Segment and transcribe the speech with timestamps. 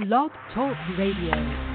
[0.00, 1.69] Blog Talk Radio.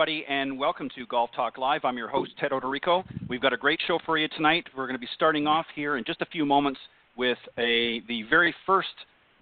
[0.00, 1.84] Everybody, and welcome to Golf Talk Live.
[1.84, 3.02] I'm your host, Ted Odorico.
[3.28, 4.64] We've got a great show for you tonight.
[4.76, 6.78] We're going to be starting off here in just a few moments
[7.16, 8.94] with a the very first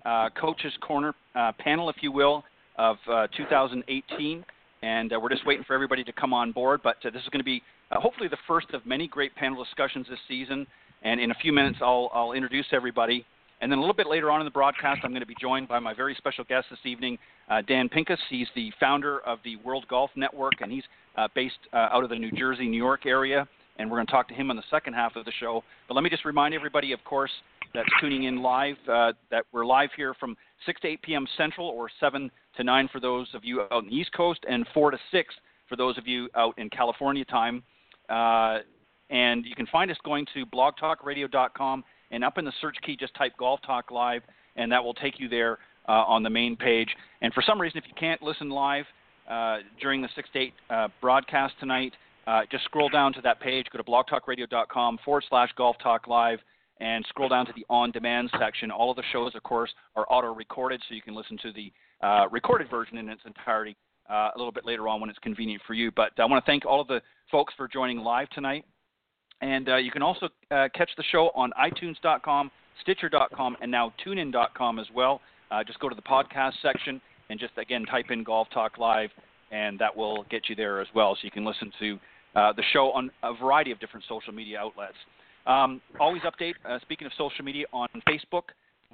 [0.06, 2.42] uh, Coaches Corner uh, panel, if you will,
[2.78, 4.46] of uh, 2018.
[4.80, 6.80] And uh, we're just waiting for everybody to come on board.
[6.82, 9.62] But uh, this is going to be uh, hopefully the first of many great panel
[9.62, 10.66] discussions this season.
[11.02, 13.26] And in a few minutes, I'll, I'll introduce everybody.
[13.60, 15.66] And then a little bit later on in the broadcast, I'm going to be joined
[15.66, 17.18] by my very special guest this evening,
[17.48, 18.20] uh, Dan Pincus.
[18.28, 20.84] He's the founder of the World Golf Network, and he's
[21.16, 23.48] uh, based uh, out of the New Jersey, New York area.
[23.78, 25.62] And we're going to talk to him on the second half of the show.
[25.88, 27.30] But let me just remind everybody, of course,
[27.74, 31.26] that's tuning in live, uh, that we're live here from 6 to 8 p.m.
[31.36, 34.66] Central, or 7 to 9 for those of you out on the East Coast, and
[34.72, 35.34] 4 to 6
[35.68, 37.62] for those of you out in California time.
[38.08, 38.58] Uh,
[39.10, 43.14] and you can find us going to blogtalkradio.com and up in the search key, just
[43.14, 44.22] type Golf Talk Live,
[44.56, 46.88] and that will take you there uh, on the main page.
[47.22, 48.84] And for some reason, if you can't listen live
[49.28, 51.92] uh, during the 6 to 8 uh, broadcast tonight,
[52.26, 56.40] uh, just scroll down to that page, go to blogtalkradio.com forward slash Golf Talk Live,
[56.80, 58.70] and scroll down to the on demand section.
[58.70, 61.72] All of the shows, of course, are auto recorded, so you can listen to the
[62.06, 63.76] uh, recorded version in its entirety
[64.10, 65.90] uh, a little bit later on when it's convenient for you.
[65.90, 67.00] But I want to thank all of the
[67.30, 68.64] folks for joining live tonight.
[69.40, 72.50] And uh, you can also uh, catch the show on iTunes.com,
[72.82, 75.20] Stitcher.com, and now TuneIn.com as well.
[75.50, 79.10] Uh, just go to the podcast section and just again type in Golf Talk Live,
[79.50, 81.14] and that will get you there as well.
[81.14, 81.98] So you can listen to
[82.34, 84.96] uh, the show on a variety of different social media outlets.
[85.46, 86.54] Um, always update.
[86.68, 88.42] Uh, speaking of social media, on Facebook,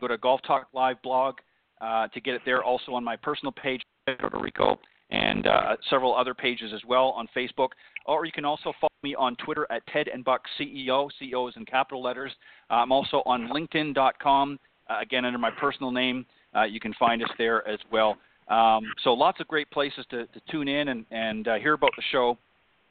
[0.00, 1.36] go to Golf Talk Live blog
[1.80, 2.62] uh, to get it there.
[2.62, 4.76] Also on my personal page, Ted Odorico,
[5.12, 5.46] and
[5.88, 7.68] several other pages as well on Facebook.
[8.06, 11.08] Or you can also follow me on Twitter at Ted and Buck CEO.
[11.20, 12.32] CEO is in capital letters.
[12.70, 14.58] Uh, I'm also on LinkedIn.com.
[14.88, 18.16] Uh, again, under my personal name, uh, you can find us there as well.
[18.48, 21.92] Um, so lots of great places to, to tune in and, and uh, hear about
[21.96, 22.36] the show.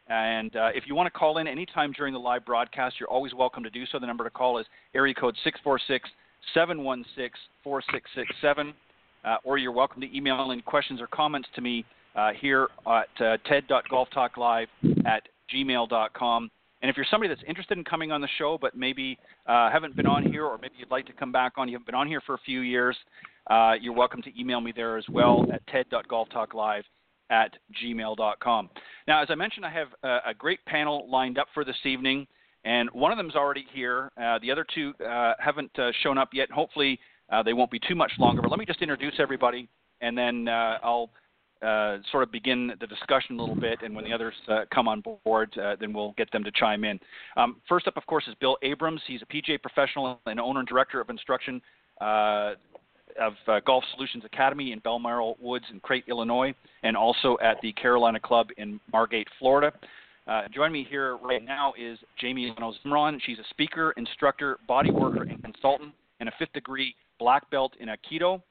[0.08, 3.34] And uh, if you want to call in anytime during the live broadcast, you're always
[3.34, 4.00] welcome to do so.
[4.00, 4.66] The number to call is
[4.96, 6.10] area code 646
[6.54, 7.32] 716
[7.64, 8.74] 4667.
[9.24, 13.22] Uh, or you're welcome to email in questions or comments to me uh, here at
[13.24, 14.68] uh, ted.golftalklive
[15.06, 16.52] at gmail.com.
[16.82, 19.96] And if you're somebody that's interested in coming on the show, but maybe uh, haven't
[19.96, 22.08] been on here, or maybe you'd like to come back on, you haven't been on
[22.08, 22.98] here for a few years,
[23.50, 26.84] uh, you're welcome to email me there as well at ted.golftalklive
[27.30, 28.70] at gmail.com.
[29.08, 32.28] Now, as I mentioned, I have a, a great panel lined up for this evening,
[32.66, 34.12] and one of them's already here.
[34.22, 36.52] Uh, the other two uh, haven't uh, shown up yet.
[36.52, 37.00] Hopefully,
[37.32, 38.42] uh, they won't be too much longer.
[38.42, 39.68] But let me just introduce everybody,
[40.02, 41.10] and then I'll
[41.62, 44.88] uh, sort of begin the discussion a little bit, and when the others uh, come
[44.88, 47.00] on board, uh, then we'll get them to chime in.
[47.38, 49.02] Um, first up, of course, is Bill Abrams.
[49.06, 51.62] He's a PGA professional and owner and director of instruction
[52.00, 52.54] uh,
[53.20, 57.74] of uh, Golf Solutions Academy in Balmoral Woods in Crete, Illinois, and also at the
[57.74, 59.72] Carolina Club in Margate, Florida.
[60.28, 63.20] Uh, joining me here right now is Jamie Zimron.
[63.24, 67.88] She's a speaker, instructor, body worker, and consultant, and a fifth degree black belt in
[67.88, 68.42] Aikido.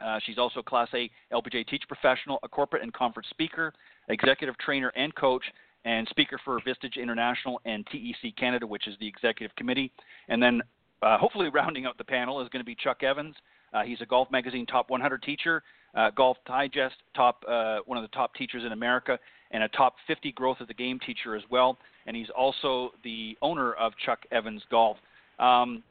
[0.00, 3.74] Uh, she's also a Class A LPGA teach professional, a corporate and conference speaker,
[4.08, 5.44] executive trainer and coach,
[5.84, 9.92] and speaker for Vistage International and TEC Canada, which is the executive committee.
[10.28, 10.62] And then,
[11.02, 13.34] uh, hopefully, rounding out the panel is going to be Chuck Evans.
[13.74, 15.62] Uh, he's a Golf Magazine Top 100 teacher,
[15.94, 19.18] uh, Golf Digest top uh, one of the top teachers in America,
[19.50, 21.76] and a top 50 growth of the game teacher as well.
[22.06, 24.96] And he's also the owner of Chuck Evans Golf.
[25.38, 25.82] Um,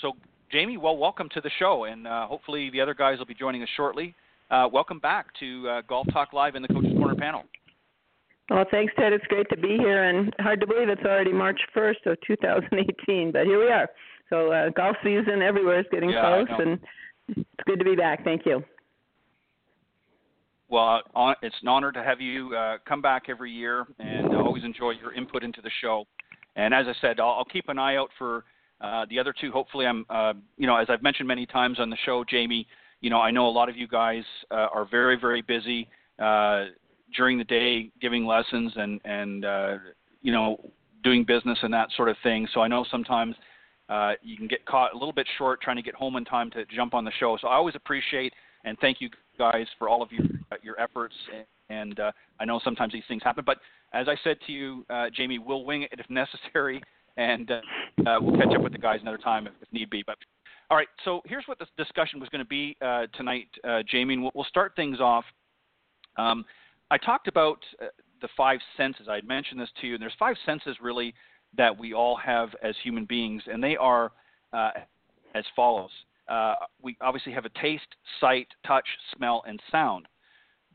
[0.00, 0.12] so
[0.52, 3.62] Jamie, well, welcome to the show, and uh, hopefully the other guys will be joining
[3.64, 4.14] us shortly.
[4.48, 7.42] Uh, welcome back to uh, Golf Talk Live in the Coaches Corner panel.
[8.48, 9.12] Well, thanks, Ted.
[9.12, 13.32] It's great to be here, and hard to believe it's already March 1st of 2018,
[13.32, 13.88] but here we are.
[14.30, 16.78] So uh, golf season everywhere is getting yeah, close, and
[17.28, 18.22] it's good to be back.
[18.22, 18.62] Thank you.
[20.68, 24.36] Well, uh, it's an honor to have you uh, come back every year, and I
[24.36, 26.04] always enjoy your input into the show.
[26.54, 28.44] And as I said, I'll, I'll keep an eye out for
[28.80, 29.50] uh, the other two.
[29.50, 32.66] Hopefully, I'm, uh, you know, as I've mentioned many times on the show, Jamie,
[33.00, 35.88] you know, I know a lot of you guys uh, are very, very busy
[36.18, 36.66] uh,
[37.16, 39.76] during the day giving lessons and, and uh,
[40.22, 40.58] you know,
[41.02, 42.48] doing business and that sort of thing.
[42.52, 43.34] So I know sometimes
[43.88, 46.50] uh, you can get caught a little bit short trying to get home in time
[46.50, 47.38] to jump on the show.
[47.40, 48.32] So I always appreciate
[48.64, 49.08] and thank you
[49.38, 50.26] guys for all of your
[50.62, 51.14] your efforts.
[51.68, 53.58] And, uh, I know sometimes these things happen, but
[53.92, 54.84] as I said to you,
[55.14, 56.82] Jamie, we'll wing it if necessary,
[57.16, 57.60] and uh,
[58.06, 60.02] uh, we'll catch up with the guys another time if, if need be.
[60.06, 60.16] But
[60.70, 64.14] all right, so here's what this discussion was going to be uh, tonight, uh, Jamie.
[64.14, 65.24] And we'll, we'll, start things off.
[66.16, 66.44] Um,
[66.90, 67.86] I talked about uh,
[68.20, 69.06] the five senses.
[69.08, 71.14] I had mentioned this to you, and there's five senses really
[71.56, 74.12] that we all have as human beings, and they are
[74.52, 74.70] uh,
[75.34, 75.90] as follows.
[76.82, 77.86] We obviously have a taste,
[78.20, 78.86] sight, touch,
[79.16, 80.06] smell, and sound.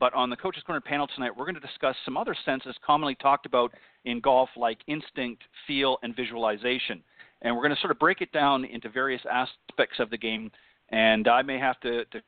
[0.02, 3.14] But on the Coaches Corner panel tonight, we're going to discuss some other senses commonly
[3.14, 3.72] talked about
[4.04, 7.02] in golf, like instinct, feel, and visualization.
[7.42, 10.50] And we're going to sort of break it down into various aspects of the game.
[10.90, 12.20] And I may have to, to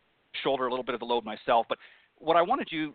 [0.43, 1.67] shoulder a little bit of the load myself.
[1.69, 1.79] But
[2.19, 2.95] what I wanted you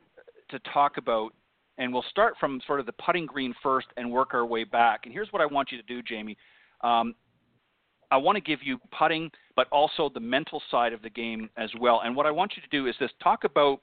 [0.49, 1.33] to talk about,
[1.77, 5.01] and we'll start from sort of the putting green first and work our way back.
[5.05, 6.37] And here's what I want you to do, Jamie.
[6.81, 7.15] Um,
[8.11, 11.69] I want to give you putting, but also the mental side of the game as
[11.79, 12.01] well.
[12.03, 13.81] And what I want you to do is this talk about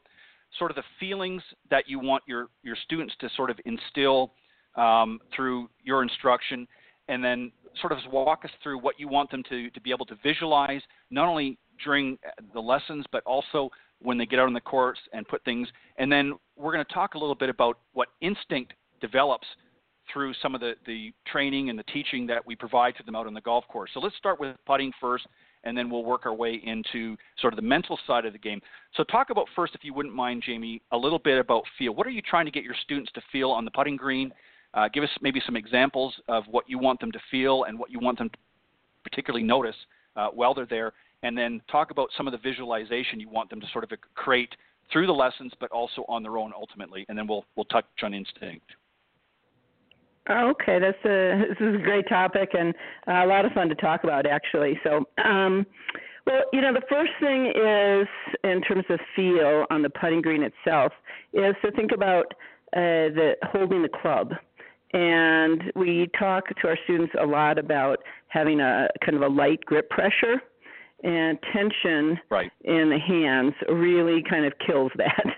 [0.58, 4.32] sort of the feelings that you want your, your students to sort of instill
[4.76, 6.67] um, through your instruction,
[7.08, 10.06] and then sort of walk us through what you want them to, to be able
[10.06, 10.81] to visualize,
[11.11, 12.19] not only during
[12.55, 13.70] the lessons, but also
[14.00, 15.69] when they get out on the course and put things.
[15.99, 19.46] And then we're going to talk a little bit about what instinct develops
[20.12, 23.26] through some of the, the training and the teaching that we provide to them out
[23.26, 23.90] on the golf course.
[23.93, 25.26] So let's start with putting first,
[25.64, 28.61] and then we'll work our way into sort of the mental side of the game.
[28.96, 31.93] So talk about first, if you wouldn't mind, Jamie, a little bit about feel.
[31.93, 34.32] What are you trying to get your students to feel on the putting green?
[34.76, 37.90] Uh, give us maybe some examples of what you want them to feel and what
[37.90, 38.37] you want them to
[39.02, 39.76] particularly notice
[40.17, 40.93] uh, while they're there,
[41.23, 44.55] and then talk about some of the visualization you want them to sort of create
[44.93, 48.12] through the lessons, but also on their own ultimately, and then we'll we'll touch on
[48.14, 48.67] instinct.
[50.28, 52.75] Okay, that's a this is a great topic and
[53.06, 54.78] a lot of fun to talk about actually.
[54.84, 55.64] So, um,
[56.26, 58.08] well, you know, the first thing is
[58.43, 60.93] in terms of feel on the putting green itself
[61.32, 62.26] is to think about
[62.75, 64.32] uh, the holding the club.
[64.96, 67.98] And we talk to our students a lot about
[68.28, 70.40] having a kind of a light grip pressure
[71.04, 72.50] and tension right.
[72.64, 75.25] in the hands really kind of kills that.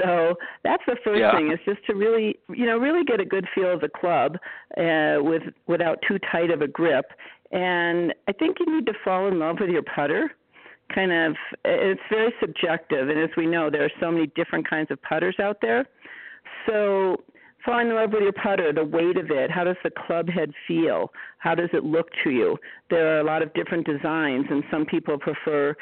[0.00, 1.32] So that's the first yeah.
[1.32, 4.36] thing is just to really, you know, really get a good feel of the club
[4.78, 7.06] uh, with without too tight of a grip.
[7.50, 10.30] And I think you need to fall in love with your putter.
[10.94, 14.90] Kind of, it's very subjective, and as we know, there are so many different kinds
[14.90, 15.86] of putters out there.
[16.66, 17.16] So
[17.64, 20.50] fall in love with your putter, the weight of it, how does the club head
[20.66, 21.12] feel?
[21.38, 22.56] How does it look to you?
[22.90, 25.76] There are a lot of different designs, and some people prefer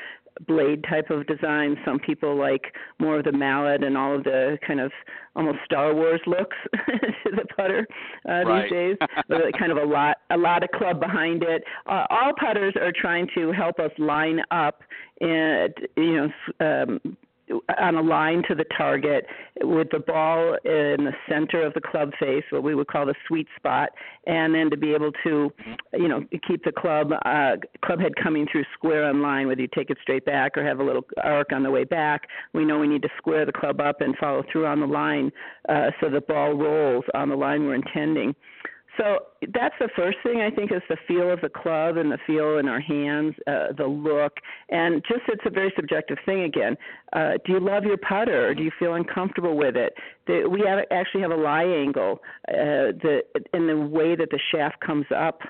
[0.46, 1.76] blade type of design.
[1.84, 4.92] Some people like more of the mallet and all of the kind of
[5.34, 7.86] almost Star Wars looks to the putter
[8.28, 8.62] uh, right.
[8.62, 8.96] these days.
[9.58, 11.64] kind of a lot, a lot of club behind it.
[11.86, 14.82] Uh, all putters are trying to help us line up
[15.20, 16.30] and you
[16.60, 17.16] know um,
[17.78, 19.26] on a line to the target
[19.60, 23.14] with the ball in the center of the club face, what we would call the
[23.26, 23.90] sweet spot,
[24.26, 25.52] and then to be able to,
[25.94, 29.68] you know, keep the club uh, club head coming through square on line, whether you
[29.74, 32.22] take it straight back or have a little arc on the way back.
[32.52, 35.30] We know we need to square the club up and follow through on the line
[35.68, 38.34] uh, so the ball rolls on the line we're intending.
[38.98, 39.18] So
[39.54, 42.58] that's the first thing I think is the feel of the club and the feel
[42.58, 44.32] in our hands, uh, the look,
[44.70, 46.76] and just it's a very subjective thing again.
[47.12, 48.48] Uh, do you love your putter?
[48.48, 49.94] Or do you feel uncomfortable with it?
[50.26, 53.20] The, we have, actually have a lie angle, uh, the
[53.54, 55.40] in the way that the shaft comes up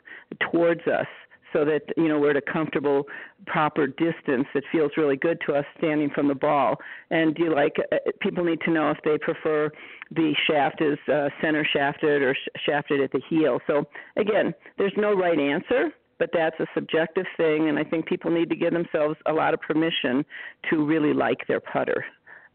[0.52, 1.06] towards us
[1.52, 3.04] so that you know we're at a comfortable
[3.46, 6.76] proper distance that feels really good to us standing from the ball.
[7.10, 9.70] And do you like uh, people need to know if they prefer
[10.10, 13.60] the shaft is uh, center shafted or sh- shafted at the heel.
[13.66, 13.86] So
[14.16, 18.50] again there's no right answer but that's a subjective thing and i think people need
[18.50, 20.24] to give themselves a lot of permission
[20.68, 22.04] to really like their putter.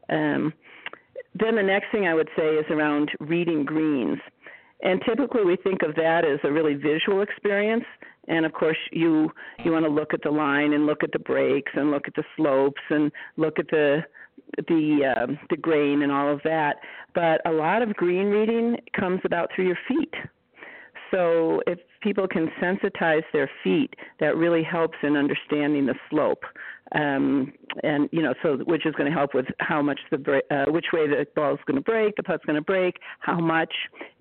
[0.10, 0.54] Um,
[1.36, 4.20] then the next thing i would say is around reading greens.
[4.84, 7.86] And typically we think of that as a really visual experience
[8.28, 9.32] and of course you
[9.64, 12.16] you want to look at the line and look at the breaks and look at
[12.16, 14.04] the slopes and look at the
[14.68, 16.78] the um, the grain and all of that.
[17.14, 20.14] But a lot of green reading comes about through your feet.
[21.12, 26.44] So if people can sensitize their feet that really helps in understanding the slope
[26.94, 30.72] um, and you know, so which is going to help with how much the uh,
[30.72, 33.74] which way the ball is going to break, the putt's going to break, how much.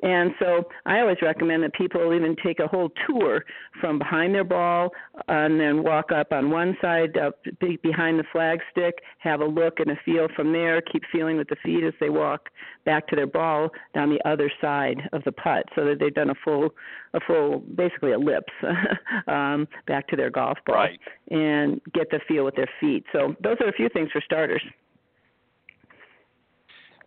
[0.02, 3.44] And so I always recommend that people even take a whole tour
[3.80, 4.90] from behind their ball
[5.28, 7.38] and then walk up on one side up
[7.82, 11.48] behind the flag stick, have a look and a feel from there, keep feeling with
[11.48, 12.48] the feet as they walk
[12.84, 16.30] back to their ball down the other side of the putt, so that they've done
[16.30, 16.70] a full
[17.14, 18.52] a full basically ellipse
[19.26, 21.00] um, back to their golf ball right.
[21.30, 23.04] and get the feel with their feet.
[23.12, 24.62] So those are a few things for starters.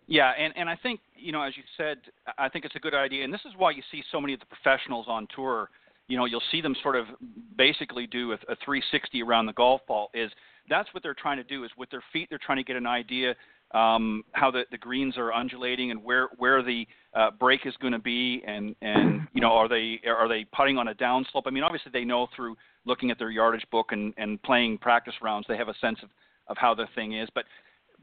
[0.08, 1.98] Yeah, and and I think you know, as you said,
[2.38, 4.40] I think it's a good idea, and this is why you see so many of
[4.40, 5.68] the professionals on tour.
[6.08, 7.06] You know, you'll see them sort of
[7.58, 10.10] basically do a, a 360 around the golf ball.
[10.14, 10.30] Is
[10.68, 11.64] that's what they're trying to do?
[11.64, 13.34] Is with their feet, they're trying to get an idea
[13.72, 17.92] um, how the, the greens are undulating and where where the uh, break is going
[17.92, 21.42] to be, and and you know, are they are they putting on a downslope?
[21.46, 25.14] I mean, obviously they know through looking at their yardage book and and playing practice
[25.22, 26.10] rounds, they have a sense of
[26.48, 27.44] of how the thing is, but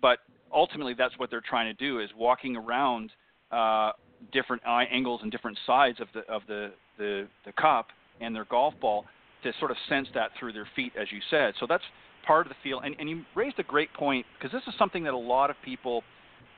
[0.01, 0.19] but
[0.53, 3.11] ultimately that's what they're trying to do is walking around
[3.51, 3.91] uh,
[4.31, 7.87] different eye angles and different sides of the of the, the the cup
[8.21, 9.05] and their golf ball
[9.43, 11.53] to sort of sense that through their feet, as you said.
[11.59, 11.83] So that's
[12.23, 12.79] part of the feel.
[12.79, 15.55] And, and you raised a great point because this is something that a lot of
[15.63, 16.03] people,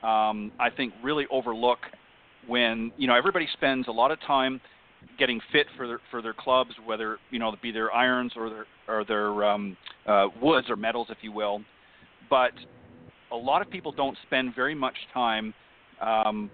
[0.02, 1.78] um, I think, really overlook
[2.46, 4.60] when you know everybody spends a lot of time
[5.18, 8.66] getting fit for their for their clubs, whether you know be their irons or their
[8.88, 11.60] or their um, uh, woods or metals, if you will.
[12.30, 12.52] But
[13.32, 15.54] a lot of people don't spend very much time
[16.00, 16.50] um,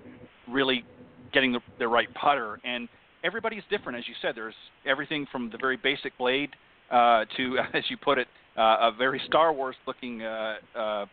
[0.49, 0.85] really
[1.33, 2.89] getting the, the right putter, and
[3.25, 4.35] everybody's different, as you said.
[4.35, 4.55] There's
[4.87, 6.51] everything from the very basic blade
[6.93, 11.07] uh, to, as you put it, uh, a very Star Wars looking uh, uh,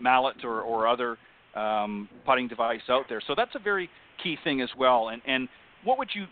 [0.00, 1.16] mallet or, or other
[1.56, 3.20] um, putting device out there.
[3.26, 3.90] So that's a very
[4.22, 5.08] key thing as well.
[5.08, 5.48] And, and
[5.82, 6.26] what would you,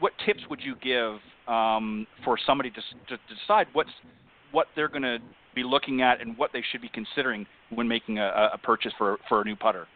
[0.00, 1.20] what tips would you give
[1.52, 3.90] um, for somebody to, to decide what's
[4.52, 5.18] what they're going to
[5.54, 9.18] be looking at and what they should be considering when making a, a purchase for
[9.28, 9.86] for a new putter?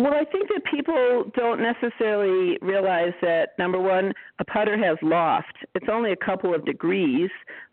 [0.00, 5.52] Well, I think that people don't necessarily realize that number one, a putter has loft.
[5.74, 7.28] It's only a couple of degrees,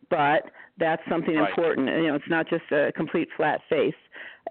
[0.09, 1.47] but that's something right.
[1.47, 1.87] important.
[1.87, 3.95] You know, it's not just a complete flat face.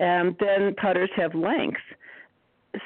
[0.01, 1.81] And then putters have length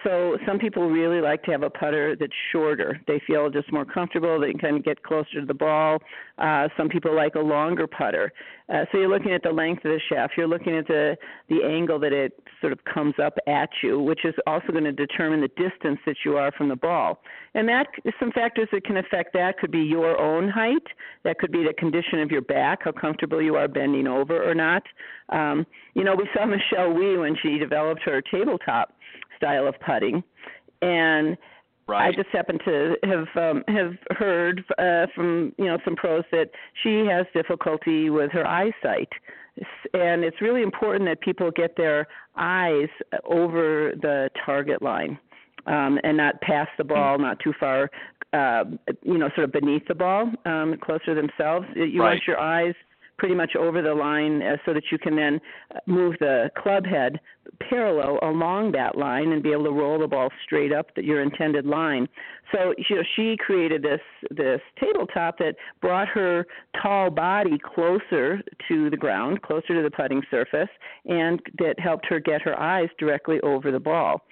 [0.04, 3.00] so some people really like to have a putter that's shorter.
[3.06, 4.40] They feel just more comfortable.
[4.40, 5.98] They can kind of get closer to the ball.
[6.38, 8.32] Uh, some people like a longer putter.
[8.68, 10.34] Uh, so you're looking at the length of the shaft.
[10.36, 11.16] You're looking at the
[11.48, 14.92] the angle that it sort of comes up at you, which is also going to
[14.92, 17.20] determine the distance that you are from the ball.
[17.54, 17.86] And that
[18.20, 20.86] some factors that can affect that could be your own height.
[21.24, 24.54] That could be the condition of your back, how comfortable you are bending over or
[24.54, 24.84] not.
[25.30, 28.94] Um, you know, we saw Michelle Wie when she developed her tabletop
[29.40, 30.22] style of putting,
[30.82, 31.36] and
[31.86, 32.08] right.
[32.08, 36.50] I just happen to have um, have heard uh, from you know some pros that
[36.82, 39.08] she has difficulty with her eyesight,
[39.94, 42.06] and it's really important that people get their
[42.36, 42.88] eyes
[43.24, 45.18] over the target line.
[45.66, 47.90] Um, and not past the ball, not too far,
[48.32, 48.64] uh,
[49.02, 51.66] you know, sort of beneath the ball, um, closer themselves.
[51.76, 52.12] You right.
[52.12, 52.74] want your eyes
[53.20, 55.38] pretty much over the line uh, so that you can then
[55.86, 57.20] move the club head
[57.68, 61.20] parallel along that line and be able to roll the ball straight up the, your
[61.20, 62.08] intended line.
[62.50, 64.00] So you know she created this
[64.30, 66.46] this tabletop that brought her
[66.82, 70.70] tall body closer to the ground, closer to the putting surface,
[71.04, 74.22] and that helped her get her eyes directly over the ball.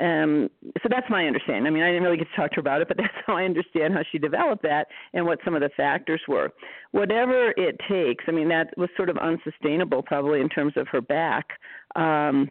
[0.00, 0.48] Um,
[0.82, 1.66] so that's my understanding.
[1.66, 3.36] I mean, I didn't really get to talk to her about it, but that's how
[3.36, 6.50] I understand how she developed that and what some of the factors were.
[6.92, 11.00] Whatever it takes, I mean, that was sort of unsustainable probably in terms of her
[11.00, 11.46] back.
[11.96, 12.50] Um,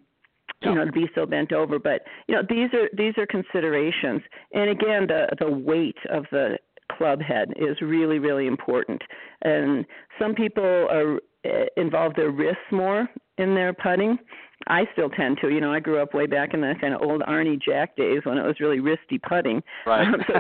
[0.62, 4.22] you know to be so bent over but you know these are these are considerations
[4.54, 6.58] and again the the weight of the
[6.98, 9.02] club head is really really important
[9.44, 9.86] and
[10.20, 14.18] some people are uh, involve their wrists more in their putting
[14.68, 15.50] I still tend to.
[15.50, 18.20] You know, I grew up way back in the kind of old Arnie Jack days
[18.24, 19.64] when it was really wristy putting.
[19.86, 20.08] Right.
[20.08, 20.34] Um, so,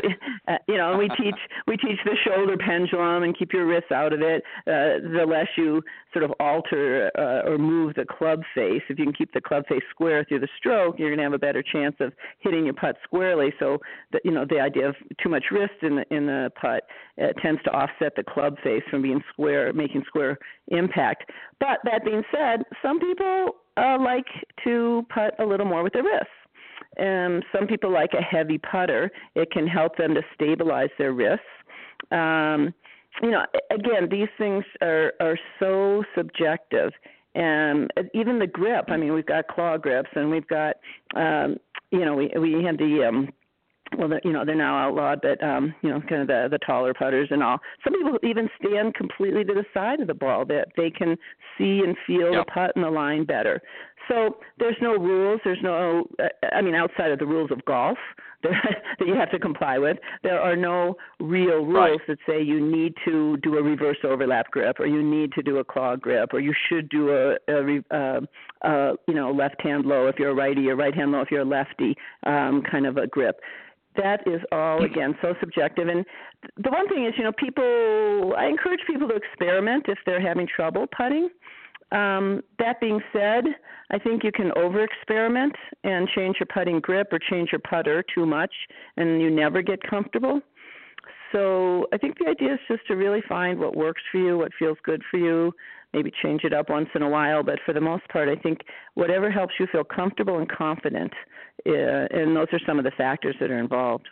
[0.48, 4.14] uh, you know, we teach we teach the shoulder pendulum and keep your wrists out
[4.14, 4.44] of it.
[4.68, 9.06] Uh, the less you sort of alter uh, or move the club face, if you
[9.06, 11.64] can keep the club face square through the stroke, you're going to have a better
[11.64, 13.54] chance of hitting your putt squarely.
[13.60, 13.78] So,
[14.12, 16.84] the, you know, the idea of too much wrist in the in the putt
[17.22, 20.38] uh, tends to offset the club face from being square, making square
[20.70, 21.32] impact.
[21.60, 24.26] But that being said, some people uh, like
[24.64, 26.28] to putt a little more with their wrists.
[27.00, 29.12] Um, some people like a heavy putter.
[29.36, 31.46] It can help them to stabilize their wrists.
[32.12, 32.74] Um,
[33.22, 36.92] you know, again, these things are are so subjective,
[37.36, 38.86] and even the grip.
[38.90, 40.76] I mean, we've got claw grips, and we've got,
[41.16, 41.58] um,
[41.92, 43.30] you know, we we had the um,
[44.00, 46.94] well, you know, they're now outlawed, but um, you know, kind of the the taller
[46.94, 47.60] putters and all.
[47.84, 51.18] Some people even stand completely to the side of the ball that they can
[51.58, 52.46] see and feel yep.
[52.46, 53.62] the putt and the line better.
[54.08, 55.40] So there's no rules.
[55.44, 57.98] There's no, uh, I mean, outside of the rules of golf
[58.44, 59.98] that you have to comply with.
[60.24, 62.00] There are no real rules right.
[62.08, 65.58] that say you need to do a reverse overlap grip, or you need to do
[65.58, 68.22] a claw grip, or you should do a, a, a,
[68.64, 71.30] a you know left hand low if you're a righty, or right hand low if
[71.30, 73.40] you're a lefty, um, kind of a grip
[73.96, 76.06] that is all again so subjective and
[76.64, 80.48] the one thing is you know people i encourage people to experiment if they're having
[80.48, 81.30] trouble putting
[81.92, 83.46] um, that being said,
[83.90, 88.04] I think you can over experiment and change your putting grip or change your putter
[88.14, 88.54] too much,
[88.98, 90.42] and you never get comfortable.
[91.32, 94.52] So I think the idea is just to really find what works for you, what
[94.58, 95.52] feels good for you,
[95.94, 97.44] maybe change it up once in a while.
[97.44, 98.60] But for the most part, I think
[98.94, 101.12] whatever helps you feel comfortable and confident,
[101.66, 104.08] uh, and those are some of the factors that are involved.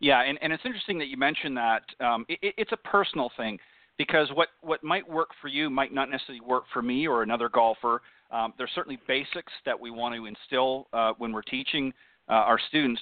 [0.00, 1.82] Yeah, and, and it's interesting that you mentioned that.
[2.00, 3.58] Um, it, it's a personal thing
[3.98, 7.48] because what what might work for you might not necessarily work for me or another
[7.48, 8.02] golfer.
[8.30, 11.92] Um, there's certainly basics that we want to instill uh, when we're teaching
[12.28, 13.00] uh, our students,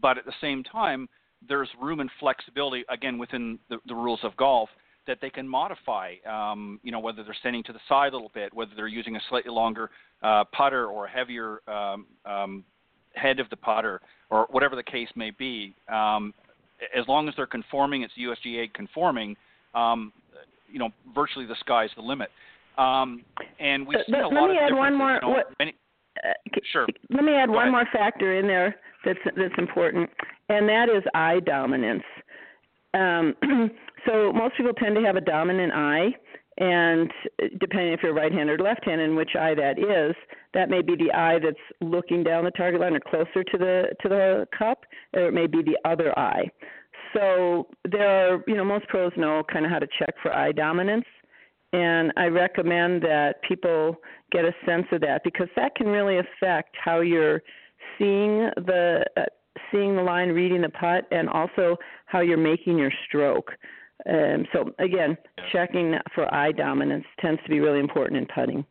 [0.00, 1.08] but at the same time,
[1.46, 4.70] there's room and flexibility again within the, the rules of golf
[5.10, 6.14] that they can modify.
[6.24, 9.16] Um, you know, whether they're standing to the side a little bit, whether they're using
[9.16, 9.90] a slightly longer
[10.22, 12.64] uh, putter or a heavier um, um,
[13.14, 14.00] head of the putter,
[14.30, 15.74] or whatever the case may be.
[15.92, 16.32] Um,
[16.96, 19.36] as long as they're conforming, it's USGA conforming.
[19.74, 20.12] Um,
[20.72, 22.30] you know, virtually the sky's the limit.
[22.78, 23.22] Um,
[23.58, 24.78] and we've seen a lot of differences.
[24.78, 25.74] One more, you know, what, many,
[26.24, 26.32] uh,
[26.72, 26.86] sure.
[27.10, 27.72] Let me add Go one ahead.
[27.72, 30.08] more factor in there that's that's important,
[30.48, 32.04] and that is eye dominance.
[32.94, 33.34] Um,
[34.06, 36.08] so most people tend to have a dominant eye,
[36.58, 37.10] and
[37.58, 40.14] depending if you're right-handed or left-handed, and which eye that is,
[40.52, 43.88] that may be the eye that's looking down the target line or closer to the
[44.02, 46.50] to the cup, or it may be the other eye.
[47.14, 50.52] So there are, you know, most pros know kind of how to check for eye
[50.52, 51.06] dominance,
[51.72, 53.96] and I recommend that people
[54.32, 57.42] get a sense of that because that can really affect how you're
[57.98, 59.22] seeing the uh,
[59.72, 61.76] seeing the line, reading the putt, and also
[62.06, 63.50] how you're making your stroke.
[64.08, 65.16] Um, so again,
[65.52, 68.64] checking for eye dominance tends to be really important in putting.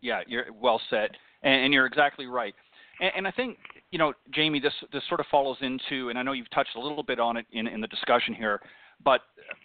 [0.00, 1.10] Yeah, you're well said,
[1.42, 2.54] and, and you're exactly right.
[3.00, 3.58] And, and I think
[3.90, 6.80] you know, Jamie, this this sort of follows into, and I know you've touched a
[6.80, 8.60] little bit on it in in the discussion here,
[9.04, 9.20] but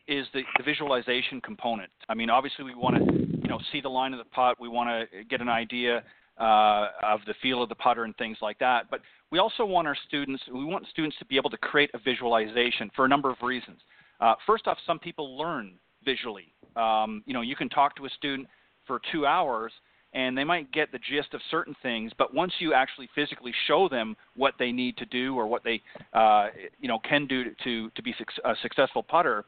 [0.07, 1.89] is the, the visualization component.
[2.09, 4.59] I mean, obviously we want to, you know, see the line of the putt.
[4.59, 6.03] We want to get an idea
[6.39, 8.89] uh, of the feel of the putter and things like that.
[8.89, 11.99] But we also want our students, we want students to be able to create a
[11.99, 13.79] visualization for a number of reasons.
[14.19, 15.73] Uh, first off, some people learn
[16.03, 16.53] visually.
[16.75, 18.47] Um, you know, you can talk to a student
[18.87, 19.71] for two hours
[20.13, 23.87] and they might get the gist of certain things but once you actually physically show
[23.87, 25.79] them what they need to do or what they
[26.13, 26.47] uh,
[26.79, 28.13] you know can do to to be
[28.45, 29.45] a successful putter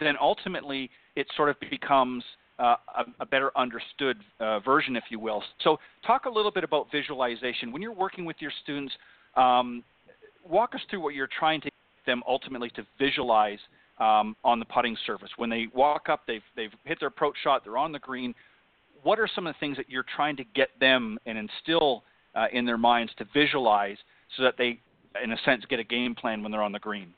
[0.00, 2.24] then ultimately it sort of becomes
[2.58, 5.42] uh, a, a, better understood uh, version, if you will.
[5.62, 7.72] So, talk a little bit about visualization.
[7.72, 8.92] When you're working with your students,
[9.36, 9.84] um,
[10.48, 11.72] walk us through what you're trying to get
[12.06, 13.58] them ultimately to visualize
[14.00, 15.30] um, on the putting surface.
[15.36, 18.34] When they walk up, they've, they've hit their approach shot, they're on the green
[19.02, 22.02] what are some of the things that you're trying to get them and instill
[22.34, 23.96] uh, in their minds to visualize
[24.36, 24.78] so that they,
[25.22, 27.12] in a sense, get a game plan when they're on the green?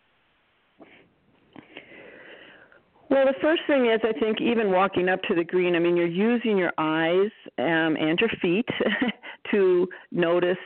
[3.10, 5.96] Well, the first thing is, I think, even walking up to the green, I mean,
[5.96, 8.68] you're using your eyes um, and your feet
[9.50, 10.56] to notice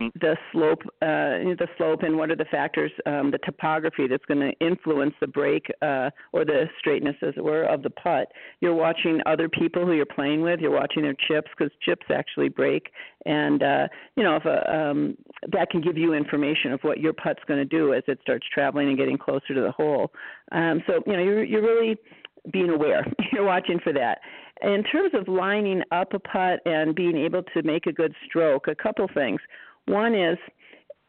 [0.00, 0.10] mm.
[0.20, 4.40] the slope, uh, the slope, and what are the factors, um, the topography that's going
[4.40, 8.28] to influence the break uh, or the straightness, as it were, of the putt.
[8.60, 10.60] You're watching other people who you're playing with.
[10.60, 12.90] You're watching their chips because chips actually break,
[13.26, 15.16] and uh, you know if a, um,
[15.50, 18.46] that can give you information of what your putt's going to do as it starts
[18.52, 20.12] traveling and getting closer to the hole.
[20.52, 21.96] Um, so you know you're, you're really
[22.52, 23.06] being aware.
[23.32, 24.18] You're watching for that.
[24.62, 28.68] In terms of lining up a putt and being able to make a good stroke,
[28.68, 29.40] a couple things.
[29.86, 30.38] One is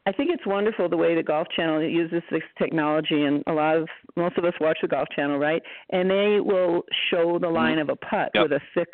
[0.05, 3.77] I think it's wonderful the way the Golf Channel uses this technology, and a lot
[3.77, 3.87] of
[4.17, 5.61] most of us watch the Golf Channel, right?
[5.91, 7.55] And they will show the mm-hmm.
[7.55, 8.43] line of a putt yep.
[8.43, 8.89] with a thick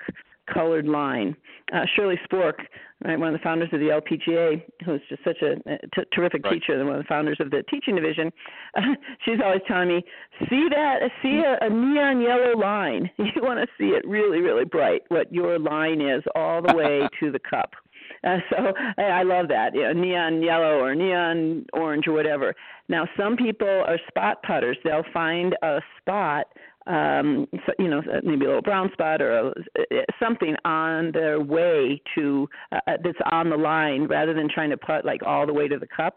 [0.54, 1.36] colored line.
[1.74, 2.54] Uh, Shirley Spork,
[3.06, 5.56] right, one of the founders of the LPGA, who's just such a,
[5.96, 6.54] t- terrific right.
[6.54, 8.32] teacher, and one of the founders of the teaching division,
[8.76, 8.82] uh,
[9.26, 10.04] she's always telling me,
[10.50, 13.10] see that, see a, a neon yellow line.
[13.36, 17.08] You want to see it really, really bright, what your line is all the way
[17.20, 17.74] to the cup.
[18.24, 22.54] Uh, so I, I love that, you know, neon yellow or neon orange or whatever.
[22.90, 24.78] Now, some people are spot putters.
[24.84, 26.48] They'll find a spot
[26.88, 29.54] um, so, you know, maybe a little brown spot or a,
[30.22, 34.78] something on their way to uh, uh, that's on the line, rather than trying to
[34.78, 36.16] putt like all the way to the cup.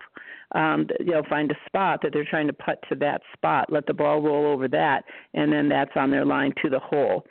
[0.54, 3.94] Um, know, find a spot that they're trying to putt to that spot, let the
[3.94, 7.24] ball roll over that, and then that's on their line to the hole.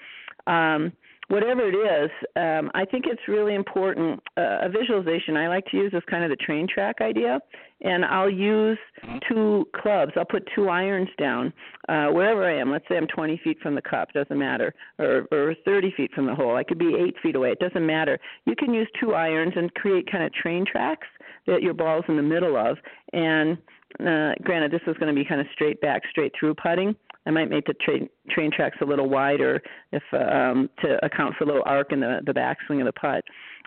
[0.48, 0.91] Um,
[1.32, 4.20] whatever it is, um, I think it's really important.
[4.36, 7.39] Uh, a visualization I like to use is kind of the train track idea,
[7.82, 9.17] and I'll use mm-hmm.
[9.30, 10.12] two clubs.
[10.17, 11.54] I'll put two irons down
[11.88, 12.70] uh, wherever I am.
[12.70, 16.26] Let's say I'm 20 feet from the cup, doesn't matter, or, or 30 feet from
[16.26, 16.58] the hole.
[16.58, 17.52] I could be eight feet away.
[17.52, 18.20] It doesn't matter.
[18.46, 21.08] You can use two irons and create kind of train tracks
[21.48, 22.78] that your ball's in the middle of,
[23.13, 23.58] and
[24.00, 26.96] uh, granted, this is going to be kind of straight back, straight through putting.
[27.25, 31.43] I might make the train train tracks a little wider if um, to account for
[31.43, 33.23] a little arc in the the backswing of the putt.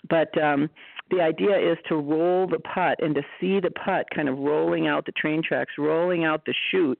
[0.08, 0.68] But um,
[1.10, 4.86] the idea is to roll the putt and to see the putt kind of rolling
[4.88, 6.98] out the train tracks, rolling out the chute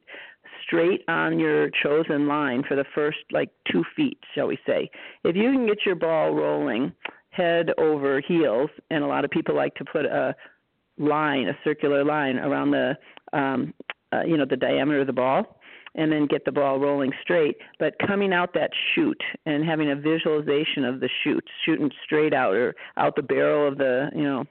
[0.64, 4.90] straight on your chosen line for the first like two feet, shall we say.
[5.24, 6.92] If you can get your ball rolling
[7.30, 10.34] head over heels, and a lot of people like to put a
[10.98, 12.96] line, a circular line around the
[13.32, 13.74] um,
[14.12, 15.58] uh, you know the diameter of the ball
[15.94, 17.56] and then get the ball rolling straight.
[17.78, 22.54] But coming out that chute and having a visualization of the chute, shooting straight out
[22.54, 24.44] or out the barrel of the, you know,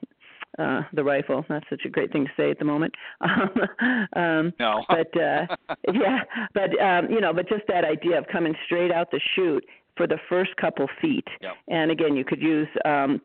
[0.58, 1.44] uh, the rifle.
[1.48, 2.94] That's such a great thing to say at the moment.
[3.20, 4.84] um, no.
[4.88, 5.46] but uh,
[5.92, 6.20] yeah,
[6.54, 9.64] but um, you know, but just that idea of coming straight out the chute
[9.96, 11.26] for the first couple feet.
[11.40, 11.52] Yep.
[11.68, 13.20] And again, you could use um,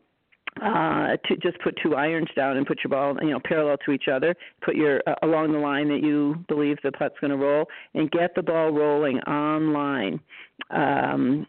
[0.62, 3.92] uh, to just put two irons down and put your ball, you know, parallel to
[3.92, 4.34] each other.
[4.62, 8.10] Put your uh, along the line that you believe the putt's going to roll, and
[8.10, 10.20] get the ball rolling on line.
[10.70, 11.46] Um,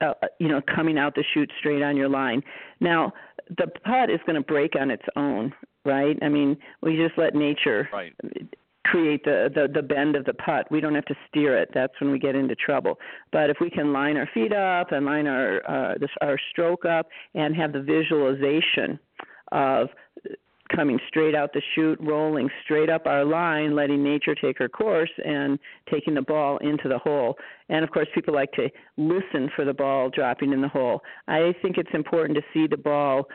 [0.00, 2.42] uh, you know, coming out the chute straight on your line.
[2.80, 3.12] Now,
[3.58, 5.52] the putt is going to break on its own,
[5.84, 6.16] right?
[6.22, 8.14] I mean, we just let nature right
[8.84, 10.66] create the, the the bend of the putt.
[10.70, 11.70] We don't have to steer it.
[11.74, 12.98] That's when we get into trouble.
[13.32, 16.84] But if we can line our feet up and line our uh, this, our stroke
[16.84, 18.98] up and have the visualization
[19.52, 19.88] of
[20.74, 25.10] coming straight out the chute, rolling straight up our line, letting nature take her course,
[25.24, 25.58] and
[25.90, 27.36] taking the ball into the hole.
[27.68, 31.02] And of course, people like to listen for the ball dropping in the hole.
[31.28, 33.26] I think it's important to see the ball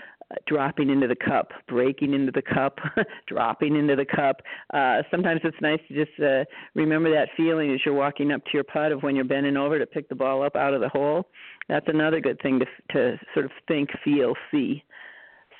[0.47, 2.79] dropping into the cup, breaking into the cup,
[3.27, 4.41] dropping into the cup.
[4.73, 8.51] Uh, sometimes it's nice to just uh, remember that feeling as you're walking up to
[8.53, 10.89] your putt of when you're bending over to pick the ball up out of the
[10.89, 11.27] hole.
[11.69, 14.83] That's another good thing to to sort of think, feel, see.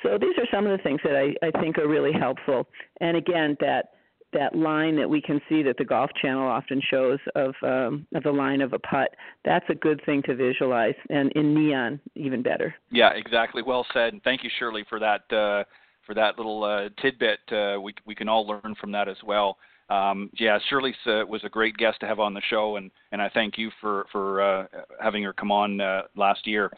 [0.04, 2.68] So these are some of the things that I, I think are really helpful.
[3.02, 3.95] And again, that
[4.36, 8.24] that line that we can see that the Golf Channel often shows of um, of
[8.24, 9.10] the line of a putt.
[9.44, 12.76] That's a good thing to visualize, and in neon, even better.
[12.92, 13.64] Yeah, exactly.
[13.64, 14.14] Well said.
[14.14, 15.64] And thank you, Shirley, for that uh,
[16.06, 17.40] for that little uh, tidbit.
[17.52, 19.58] Uh, we we can all learn from that as well.
[19.90, 23.22] Um, yeah, Shirley uh, was a great guest to have on the show, and, and
[23.22, 24.68] I thank you for for uh,
[25.00, 26.72] having her come on uh, last year.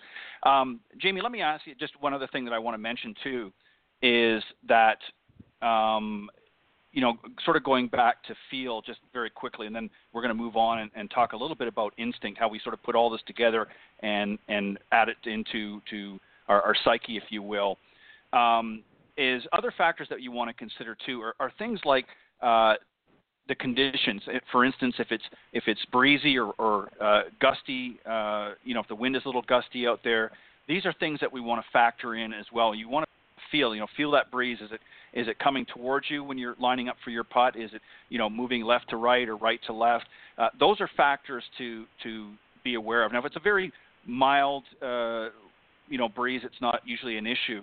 [0.43, 3.15] Um, Jamie, let me ask you just one other thing that I want to mention
[3.24, 3.54] too,
[4.02, 4.98] is that
[5.65, 6.30] um,
[6.97, 10.36] you know, sort of going back to feel just very quickly, and then we're going
[10.36, 12.81] to move on and, and, talk a little bit about instinct, how we sort of
[12.81, 13.67] put all this together
[14.01, 17.77] and and add it into to our, our psyche, if you will.
[18.33, 18.81] Um,
[19.15, 22.05] is other factors that you want to consider too are, are things like
[22.41, 22.73] uh,
[23.47, 24.23] the conditions.
[24.51, 28.88] For instance, if it's if it's breezy or, or uh, gusty, uh, you know, if
[28.88, 30.31] the wind is a little gusty out there,
[30.67, 32.73] these are things that we want to factor in as well.
[32.73, 34.57] You want to feel, you know, feel that breeze.
[34.62, 34.81] Is it
[35.17, 37.56] is it coming towards you when you're lining up for your putt?
[37.56, 40.06] Is it you know moving left to right or right to left?
[40.38, 42.32] Uh, those are factors to to
[42.63, 43.12] be aware of.
[43.12, 43.73] Now, if it's a very
[44.06, 45.30] mild uh,
[45.89, 47.62] you know breeze, it's not usually an issue.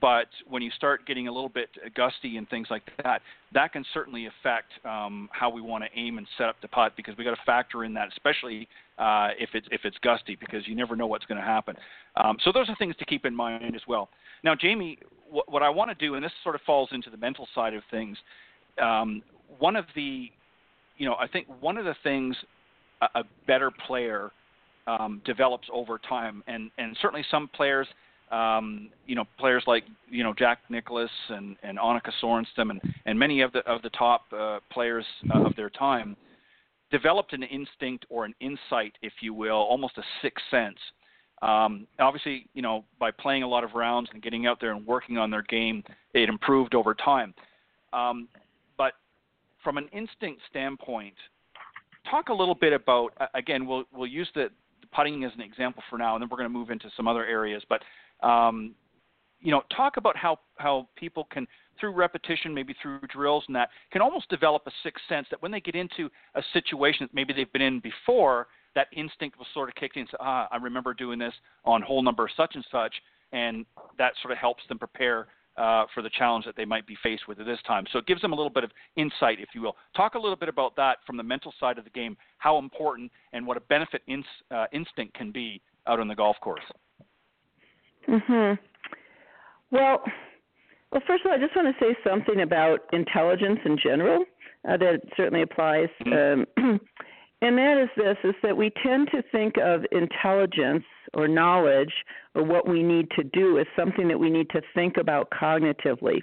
[0.00, 3.22] But when you start getting a little bit gusty and things like that,
[3.54, 6.94] that can certainly affect um, how we want to aim and set up the putt
[6.96, 8.66] because we got to factor in that, especially
[8.98, 11.76] uh, if it's if it's gusty, because you never know what's going to happen.
[12.16, 14.08] Um, so those are things to keep in mind as well.
[14.42, 14.98] Now, Jamie,
[15.30, 17.74] what, what I want to do, and this sort of falls into the mental side
[17.74, 18.16] of things,
[18.80, 19.22] um,
[19.58, 20.30] one of the,
[20.98, 22.36] you know, I think one of the things
[23.02, 24.30] a, a better player
[24.86, 27.86] um, develops over time, and and certainly some players,
[28.30, 33.18] um, you know, players like you know Jack Nicklaus and and Annika Sorenstam and and
[33.18, 35.04] many of the of the top uh, players
[35.34, 36.16] uh, of their time
[36.96, 40.78] developed an instinct or an insight, if you will, almost a sixth sense
[41.42, 44.86] um, obviously, you know, by playing a lot of rounds and getting out there and
[44.86, 47.34] working on their game, it improved over time.
[47.92, 48.28] Um,
[48.78, 48.94] but
[49.62, 51.14] from an instinct standpoint,
[52.10, 53.12] talk a little bit about.
[53.34, 54.48] Again, we'll we'll use the,
[54.80, 57.06] the putting as an example for now, and then we're going to move into some
[57.06, 57.62] other areas.
[57.68, 57.82] But
[58.26, 58.74] um,
[59.40, 61.46] you know, talk about how how people can
[61.78, 65.52] through repetition, maybe through drills and that, can almost develop a sixth sense that when
[65.52, 69.68] they get into a situation that maybe they've been in before, that instinct will sort
[69.68, 70.00] of kick in.
[70.00, 71.34] And say, ah, I remember doing this
[71.64, 72.94] on hole number such and such,
[73.32, 73.64] and
[73.98, 77.26] that sort of helps them prepare uh, for the challenge that they might be faced
[77.26, 77.84] with at this time.
[77.92, 79.76] So it gives them a little bit of insight, if you will.
[79.96, 83.10] Talk a little bit about that from the mental side of the game, how important
[83.32, 86.64] and what a benefit ins- uh, instinct can be out on the golf course.
[88.06, 88.58] Mhm.
[89.70, 90.04] Well,
[90.92, 94.24] well, first of all, I just want to say something about intelligence in general
[94.68, 96.40] uh, that certainly applies, mm-hmm.
[96.58, 96.80] um,
[97.42, 101.92] and that is this: is that we tend to think of intelligence or knowledge
[102.34, 106.22] or what we need to do as something that we need to think about cognitively.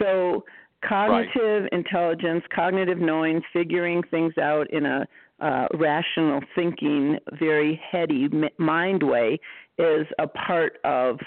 [0.00, 0.44] So,
[0.86, 1.72] cognitive right.
[1.72, 5.06] intelligence, cognitive knowing, figuring things out in a
[5.40, 8.28] uh, rational thinking, very heady
[8.58, 9.38] mind way
[9.78, 11.18] is a part of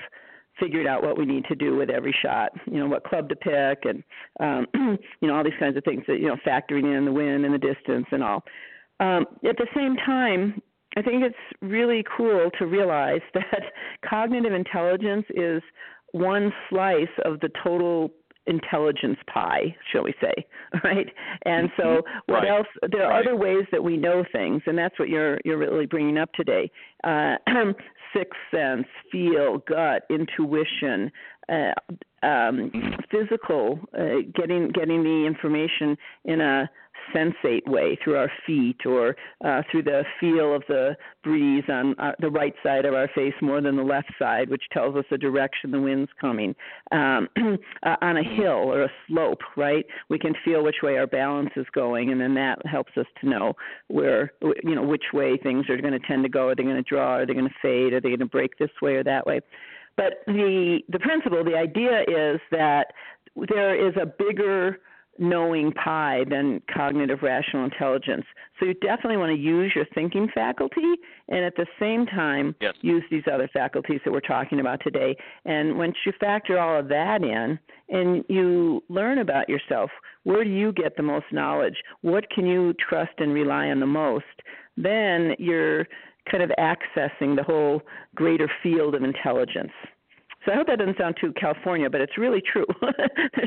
[0.60, 2.52] figured out what we need to do with every shot.
[2.65, 4.04] You know, what club to pick, and
[4.39, 4.67] um,
[5.22, 7.54] you know all these kinds of things that you know factoring in the wind and
[7.54, 8.43] the distance and all.
[9.00, 10.62] Um, at the same time,
[10.98, 13.62] I think it's really cool to realize that
[14.08, 15.62] cognitive intelligence is
[16.12, 18.12] one slice of the total
[18.48, 20.34] intelligence pie, shall we say,
[20.84, 21.08] right?
[21.46, 22.32] And so, mm-hmm.
[22.32, 22.50] what right.
[22.50, 22.67] else?
[22.91, 23.26] There are right.
[23.26, 26.72] other ways that we know things, and that's what you're you're really bringing up today.
[27.04, 27.36] Uh,
[28.17, 31.12] sixth sense, feel, gut, intuition,
[31.50, 32.72] uh, um,
[33.12, 36.70] physical, uh, getting getting the information in a
[37.16, 42.12] sensate way through our feet or uh, through the feel of the breeze on uh,
[42.20, 45.18] the right side of our face more than the left side, which tells us the
[45.18, 46.56] direction the wind's coming.
[46.92, 47.28] Um,
[47.84, 49.86] uh, on a hill or a slope, right?
[50.10, 53.30] We can feel which way our balance is going, and then that helps us to
[53.30, 53.54] know
[53.88, 54.34] where,
[54.64, 56.50] you know, which way things are going to tend to go.
[56.50, 57.16] Are they going to draw?
[57.16, 57.94] Are they going to fade?
[57.94, 59.42] Are they going to break this way or that way?
[59.98, 62.94] But the the principle, the idea is that
[63.50, 64.80] there is a bigger
[65.20, 68.26] knowing pie than cognitive rational intelligence.
[68.60, 70.94] So you definitely want to use your thinking faculty
[71.30, 72.76] and at the same time yes.
[72.82, 75.16] use these other faculties that we're talking about today.
[75.46, 79.90] And once you factor all of that in and you learn about yourself,
[80.24, 81.78] where do you get the most knowledge?
[82.02, 84.26] What can you trust and rely on the most?
[84.76, 85.88] Then you're
[86.30, 87.82] kind of accessing the whole
[88.16, 89.72] greater field of intelligence.
[90.46, 92.66] So I hope that doesn't sound too California, but it's really true.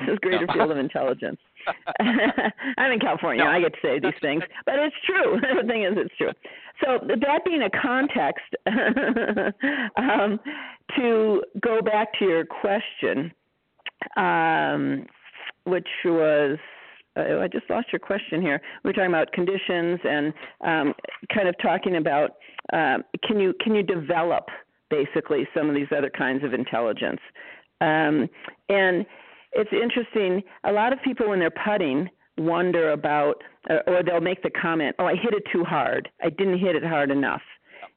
[0.06, 0.52] This greater no.
[0.52, 1.38] field of intelligence.
[2.00, 3.44] I'm in California.
[3.44, 3.50] No.
[3.50, 5.40] I get to say these things, but it's true.
[5.60, 6.30] the thing is, it's true.
[6.84, 8.44] So that being a context,
[9.96, 10.40] um,
[10.96, 13.32] to go back to your question,
[14.16, 15.06] um,
[15.64, 16.58] which was
[17.20, 18.60] I just lost your question here.
[18.84, 20.94] We are talking about conditions and um,
[21.34, 22.36] kind of talking about
[22.72, 24.48] um, can you can you develop
[24.90, 27.20] basically some of these other kinds of intelligence.
[27.80, 28.28] Um,
[28.68, 29.06] and
[29.52, 30.42] it's interesting.
[30.64, 34.96] A lot of people, when they're putting, wonder about, uh, or they'll make the comment,
[34.98, 36.08] "Oh, I hit it too hard.
[36.22, 37.42] I didn't hit it hard enough,"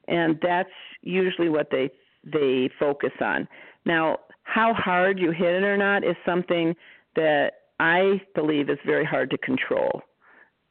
[0.08, 0.70] and that's
[1.02, 1.90] usually what they
[2.24, 3.48] they focus on.
[3.86, 6.76] Now, how hard you hit it or not is something
[7.16, 7.52] that
[7.84, 10.02] I believe is very hard to control.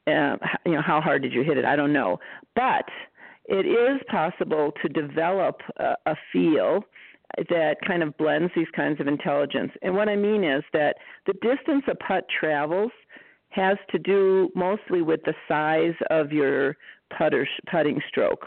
[0.07, 1.66] Uh, you know, how hard did you hit it?
[1.66, 2.18] I don't know,
[2.57, 2.88] but
[3.44, 6.81] it is possible to develop a, a feel
[7.51, 9.72] that kind of blends these kinds of intelligence.
[9.83, 10.96] And what I mean is that
[11.27, 12.92] the distance a putt travels
[13.51, 16.77] has to do mostly with the size of your
[17.16, 18.46] putter putting stroke.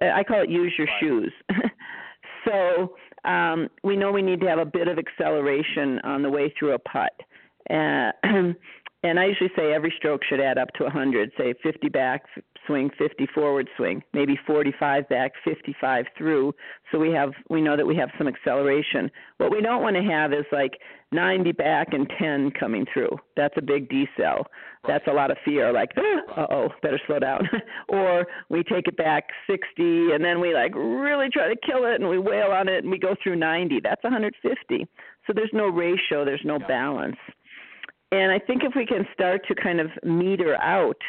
[0.00, 1.00] I call it use your right.
[1.00, 1.32] shoes.
[2.44, 2.94] so
[3.28, 6.74] um, we know we need to have a bit of acceleration on the way through
[6.74, 7.12] a putt.
[7.70, 8.12] Uh,
[9.02, 11.32] and I usually say every stroke should add up to 100.
[11.36, 12.24] Say 50 back
[12.66, 16.54] swing, 50 forward swing, maybe 45 back, 55 through.
[16.90, 19.10] So we have we know that we have some acceleration.
[19.38, 20.78] What we don't want to have is like
[21.12, 23.10] 90 back and 10 coming through.
[23.36, 24.44] That's a big decel.
[24.86, 25.72] That's a lot of fear.
[25.72, 27.48] Like, uh oh, better slow down.
[27.88, 29.62] or we take it back 60
[30.12, 32.90] and then we like really try to kill it and we wail on it and
[32.90, 33.80] we go through 90.
[33.82, 34.88] That's 150.
[35.26, 36.24] So there's no ratio.
[36.24, 37.16] There's no balance.
[38.12, 41.00] And I think if we can start to kind of meter out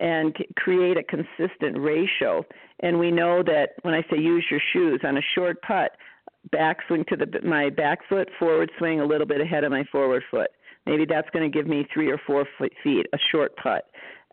[0.00, 2.44] and create a consistent ratio,
[2.80, 5.92] and we know that when I say use your shoes on a short putt,
[6.52, 9.84] back swing to the my back foot, forward swing a little bit ahead of my
[9.90, 10.50] forward foot.
[10.86, 12.46] Maybe that's going to give me three or four
[12.82, 13.84] feet, a short putt.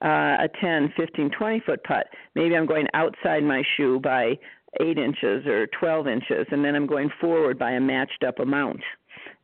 [0.03, 2.07] Uh, a 10, 15, 20 foot putt.
[2.35, 4.37] Maybe I'm going outside my shoe by
[4.81, 8.81] 8 inches or 12 inches, and then I'm going forward by a matched up amount.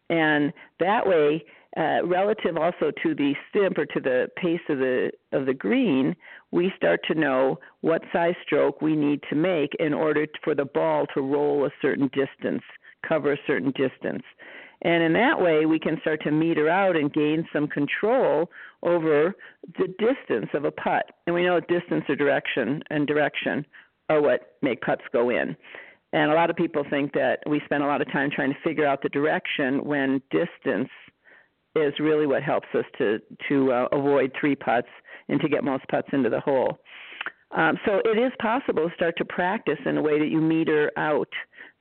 [0.09, 1.45] And that way,
[1.77, 6.15] uh, relative also to the stimp or to the pace of the of the green,
[6.51, 10.65] we start to know what size stroke we need to make in order for the
[10.65, 12.63] ball to roll a certain distance,
[13.07, 14.23] cover a certain distance.
[14.81, 18.49] And in that way, we can start to meter out and gain some control
[18.81, 19.35] over
[19.77, 21.05] the distance of a putt.
[21.27, 23.65] And we know distance or direction and direction
[24.09, 25.55] are what make putts go in.
[26.13, 28.59] And a lot of people think that we spend a lot of time trying to
[28.63, 30.89] figure out the direction when distance
[31.81, 34.87] is really what helps us to to uh, avoid three putts
[35.27, 36.79] and to get most putts into the hole.
[37.51, 40.91] Um, so it is possible to start to practice in a way that you meter
[40.97, 41.29] out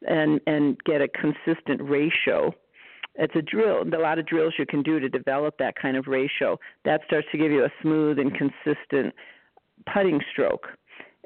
[0.06, 2.52] and and get a consistent ratio.
[3.16, 3.82] It's a drill.
[3.82, 6.58] A lot of drills you can do to develop that kind of ratio.
[6.84, 9.12] That starts to give you a smooth and consistent
[9.92, 10.68] putting stroke.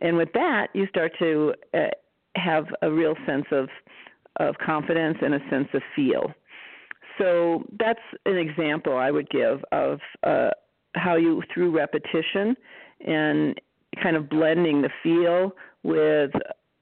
[0.00, 1.88] And with that, you start to uh,
[2.35, 3.68] have a real sense of
[4.40, 6.32] of confidence and a sense of feel.
[7.18, 10.51] So that's an example I would give of uh,
[10.94, 12.57] how you through repetition
[13.07, 13.61] and
[14.03, 16.31] kind of blending the feel with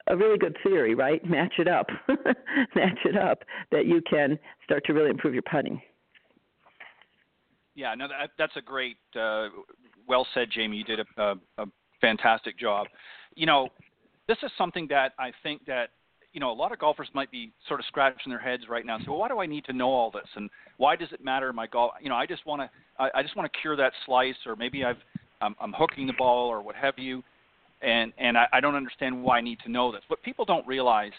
[0.07, 1.25] a really good theory, right?
[1.25, 1.87] Match it up,
[2.75, 5.81] match it up, that you can start to really improve your putting.
[7.75, 9.49] Yeah, no, that, that's a great, uh,
[10.07, 10.79] well said, Jamie.
[10.79, 11.67] You did a, a, a
[12.01, 12.89] fantastic job.
[13.35, 13.69] You know,
[14.29, 15.91] this is something that I think that
[16.33, 18.99] you know a lot of golfers might be sort of scratching their heads right now.
[19.05, 21.53] So why do I need to know all this, and why does it matter?
[21.53, 22.71] My golf, you know, I just want to
[23.03, 24.99] I, I just want to cure that slice, or maybe I've
[25.41, 27.23] I'm, I'm hooking the ball or what have you,
[27.83, 30.03] and and I, I don't understand why I need to know this.
[30.09, 31.13] What people don't realize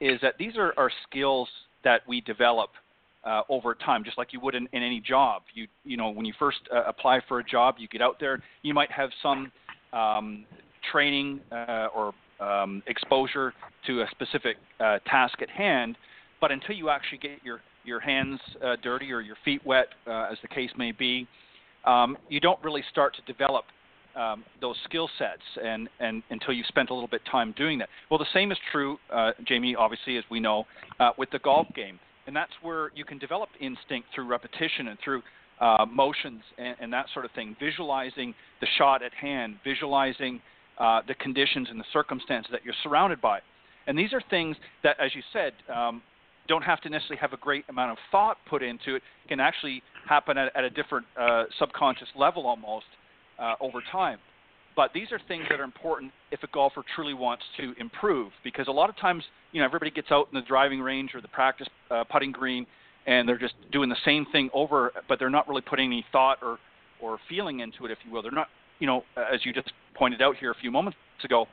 [0.00, 1.48] is that these are, are skills
[1.84, 2.70] that we develop
[3.24, 5.42] uh, over time, just like you would in, in any job.
[5.54, 8.42] You you know when you first uh, apply for a job, you get out there,
[8.62, 9.50] you might have some
[9.92, 10.44] um,
[10.90, 13.52] training uh, or um, exposure
[13.86, 15.96] to a specific uh, task at hand,
[16.40, 20.28] but until you actually get your your hands uh, dirty or your feet wet, uh,
[20.30, 21.26] as the case may be,
[21.84, 23.64] um, you don't really start to develop
[24.14, 27.88] um, those skill sets and, and until you've spent a little bit time doing that.
[28.10, 30.66] Well, the same is true, uh, Jamie, obviously, as we know,
[31.00, 31.98] uh, with the golf game.
[32.26, 35.22] And that's where you can develop instinct through repetition and through
[35.60, 40.40] uh, motions and, and, that sort of thing, visualizing the shot at hand, visualizing
[40.78, 43.40] uh, the conditions and the circumstances that you're surrounded by.
[43.86, 46.02] And these are things that, as you said, um,
[46.46, 49.02] don't have to necessarily have a great amount of thought put into it.
[49.28, 52.86] Can actually happen at, at a different uh, subconscious level almost
[53.38, 54.18] uh, over time.
[54.76, 58.68] But these are things that are important if a golfer truly wants to improve, because
[58.68, 61.28] a lot of times, you know, everybody gets out in the driving range or the
[61.28, 62.64] practice uh, putting green,
[63.06, 66.38] and they're just doing the same thing over, but they're not really putting any thought
[66.42, 66.58] or
[67.00, 68.22] or feeling into it, if you will.
[68.22, 71.46] They're not, you know, as you just pointed out here a few moments ago,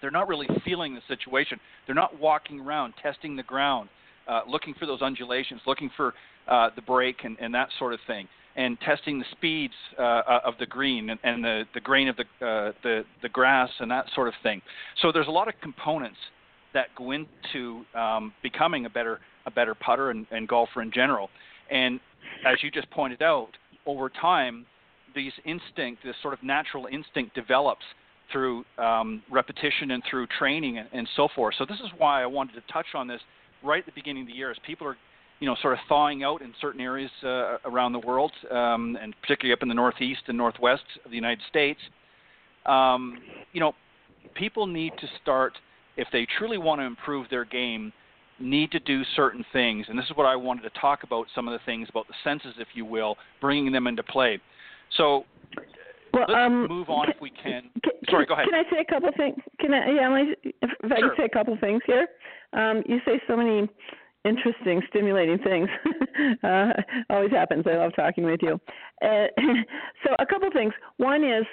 [0.00, 1.58] they're not really feeling the situation.
[1.86, 3.88] They're not walking around testing the ground,
[4.28, 6.14] uh, looking for those undulations, looking for
[6.48, 10.40] uh, the break and, and that sort of thing, and testing the speeds uh, uh,
[10.44, 13.90] of the green and, and the, the grain of the, uh, the, the grass and
[13.90, 14.60] that sort of thing.
[15.02, 16.18] So there's a lot of components
[16.74, 21.30] that go into um, becoming a better a better putter and, and golfer in general.
[21.70, 22.00] And
[22.44, 23.50] as you just pointed out,
[23.86, 24.66] over time,
[25.16, 27.82] these instinct, this sort of natural instinct, develops
[28.30, 31.54] through um, repetition and through training and, and so forth.
[31.58, 33.20] So this is why I wanted to touch on this
[33.64, 34.96] right at the beginning of the year, as people are,
[35.40, 39.14] you know, sort of thawing out in certain areas uh, around the world, um, and
[39.22, 41.80] particularly up in the northeast and northwest of the United States.
[42.66, 43.18] Um,
[43.52, 43.72] you know,
[44.34, 45.52] people need to start
[45.96, 47.92] if they truly want to improve their game.
[48.38, 51.26] Need to do certain things, and this is what I wanted to talk about.
[51.34, 54.38] Some of the things about the senses, if you will, bringing them into play.
[54.96, 55.24] So
[56.12, 57.64] well, Let's um, move on if we can.
[57.84, 58.46] can Sorry, go ahead.
[58.50, 59.36] Can I say a couple things?
[59.60, 59.90] Can I?
[59.90, 61.08] Yeah, if, if I sure.
[61.08, 62.08] can say a couple things here.
[62.52, 63.68] Um, you say so many
[64.24, 65.68] interesting, stimulating things.
[66.42, 66.72] uh,
[67.10, 67.64] always happens.
[67.66, 68.58] I love talking with you.
[69.02, 69.26] Uh,
[70.04, 70.72] so, a couple things.
[70.96, 71.44] One is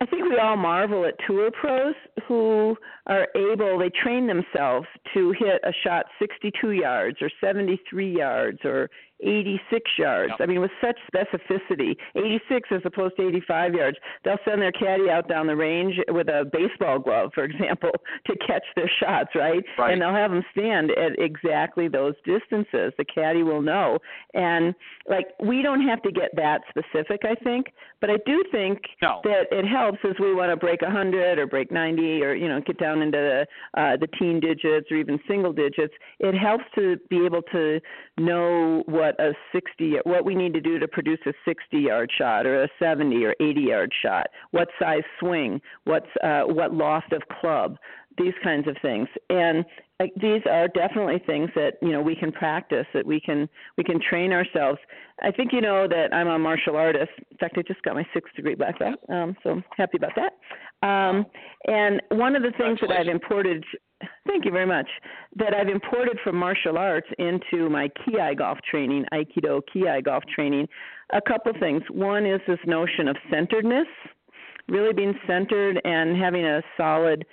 [0.00, 1.94] I think we all marvel at tour pros
[2.28, 8.58] who are able, they train themselves to hit a shot 62 yards or 73 yards
[8.64, 8.88] or
[9.20, 10.32] 86 yards.
[10.38, 10.40] Yep.
[10.40, 13.96] I mean, with such specificity, 86 as opposed to 85 yards.
[14.24, 17.90] They'll send their caddy out down the range with a baseball glove, for example,
[18.26, 19.64] to catch their shots, right?
[19.78, 19.92] right?
[19.92, 22.92] And they'll have them stand at exactly those distances.
[22.98, 23.98] The caddy will know.
[24.34, 24.74] And
[25.08, 27.66] like, we don't have to get that specific, I think,
[28.00, 29.20] but I do think no.
[29.24, 32.60] that it helps as we want to break 100 or break 90 or you know
[32.60, 35.94] get down into the uh, the teen digits or even single digits.
[36.20, 37.80] It helps to be able to
[38.18, 42.46] know what a 60 what we need to do to produce a 60 yard shot
[42.46, 44.26] or a 70 or 80 yard shot.
[44.50, 45.60] What size swing?
[45.84, 47.76] What's uh, what loft of club?
[48.16, 49.08] These kinds of things.
[49.30, 49.64] And
[50.00, 53.84] like these are definitely things that you know we can practice that we can we
[53.84, 54.78] can train ourselves
[55.22, 58.06] i think you know that i'm a martial artist in fact i just got my
[58.14, 61.26] sixth degree black belt um so I'm happy about that um
[61.66, 63.64] and one of the things that i've imported
[64.26, 64.88] Thank you very much.
[65.36, 70.68] That I've imported from martial arts into my Ki golf training, Aikido Ki golf training.
[71.12, 71.82] A couple things.
[71.90, 73.86] One is this notion of centeredness,
[74.68, 77.24] really being centered and having a solid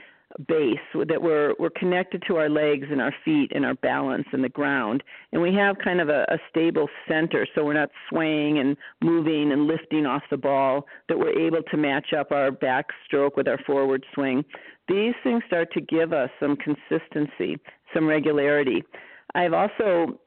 [0.47, 4.43] base that we're we're connected to our legs and our feet and our balance and
[4.43, 5.01] the ground
[5.31, 9.53] and we have kind of a, a stable center so we're not swaying and moving
[9.53, 13.47] and lifting off the ball that we're able to match up our back stroke with
[13.47, 14.43] our forward swing
[14.87, 17.57] these things start to give us some consistency
[17.93, 18.83] some regularity
[19.35, 20.19] i've also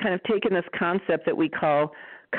[0.00, 1.92] kind of taken this concept that we call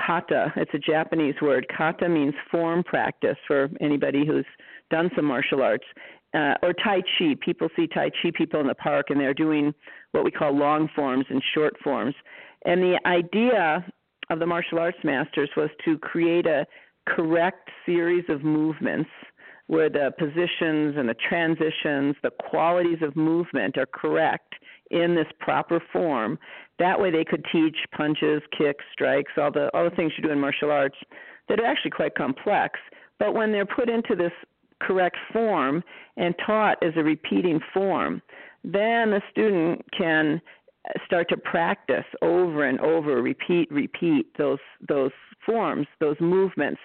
[0.05, 4.45] kata it's a japanese word kata means form practice for anybody who's
[4.89, 5.85] done some martial arts
[6.33, 7.35] uh, or Tai Chi.
[7.41, 9.73] People see Tai Chi people in the park, and they're doing
[10.11, 12.15] what we call long forms and short forms.
[12.65, 13.85] And the idea
[14.29, 16.65] of the martial arts masters was to create a
[17.07, 19.09] correct series of movements
[19.73, 24.53] where the positions and the transitions, the qualities of movement are correct
[24.91, 26.37] in this proper form.
[26.77, 30.31] That way they could teach punches, kicks, strikes, all the all the things you do
[30.31, 30.97] in martial arts
[31.49, 32.79] that are actually quite complex.
[33.17, 34.31] But when they're put into this
[34.79, 35.83] correct form
[36.17, 38.21] and taught as a repeating form,
[38.63, 40.39] then the student can
[41.05, 45.11] start to practice over and over, repeat, repeat those those
[45.45, 46.81] forms, those movements.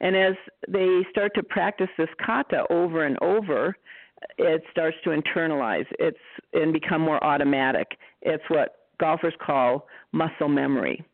[0.00, 0.34] And as
[0.68, 3.76] they start to practice this kata over and over,
[4.38, 5.86] it starts to internalize.
[5.98, 6.18] It's
[6.52, 7.98] and become more automatic.
[8.22, 11.04] It's what golfers call muscle memory.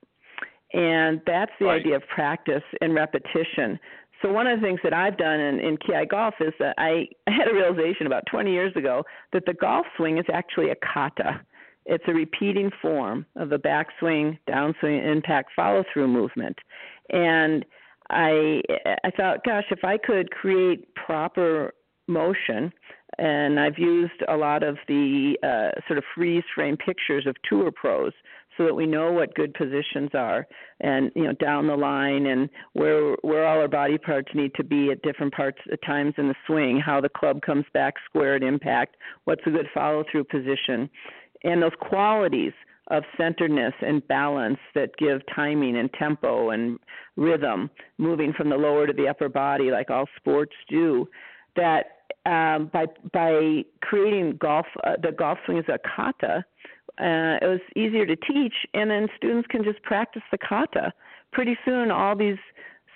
[0.72, 1.81] And that's the right.
[1.81, 3.78] idea of practice and repetition.
[4.22, 7.09] So one of the things that I've done in, in Ki golf is that I,
[7.26, 9.03] I had a realization about 20 years ago
[9.33, 11.41] that the golf swing is actually a kata.
[11.87, 16.57] It's a repeating form of the backswing, downswing, impact, follow through movement.
[17.11, 17.64] And
[18.11, 18.62] I
[19.05, 21.72] I thought, gosh, if I could create proper
[22.07, 22.72] motion,
[23.18, 27.70] and I've used a lot of the uh, sort of freeze frame pictures of tour
[27.70, 28.12] pros
[28.57, 30.47] so that we know what good positions are
[30.81, 34.64] and you know down the line and where where all our body parts need to
[34.64, 38.35] be at different parts at times in the swing how the club comes back square
[38.37, 40.91] at impact what's a good follow through position
[41.45, 42.53] and those qualities
[42.88, 46.78] of centeredness and balance that give timing and tempo and
[47.16, 51.09] rhythm moving from the lower to the upper body like all sports do
[51.57, 56.45] that um, by by creating golf uh, the golf swing is a kata
[57.01, 60.93] uh, it was easier to teach, and then students can just practice the kata.
[61.32, 62.38] Pretty soon, all these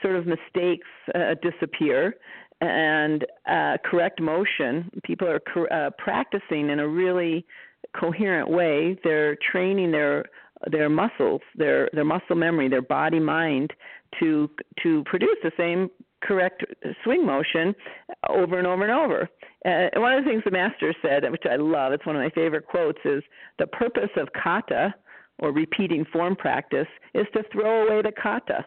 [0.03, 2.15] sort of mistakes uh, disappear,
[2.61, 4.91] and uh, correct motion.
[5.05, 5.41] People are
[5.73, 7.47] uh, practicing in a really
[7.99, 8.99] coherent way.
[9.05, 10.25] They're training their
[10.71, 13.73] their muscles, their their muscle memory, their body mind
[14.21, 14.51] to
[14.83, 15.91] to produce the same
[16.23, 16.65] correct
[17.03, 17.75] swing motion
[18.29, 19.29] over and over and over.
[19.67, 22.31] Uh, one of the things the master said, which I love, it's one of my
[22.31, 23.23] favorite quotes, is
[23.59, 24.95] the purpose of kata
[25.39, 28.65] or repeating form practice is to throw away the kata.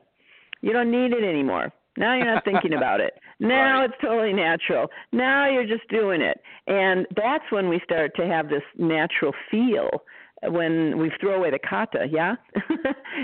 [0.61, 1.71] You don't need it anymore.
[1.97, 3.13] Now you're not thinking about it.
[3.39, 3.89] Now right.
[3.89, 4.87] it's totally natural.
[5.11, 6.39] Now you're just doing it.
[6.67, 9.89] And that's when we start to have this natural feel
[10.43, 12.35] when we throw away the kata, yeah,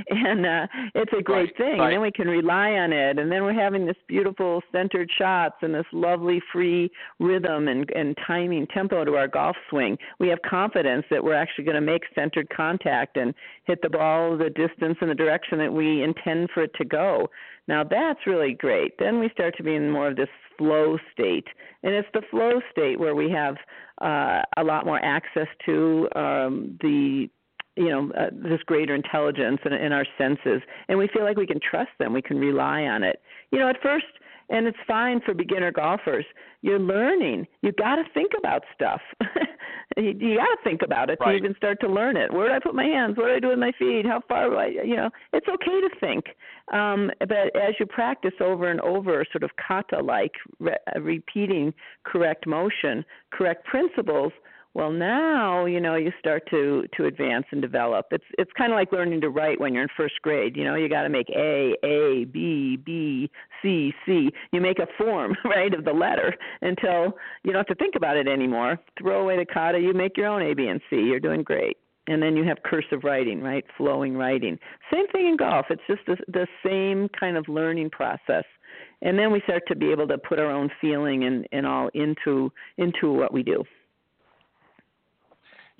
[0.10, 1.80] and uh, it's a great right, thing.
[1.80, 1.86] Right.
[1.86, 5.56] And then we can rely on it, and then we're having this beautiful centered shots
[5.62, 9.98] and this lovely free rhythm and, and timing tempo to our golf swing.
[10.20, 13.34] We have confidence that we're actually going to make centered contact and
[13.66, 17.30] hit the ball the distance and the direction that we intend for it to go.
[17.68, 18.94] Now that's really great.
[19.00, 21.48] Then we start to be in more of this flow state,
[21.84, 23.56] and it's the flow state where we have
[24.02, 27.30] uh, a lot more access to um, the
[27.76, 31.48] you know uh, this greater intelligence in, in our senses, and we feel like we
[31.48, 32.14] can trust them.
[32.14, 33.22] We can rely on it.
[33.52, 34.06] You know, at first
[34.50, 36.26] and it's fine for beginner golfers.
[36.62, 37.48] You're learning.
[37.62, 39.02] You got to think about stuff.
[39.98, 41.32] you, you got to think about it right.
[41.32, 42.32] to even start to learn it.
[42.32, 43.18] Where do I put my hands?
[43.18, 44.06] What do I do with my feet?
[44.06, 44.68] How far do I?
[44.68, 46.26] You know, it's okay to think.
[46.72, 51.74] Um, but as you practice over and over, sort of kata-like, re- repeating
[52.06, 54.32] correct motion, correct principles
[54.76, 58.08] well, now you know you start to to advance and develop.
[58.12, 60.56] It's it's kind of like learning to write when you're in first grade.
[60.58, 63.30] You know, you got to make A, A, B, B,
[63.62, 64.32] C, C.
[64.52, 67.14] You make a form, right, of the letter until
[67.44, 68.80] you don't have to think about it anymore.
[69.00, 69.80] Throw away the kata.
[69.80, 70.96] You make your own A, B, and C.
[70.98, 71.78] You're doing great.
[72.08, 73.64] And then you have cursive writing, right?
[73.78, 74.60] Flowing writing.
[74.92, 75.68] Same thing in golf.
[75.70, 78.44] It's just the, the same kind of learning process
[79.04, 81.90] and then we start to be able to put our own feeling and, and all
[81.94, 83.64] into into what we do.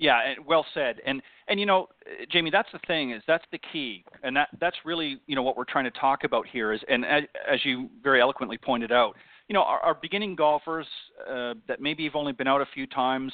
[0.04, 1.00] Yeah, well said.
[1.06, 1.88] And and you know,
[2.30, 5.56] Jamie, that's the thing is that's the key, and that that's really you know what
[5.56, 9.16] we're trying to talk about here is, and as, as you very eloquently pointed out,
[9.48, 10.86] you know, our, our beginning golfers
[11.26, 13.32] uh, that maybe have only been out a few times,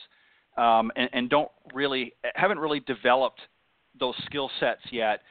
[0.56, 3.40] um, and, and don't really haven't really developed
[3.98, 5.22] those skill sets yet.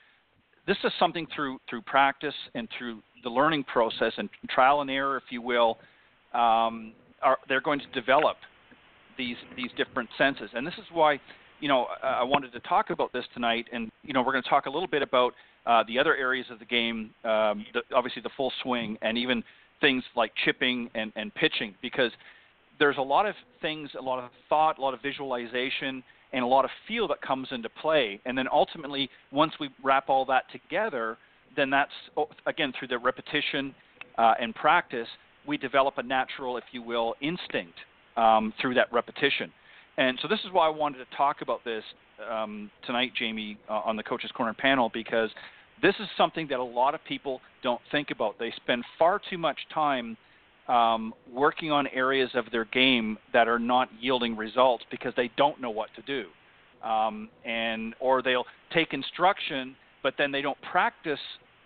[0.68, 5.16] This is something through through practice and through the learning process and trial and error,
[5.16, 5.78] if you will.
[6.34, 8.36] Um, are they're going to develop
[9.20, 11.20] these these different senses, and this is why
[11.60, 13.68] you know I wanted to talk about this tonight.
[13.72, 15.34] And you know we're going to talk a little bit about
[15.68, 19.44] uh, the other areas of the game, um, the, obviously the full swing, and even
[19.82, 22.12] things like chipping and, and pitching, because
[22.80, 26.02] there's a lot of things, a lot of thought, a lot of visualization,
[26.34, 28.20] and a lot of feel that comes into play.
[28.26, 31.18] And then ultimately, once we wrap all that together,
[31.56, 33.76] then that's oh, again through the repetition
[34.18, 35.08] uh, and practice,
[35.46, 37.76] we develop a natural, if you will, instinct
[38.20, 39.52] um, through that repetition.
[39.98, 41.84] And so this is why I wanted to talk about this
[42.30, 45.30] um, tonight, Jamie, uh, on the Coaches Corner panel, because
[45.82, 48.38] this is something that a lot of people don't think about.
[48.40, 50.18] They spend far too much time
[50.68, 55.60] um, working on areas of their game that are not yielding results because they don't
[55.60, 56.26] know what to do,
[56.88, 61.20] um, and or they'll take instruction, but then they don't practice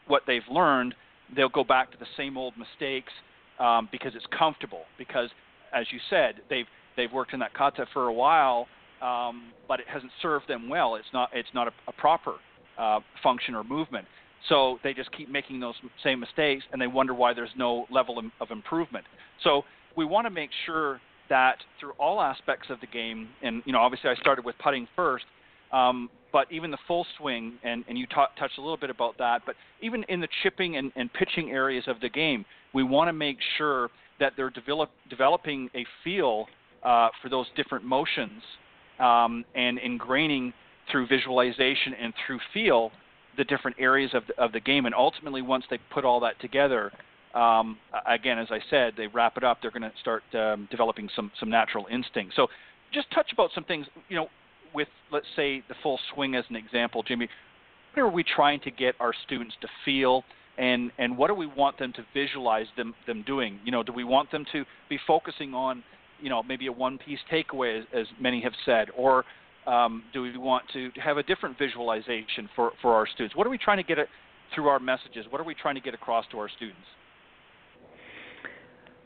[0.07, 0.95] what they've learned.
[1.35, 3.11] They'll go back to the same old mistakes
[3.59, 4.83] um, because it's comfortable.
[4.97, 5.29] Because,
[5.73, 6.65] as you said, they've
[6.95, 8.67] they've worked in that kata for a while,
[9.01, 10.95] um, but it hasn't served them well.
[10.95, 12.35] It's not it's not a, a proper
[12.77, 14.07] uh, function or movement.
[14.49, 18.21] So they just keep making those same mistakes, and they wonder why there's no level
[18.41, 19.05] of improvement.
[19.43, 19.63] So
[19.95, 20.99] we want to make sure
[21.29, 24.87] that through all aspects of the game, and you know, obviously I started with putting
[24.95, 25.25] first,
[25.71, 29.17] um, but even the full swing, and, and you t- touched a little bit about
[29.19, 32.43] that, but even in the chipping and, and pitching areas of the game,
[32.73, 33.89] we want to make sure
[34.23, 36.45] that they're develop, developing a feel
[36.81, 38.41] uh, for those different motions
[38.99, 40.53] um, and ingraining
[40.89, 42.89] through visualization and through feel
[43.35, 44.85] the different areas of the, of the game.
[44.85, 46.89] And ultimately, once they put all that together,
[47.33, 49.57] um, again, as I said, they wrap it up.
[49.61, 52.37] They're going to start um, developing some some natural instincts.
[52.37, 52.47] So,
[52.93, 53.87] just touch about some things.
[54.07, 54.27] You know,
[54.73, 57.27] with let's say the full swing as an example, Jimmy.
[57.93, 60.23] What are we trying to get our students to feel?
[60.57, 63.59] And, and what do we want them to visualize them, them doing?
[63.65, 65.83] You know, do we want them to be focusing on,
[66.21, 69.25] you know, maybe a one-piece takeaway, as, as many have said, or
[69.65, 73.35] um, do we want to have a different visualization for, for our students?
[73.35, 74.07] What are we trying to get at,
[74.53, 75.25] through our messages?
[75.29, 76.85] What are we trying to get across to our students?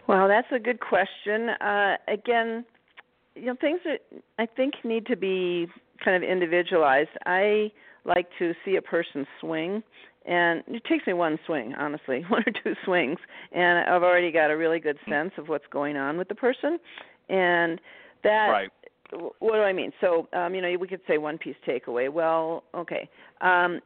[0.07, 1.49] Well, that's a good question.
[1.49, 2.65] Uh, again,
[3.35, 4.01] you know, things that
[4.39, 5.67] I think need to be
[6.03, 7.09] kind of individualized.
[7.25, 7.71] I
[8.05, 9.83] like to see a person swing,
[10.27, 13.19] and it takes me one swing, honestly, one or two swings,
[13.51, 16.77] and I've already got a really good sense of what's going on with the person,
[17.29, 17.81] and
[18.23, 18.69] that right
[19.11, 19.91] what do I mean?
[20.01, 22.11] So, um, you know, we could say one piece takeaway.
[22.11, 23.09] Well, okay.
[23.41, 23.79] Um,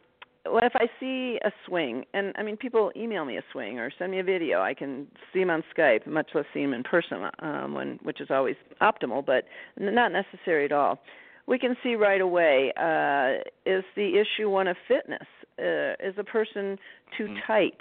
[0.46, 3.92] well, if I see a swing, and I mean, people email me a swing or
[4.00, 6.84] send me a video, I can see them on Skype, much less see them in
[6.84, 9.46] person, um, when, which is always optimal, but
[9.78, 11.00] not necessary at all.
[11.48, 15.28] We can see right away uh, is the issue one of fitness?
[15.60, 16.78] Uh, is a person
[17.18, 17.36] too mm-hmm.
[17.48, 17.78] tight?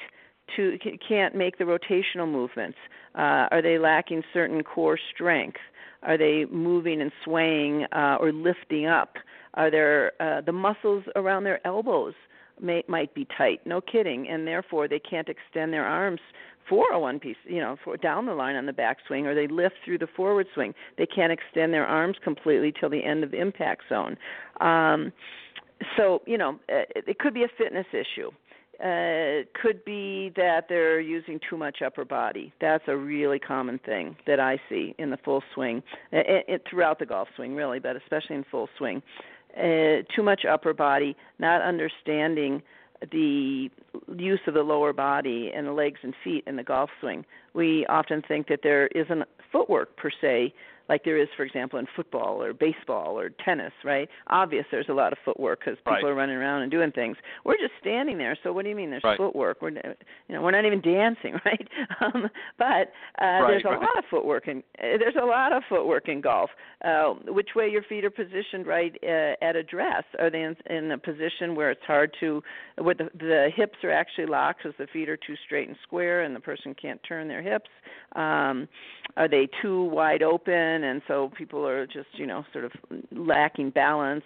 [0.57, 0.77] To
[1.09, 2.77] can't make the rotational movements?
[3.15, 5.59] Uh, are they lacking certain core strength?
[6.03, 9.15] Are they moving and swaying uh, or lifting up?
[9.55, 12.15] Are there uh, the muscles around their elbows
[12.61, 13.61] may, might be tight?
[13.65, 16.21] No kidding, and therefore they can't extend their arms
[16.69, 19.49] for a one piece, you know, for down the line on the backswing, or they
[19.49, 20.73] lift through the forward swing.
[20.99, 24.17] They can't extend their arms completely till the end of the impact zone.
[24.61, 25.13] Um,
[25.97, 28.31] so, you know, it, it could be a fitness issue
[28.83, 32.53] uh, could be that they're using too much upper body.
[32.61, 36.99] That's a really common thing that I see in the full swing, it, it, throughout
[36.99, 39.03] the golf swing, really, but especially in full swing.
[39.57, 42.63] Uh, too much upper body, not understanding
[43.13, 43.69] the
[44.17, 47.25] use of the lower body and the legs and feet in the golf swing.
[47.55, 50.55] We often think that there isn't footwork per se
[50.91, 54.09] like there is, for example, in football or baseball or tennis, right?
[54.27, 56.05] Obvious, there's a lot of footwork because people right.
[56.05, 57.17] are running around and doing things.
[57.45, 58.37] We're just standing there.
[58.43, 59.17] So what do you mean there's right.
[59.17, 59.63] footwork?
[59.63, 61.69] We're you know we're not even dancing, right?
[62.01, 62.29] Um,
[62.59, 62.91] but
[63.25, 66.51] uh, there's a lot of footwork in uh, there's a lot of footwork in golf.
[66.85, 70.03] Uh, which way your feet are positioned, right uh, at address?
[70.19, 72.43] Are they in, in a position where it's hard to
[72.79, 76.23] where the, the hips are actually locked because the feet are too straight and square
[76.23, 77.71] and the person can't turn their hips?
[78.17, 78.67] Um,
[79.17, 82.73] are they too wide open and so people are just you know sort of
[83.13, 84.25] lacking balance.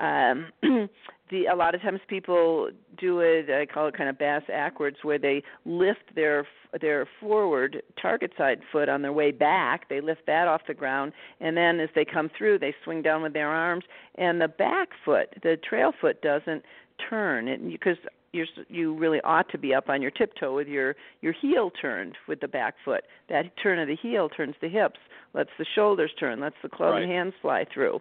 [0.00, 0.48] Um
[1.30, 4.98] the a lot of times people do it i call it kind of bass backwards
[5.02, 6.46] where they lift their
[6.82, 11.12] their forward target side foot on their way back they lift that off the ground
[11.40, 13.84] and then as they come through they swing down with their arms
[14.16, 16.62] and the back foot the trail foot doesn't
[17.08, 17.70] turn.
[17.70, 17.96] Because
[18.34, 22.16] you're you really ought to be up on your tiptoe with your your heel turned
[22.28, 23.04] with the back foot.
[23.28, 24.98] That turn of the heel turns the hips,
[25.32, 27.02] lets the shoulders turn, lets the club right.
[27.02, 28.00] and hands fly through.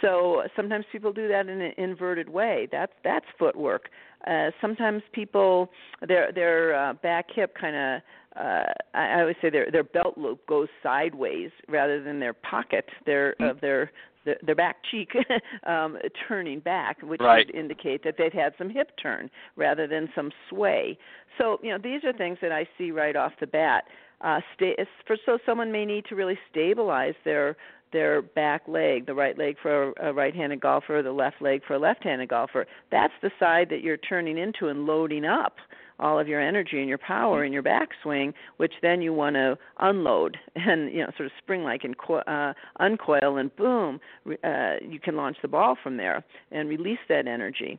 [0.00, 2.68] So sometimes people do that in an inverted way.
[2.72, 3.90] That's that's footwork.
[4.26, 5.70] Uh, sometimes people
[6.06, 8.02] their their uh, back hip kind of
[8.38, 12.86] uh, I, I always say their their belt loop goes sideways rather than their pocket
[13.04, 13.44] their mm-hmm.
[13.44, 13.92] of their
[14.26, 15.12] their, their back cheek
[15.66, 15.96] um,
[16.28, 17.46] turning back, which right.
[17.46, 20.98] would indicate that they've had some hip turn rather than some sway.
[21.38, 23.84] So you know these are things that I see right off the bat.
[24.20, 24.74] Uh, stay,
[25.06, 27.56] for so someone may need to really stabilize their
[27.92, 31.78] their back leg, the right leg for a right-handed golfer, the left leg for a
[31.78, 32.66] left-handed golfer.
[32.90, 35.54] That's the side that you're turning into and loading up
[35.98, 39.56] all of your energy and your power in your backswing, which then you want to
[39.80, 44.00] unload and you know sort of spring-like and co- uh, uncoil, and boom,
[44.44, 47.78] uh, you can launch the ball from there and release that energy.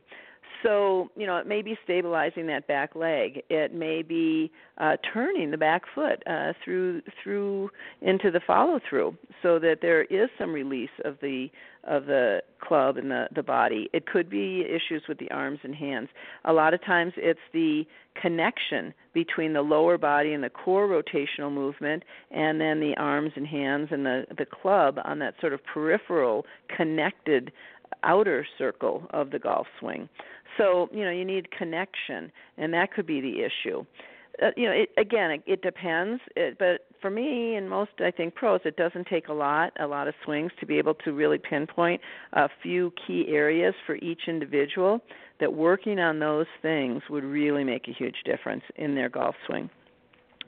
[0.62, 3.42] So, you know, it may be stabilizing that back leg.
[3.48, 7.70] It may be uh, turning the back foot uh, through through
[8.02, 11.48] into the follow through, so that there is some release of the
[11.84, 13.88] of the club and the the body.
[13.92, 16.08] It could be issues with the arms and hands.
[16.44, 17.84] A lot of times, it's the
[18.20, 23.46] connection between the lower body and the core rotational movement, and then the arms and
[23.46, 26.46] hands and the the club on that sort of peripheral
[26.76, 27.52] connected
[28.02, 30.08] outer circle of the golf swing.
[30.56, 33.84] So, you know, you need connection, and that could be the issue.
[34.42, 36.20] Uh, you know, it, again, it, it depends.
[36.36, 39.86] It, but for me and most, I think, pros, it doesn't take a lot, a
[39.86, 42.00] lot of swings to be able to really pinpoint
[42.34, 45.00] a few key areas for each individual.
[45.40, 49.70] That working on those things would really make a huge difference in their golf swing.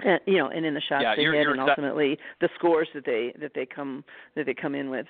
[0.05, 2.49] And, you know, and in the shots yeah, they you're, hit, you're and ultimately the
[2.57, 4.03] scores that they that they come
[4.35, 5.07] that they come in with.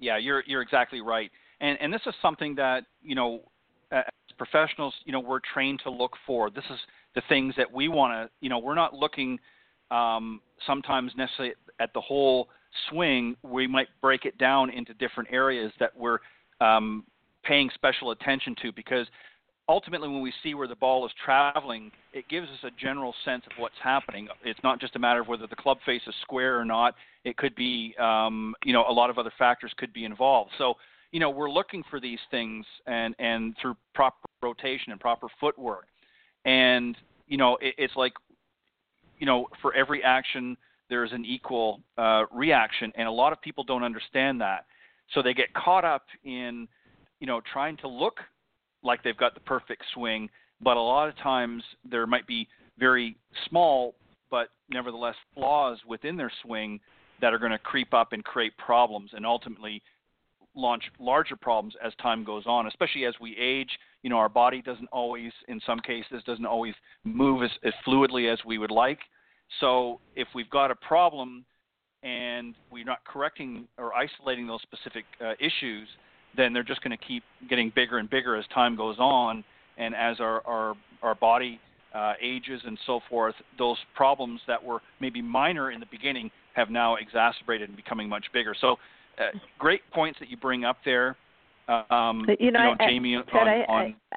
[0.00, 1.30] Yeah, you're you're exactly right.
[1.60, 3.42] And and this is something that you know
[3.92, 4.04] as
[4.38, 6.50] professionals you know we're trained to look for.
[6.50, 6.78] This is
[7.14, 9.38] the things that we want to you know we're not looking
[9.90, 12.48] um, sometimes necessarily at the whole
[12.88, 13.36] swing.
[13.42, 16.18] We might break it down into different areas that we're
[16.60, 17.04] um,
[17.42, 19.06] paying special attention to because
[19.68, 23.44] ultimately when we see where the ball is traveling it gives us a general sense
[23.46, 24.28] of what's happening.
[24.44, 26.94] It's not just a matter of whether the club face is square or not.
[27.24, 30.50] It could be um, you know a lot of other factors could be involved.
[30.58, 30.74] So
[31.12, 35.86] you know, we're looking for these things and and through proper rotation and proper footwork,
[36.44, 36.96] and
[37.26, 38.12] you know, it, it's like,
[39.18, 40.56] you know, for every action
[40.88, 44.66] there's an equal uh, reaction, and a lot of people don't understand that,
[45.14, 46.66] so they get caught up in,
[47.20, 48.18] you know, trying to look
[48.82, 50.28] like they've got the perfect swing,
[50.60, 53.16] but a lot of times there might be very
[53.48, 53.94] small
[54.30, 56.80] but nevertheless flaws within their swing
[57.20, 59.82] that are going to creep up and create problems and ultimately
[60.54, 63.70] launch larger problems as time goes on, especially as we age.
[64.02, 66.74] You know, our body doesn't always, in some cases, doesn't always
[67.04, 68.98] move as, as fluidly as we would like.
[69.60, 71.44] So if we've got a problem
[72.02, 75.88] and we're not correcting or isolating those specific uh, issues,
[76.36, 79.44] then they're just going to keep getting bigger and bigger as time goes on,
[79.78, 81.60] and as our our our body
[81.94, 86.70] uh, ages and so forth, those problems that were maybe minor in the beginning have
[86.70, 88.54] now exacerbated and becoming much bigger.
[88.60, 88.76] So
[89.18, 91.16] uh, great points that you bring up there.
[91.68, 94.16] Uh, um, you know, you know Jamie, Ted, on, I, on I,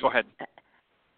[0.00, 0.24] go ahead.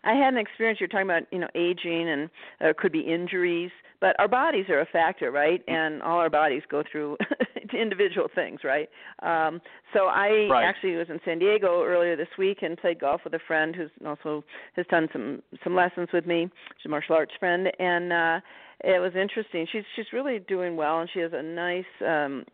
[0.07, 0.81] I had an experience.
[0.81, 2.31] You're talking about, you know, aging and
[2.61, 5.61] uh, could be injuries, but our bodies are a factor, right?
[5.67, 5.75] Mm-hmm.
[5.75, 7.17] And all our bodies go through
[7.79, 8.89] individual things, right?
[9.23, 9.61] Um,
[9.93, 10.65] so I right.
[10.65, 13.91] actually was in San Diego earlier this week and played golf with a friend who's
[14.07, 14.45] also
[14.77, 16.49] has done some some lessons with me.
[16.79, 18.41] She's a martial arts friend, and uh,
[18.85, 19.67] it was interesting.
[19.73, 22.45] She's she's really doing well, and she has a nice um,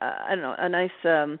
[0.00, 1.38] I don't know, a nice um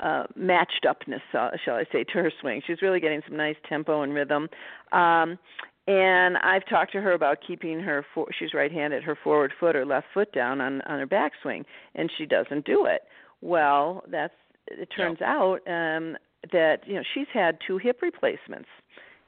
[0.00, 2.62] uh matched upness, uh, shall I say, to her swing.
[2.66, 4.48] She's really getting some nice tempo and rhythm.
[4.92, 5.38] Um
[5.86, 9.84] and I've talked to her about keeping her for, she's right-handed her forward foot or
[9.84, 11.64] left foot down on on her backswing
[11.94, 13.02] and she doesn't do it.
[13.40, 14.34] Well, that's
[14.68, 16.16] it turns out um
[16.52, 18.68] that you know she's had two hip replacements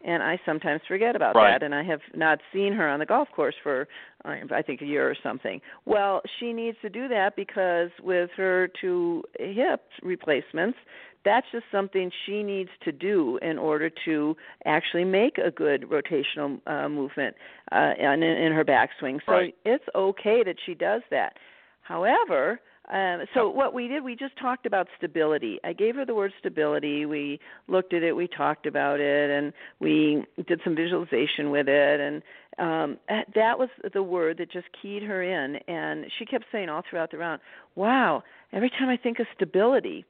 [0.04, 1.52] and I sometimes forget about right.
[1.52, 1.64] that.
[1.64, 3.88] And I have not seen her on the golf course for
[4.24, 5.60] I think a year or something.
[5.84, 10.78] Well, she needs to do that because with her two hip replacements,
[11.24, 14.36] that's just something she needs to do in order to
[14.66, 17.34] actually make a good rotational uh, movement
[17.72, 19.20] uh, in, in her backswing.
[19.26, 19.54] So right.
[19.64, 21.34] it's okay that she does that.
[21.82, 22.60] However,
[22.92, 25.58] um, so what we did, we just talked about stability.
[25.64, 27.06] I gave her the word stability.
[27.06, 32.00] We looked at it, we talked about it, and we did some visualization with it,
[32.00, 32.22] and
[32.58, 32.98] um,
[33.34, 35.56] that was the word that just keyed her in.
[35.66, 37.40] And she kept saying all throughout the round,
[37.74, 38.22] "Wow!
[38.52, 40.04] Every time I think of stability,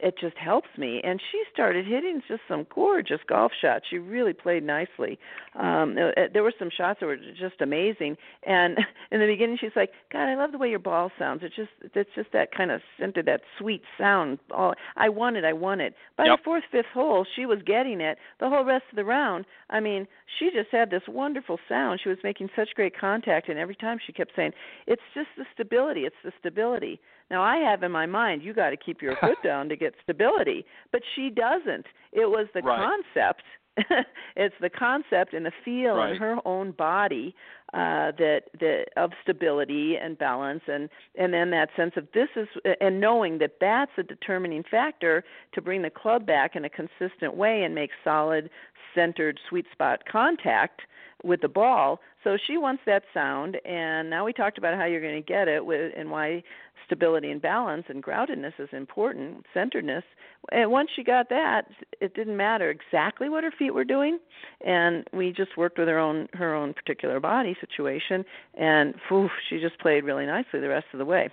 [0.00, 1.00] it just helps me.
[1.02, 3.86] And she started hitting just some gorgeous golf shots.
[3.88, 5.18] She really played nicely.
[5.54, 8.16] Um, uh, there were some shots that were just amazing.
[8.46, 8.78] And
[9.10, 11.42] in the beginning, she's like, "God, I love the way your ball sounds.
[11.42, 14.38] It's just it's just that kind of center, that sweet sound.
[14.50, 15.44] Oh, I want it.
[15.44, 16.38] I want it." By yep.
[16.38, 18.18] the fourth, fifth hole, she was getting it.
[18.40, 20.06] The whole rest of the round, I mean,
[20.38, 22.00] she just had this wonderful sound.
[22.02, 24.52] She was making such great contact, and every time she kept saying,
[24.86, 26.04] "It's just the stability.
[26.04, 29.38] It's the stability." Now I have in my mind you got to keep your foot
[29.42, 31.86] down to get stability, but she doesn't.
[32.12, 33.02] It was the right.
[33.14, 33.42] concept.
[34.36, 36.12] it's the concept and the feel right.
[36.12, 37.34] in her own body
[37.74, 42.48] uh that that of stability and balance and and then that sense of this is
[42.80, 45.22] and knowing that that's a determining factor
[45.52, 48.48] to bring the club back in a consistent way and make solid
[48.94, 50.82] centered sweet spot contact
[51.24, 52.00] with the ball.
[52.24, 55.48] So she wants that sound, and now we talked about how you're going to get
[55.48, 56.42] it with, and why
[56.84, 60.04] stability and balance and groundedness is important, centeredness.
[60.52, 61.66] And once she got that,
[62.00, 64.18] it didn't matter exactly what her feet were doing,
[64.64, 68.24] and we just worked with her own her own particular body situation,
[68.54, 71.28] and whew, she just played really nicely the rest of the way.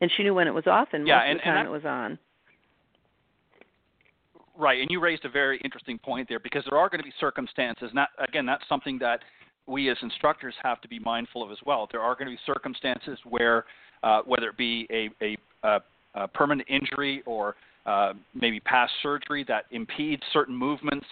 [0.00, 1.70] And she knew when it was off, and yeah, most and, of the time it
[1.70, 2.18] was on.
[4.58, 7.12] Right, and you raised a very interesting point there because there are going to be
[7.20, 7.90] circumstances.
[7.94, 9.20] Not again, that's something that
[9.68, 11.86] we as instructors have to be mindful of as well.
[11.92, 13.66] There are going to be circumstances where,
[14.02, 15.80] uh, whether it be a, a,
[16.14, 17.54] a, permanent injury or
[17.86, 21.06] uh, maybe past surgery that impedes certain movements,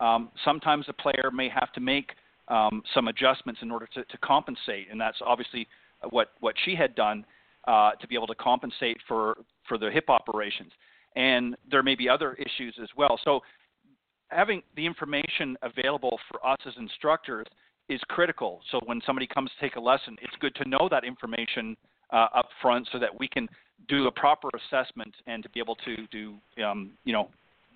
[0.00, 2.10] um, sometimes a player may have to make
[2.48, 5.68] um, some adjustments in order to, to, compensate, and that's obviously
[6.10, 7.24] what what she had done
[7.68, 9.36] uh, to be able to compensate for
[9.68, 10.72] for the hip operations
[11.18, 13.20] and there may be other issues as well.
[13.24, 13.40] So
[14.28, 17.46] having the information available for us as instructors
[17.88, 18.60] is critical.
[18.70, 21.76] So when somebody comes to take a lesson, it's good to know that information
[22.12, 23.48] uh, up front so that we can
[23.88, 27.28] do a proper assessment and to be able to do, um, you know,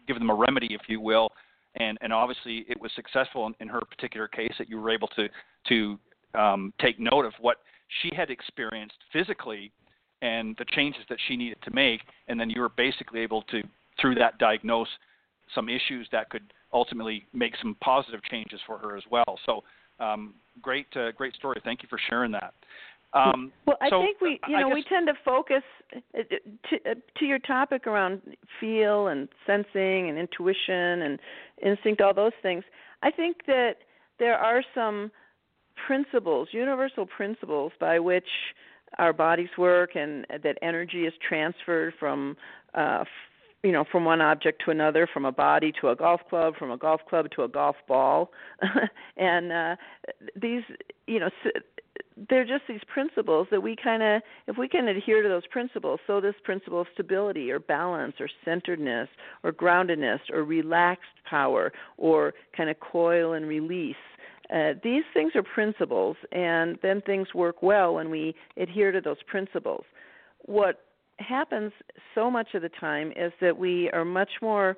[0.06, 1.28] give them a remedy, if you will.
[1.76, 5.08] And, and obviously, it was successful in, in her particular case that you were able
[5.08, 5.28] to
[5.68, 5.98] to
[6.38, 7.58] um, take note of what
[8.02, 9.72] she had experienced physically
[10.22, 13.62] and the changes that she needed to make, and then you were basically able to,
[14.00, 14.88] through that, diagnose
[15.54, 19.38] some issues that could ultimately make some positive changes for her as well.
[19.44, 19.62] So,
[20.00, 21.60] um, great, uh, great story.
[21.62, 22.54] Thank you for sharing that.
[23.14, 25.62] Um, well, I so think we, you know, guess, we tend to focus
[25.94, 26.22] uh,
[26.70, 28.22] to, uh, to your topic around
[28.58, 31.18] feel and sensing and intuition and
[31.62, 32.64] instinct, all those things.
[33.02, 33.74] I think that
[34.18, 35.10] there are some
[35.86, 38.28] principles, universal principles, by which
[38.98, 42.36] our bodies work and that energy is transferred from
[42.74, 43.04] uh,
[43.62, 46.70] you know from one object to another from a body to a golf club from
[46.70, 48.30] a golf club to a golf ball.
[49.16, 49.76] And uh,
[50.40, 50.62] these
[51.06, 51.28] you know
[52.28, 56.00] they're just these principles that we kind of if we can adhere to those principles
[56.06, 59.08] so this principle of stability or balance or centeredness
[59.42, 63.96] or groundedness or relaxed power or kind of coil and release
[64.52, 69.22] uh, these things are principles, and then things work well when we adhere to those
[69.26, 69.84] principles.
[70.44, 70.84] What
[71.18, 71.72] happens
[72.14, 74.76] so much of the time is that we are much more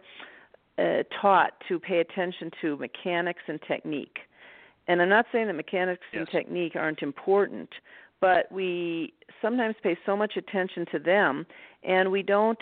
[0.79, 4.19] uh, taught to pay attention to mechanics and technique.
[4.87, 6.21] And I'm not saying that mechanics yes.
[6.21, 7.71] and technique aren't important,
[8.21, 11.47] but we sometimes pay so much attention to them
[11.83, 12.59] and we don't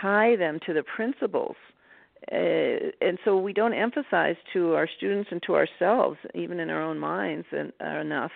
[0.00, 1.56] tie them to the principles
[2.32, 6.82] uh, and so we don't emphasize to our students and to ourselves, even in our
[6.82, 8.32] own minds, and, uh, enough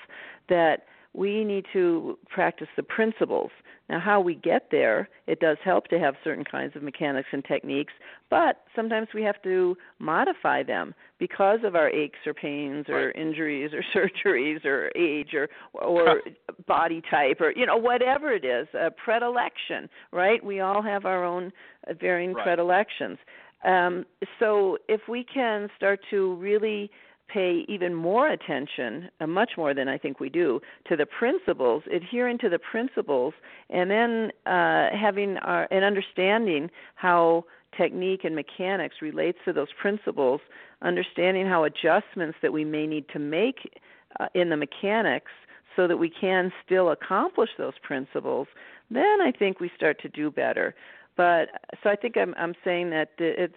[0.48, 3.50] that we need to practice the principles.
[3.88, 7.44] Now, how we get there, it does help to have certain kinds of mechanics and
[7.44, 7.92] techniques,
[8.28, 13.16] but sometimes we have to modify them because of our aches or pains or right.
[13.16, 13.82] injuries or
[14.24, 16.20] surgeries or age or or
[16.68, 20.42] body type or you know whatever it is, a predilection, right?
[20.44, 21.52] We all have our own
[21.88, 22.44] uh, varying right.
[22.44, 23.18] predilections.
[23.64, 24.06] Um,
[24.38, 26.90] so if we can start to really
[27.32, 31.82] pay even more attention, uh, much more than I think we do, to the principles,
[31.94, 33.34] adhering to the principles,
[33.68, 37.44] and then uh, having our, an understanding how
[37.76, 40.40] technique and mechanics relates to those principles,
[40.82, 43.80] understanding how adjustments that we may need to make
[44.18, 45.30] uh, in the mechanics
[45.76, 48.48] so that we can still accomplish those principles,
[48.90, 50.74] then I think we start to do better.
[51.16, 51.48] But
[51.82, 53.54] so I think I'm I'm saying that it's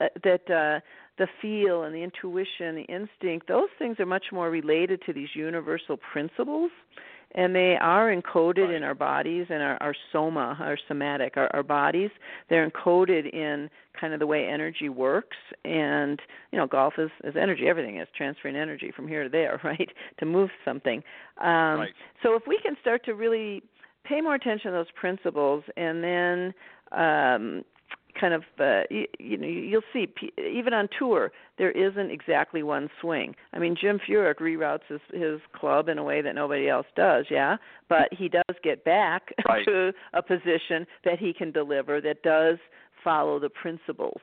[0.00, 0.80] uh, that uh,
[1.18, 5.28] the feel and the intuition, the instinct, those things are much more related to these
[5.34, 6.70] universal principles,
[7.36, 8.74] and they are encoded right.
[8.74, 12.10] in our bodies and our, our soma, our somatic, our, our bodies.
[12.48, 13.70] They're encoded in
[14.00, 16.20] kind of the way energy works, and
[16.50, 17.68] you know, golf is, is energy.
[17.68, 19.90] Everything is transferring energy from here to there, right?
[20.18, 21.02] To move something.
[21.40, 21.90] Um, right.
[22.22, 23.62] So if we can start to really
[24.04, 26.54] pay more attention to those principles, and then
[26.94, 27.64] um,
[28.18, 30.06] kind of uh, you, you know you'll see
[30.38, 33.34] even on tour there isn't exactly one swing.
[33.52, 37.26] I mean Jim Furyk reroutes his, his club in a way that nobody else does,
[37.30, 37.56] yeah,
[37.88, 39.64] but he does get back right.
[39.64, 42.58] to a position that he can deliver that does
[43.02, 44.20] follow the principles.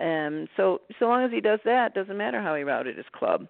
[0.00, 3.46] Um, so so long as he does that, doesn't matter how he routed his club.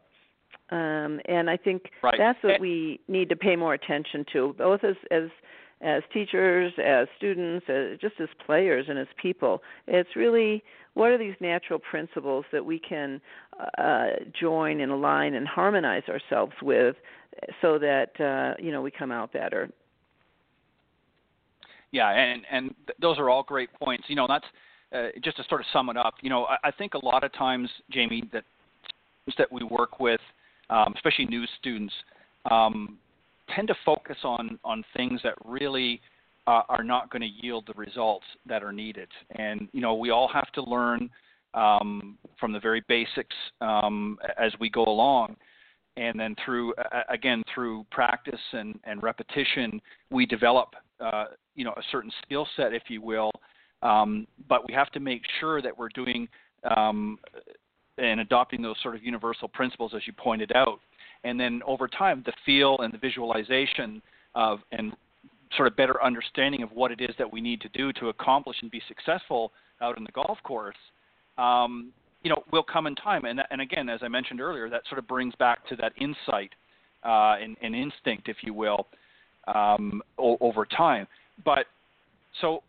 [0.70, 2.14] Um, and I think right.
[2.16, 5.28] that's what we need to pay more attention to, both as as
[5.80, 9.62] as teachers, as students, as, just as players and as people.
[9.86, 10.62] It's really
[10.94, 13.20] what are these natural principles that we can
[13.78, 14.08] uh,
[14.38, 16.96] join and align and harmonize ourselves with,
[17.62, 19.70] so that uh, you know we come out better.
[21.92, 24.04] Yeah, and and th- those are all great points.
[24.08, 24.44] You know, that's
[24.92, 26.14] uh, just to sort of sum it up.
[26.20, 28.44] You know, I, I think a lot of times, Jamie, that
[29.38, 30.20] that we work with,
[30.70, 31.94] um, especially new students,
[32.50, 32.98] um,
[33.54, 36.00] tend to focus on on things that really
[36.46, 39.08] uh, are not going to yield the results that are needed.
[39.36, 41.10] And you know, we all have to learn
[41.54, 45.36] um, from the very basics um, as we go along.
[45.96, 46.72] And then through
[47.08, 49.80] again through practice and, and repetition,
[50.10, 53.30] we develop uh, you know a certain skill set, if you will.
[53.82, 56.28] Um, but we have to make sure that we're doing
[56.76, 57.18] um,
[57.98, 60.80] and adopting those sort of universal principles, as you pointed out
[61.24, 64.02] and then over time the feel and the visualization
[64.34, 64.92] of and
[65.56, 68.56] sort of better understanding of what it is that we need to do to accomplish
[68.62, 70.76] and be successful out in the golf course
[71.38, 71.92] um,
[72.22, 73.24] you know will come in time.
[73.24, 76.52] And and again as i mentioned earlier that sort of brings back to that insight
[77.04, 78.86] uh, and, and instinct if you will
[79.52, 81.06] um, o- over time.
[81.44, 81.66] But
[82.40, 82.62] so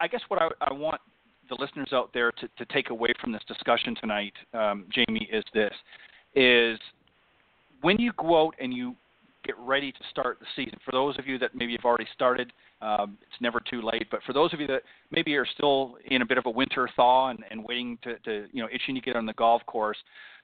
[0.00, 1.00] i guess what i, I want
[1.48, 5.44] the listeners out there to, to take away from this discussion tonight um, jamie is
[5.54, 5.72] this
[6.34, 6.78] is
[7.80, 8.94] when you go out and you
[9.44, 12.52] get ready to start the season, for those of you that maybe have already started,
[12.82, 14.06] um, it's never too late.
[14.10, 16.88] But for those of you that maybe are still in a bit of a winter
[16.96, 19.96] thaw and, and waiting to, to, you know, itching to get on the golf course,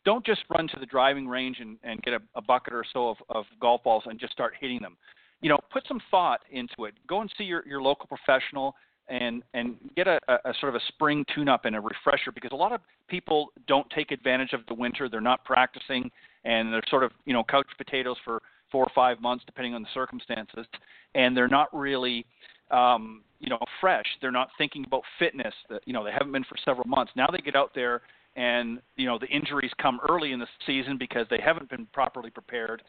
[0.04, 3.10] don't just run to the driving range and, and get a, a bucket or so
[3.10, 4.96] of, of golf balls and just start hitting them.
[5.40, 6.94] You know, put some thought into it.
[7.06, 8.74] Go and see your, your local professional
[9.08, 12.56] and and get a, a, sort of a spring tune-up and a refresher because a
[12.56, 15.10] lot of people don't take advantage of the winter.
[15.10, 16.10] They're not practicing
[16.44, 18.40] and they're sort of you know couch potatoes for
[18.70, 20.66] four or five months depending on the circumstances,
[21.14, 22.26] and they're not really
[22.70, 24.06] um, you know fresh.
[24.20, 25.54] They're not thinking about fitness.
[25.70, 27.12] That you know they haven't been for several months.
[27.16, 28.02] Now they get out there
[28.36, 32.30] and you know the injuries come early in the season because they haven't been properly
[32.30, 32.82] prepared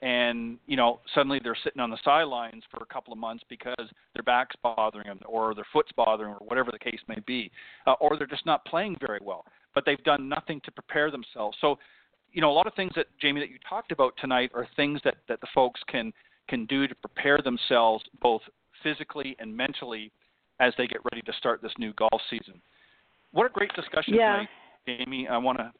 [0.00, 3.88] and you know suddenly they're sitting on the sidelines for a couple of months because
[4.14, 7.50] their back's bothering them or their foot's bothering them or whatever the case may be
[7.86, 9.44] uh, or they're just not playing very well
[9.74, 11.78] but they've done nothing to prepare themselves so
[12.32, 15.00] you know, a lot of things that Jamie that you talked about tonight are things
[15.04, 16.12] that that the folks can
[16.48, 18.42] can do to prepare themselves both
[18.82, 20.10] physically and mentally
[20.60, 22.60] as they get ready to start this new golf season.
[23.32, 24.32] What a great discussion yeah.
[24.32, 24.48] tonight,
[24.86, 25.28] Jamie.
[25.28, 25.72] I want to,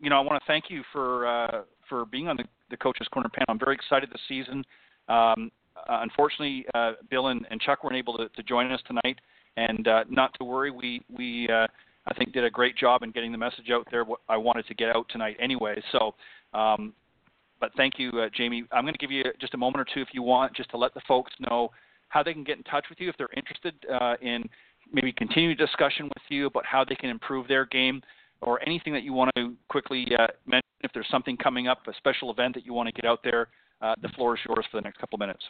[0.00, 3.06] you know, I want to thank you for uh, for being on the, the Coaches
[3.12, 3.46] Corner panel.
[3.48, 4.64] I'm very excited this season.
[5.08, 5.50] Um,
[5.88, 9.18] uh, unfortunately, uh, Bill and, and, Chuck weren't able to, to, join us tonight,
[9.56, 11.68] and uh, not to worry, we we uh,
[12.08, 14.04] I think did a great job in getting the message out there.
[14.04, 15.80] What I wanted to get out tonight anyway.
[15.92, 16.14] So,
[16.54, 16.94] um,
[17.60, 18.64] but thank you, uh, Jamie.
[18.72, 20.76] I'm going to give you just a moment or two if you want, just to
[20.76, 21.70] let the folks know
[22.08, 24.48] how they can get in touch with you if they're interested uh, in
[24.92, 28.00] maybe continuing discussion with you about how they can improve their game
[28.40, 30.62] or anything that you want to quickly uh, mention.
[30.80, 33.48] If there's something coming up, a special event that you want to get out there,
[33.82, 35.44] uh, the floor is yours for the next couple of minutes.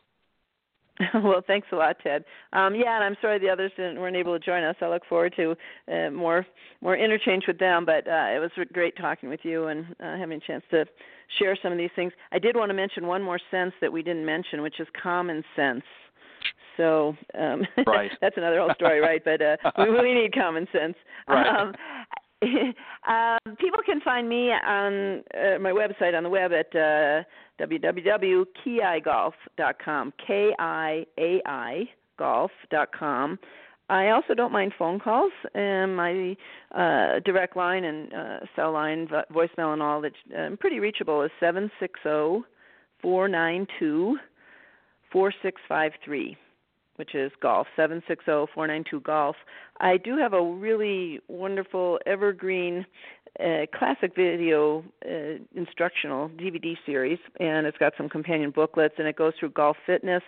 [1.14, 2.24] well, thanks a lot, Ted.
[2.52, 4.76] Um, yeah, and I'm sorry the others didn't, weren't able to join us.
[4.80, 5.54] I look forward to
[5.92, 6.46] uh, more
[6.80, 7.84] more interchange with them.
[7.84, 10.84] But uh, it was great talking with you and uh, having a chance to
[11.38, 12.12] share some of these things.
[12.32, 15.44] I did want to mention one more sense that we didn't mention, which is common
[15.54, 15.82] sense.
[16.76, 18.10] So um, right.
[18.20, 19.22] that's another whole story, right?
[19.24, 20.94] But uh, we, really need common sense.
[21.28, 21.46] Right.
[21.46, 21.74] Um,
[22.42, 27.24] um, people can find me on uh, my website on the web at uh,
[27.60, 31.88] www.kiaigolf.com, K I A I
[32.18, 33.38] golf.com.
[33.90, 36.36] I also don't mind phone calls, and my
[36.74, 41.22] uh, direct line and uh, cell line, voicemail, and all that I'm um, pretty reachable
[41.22, 42.44] is seven six zero
[43.00, 44.18] four nine two
[45.10, 46.36] four six five three
[46.98, 49.36] which is golf, 760-492 golf.
[49.78, 52.84] I do have a really wonderful evergreen
[53.72, 59.32] classic video uh, instructional DVD series, and it's got some companion booklets, and it goes
[59.38, 60.22] through golf fitness,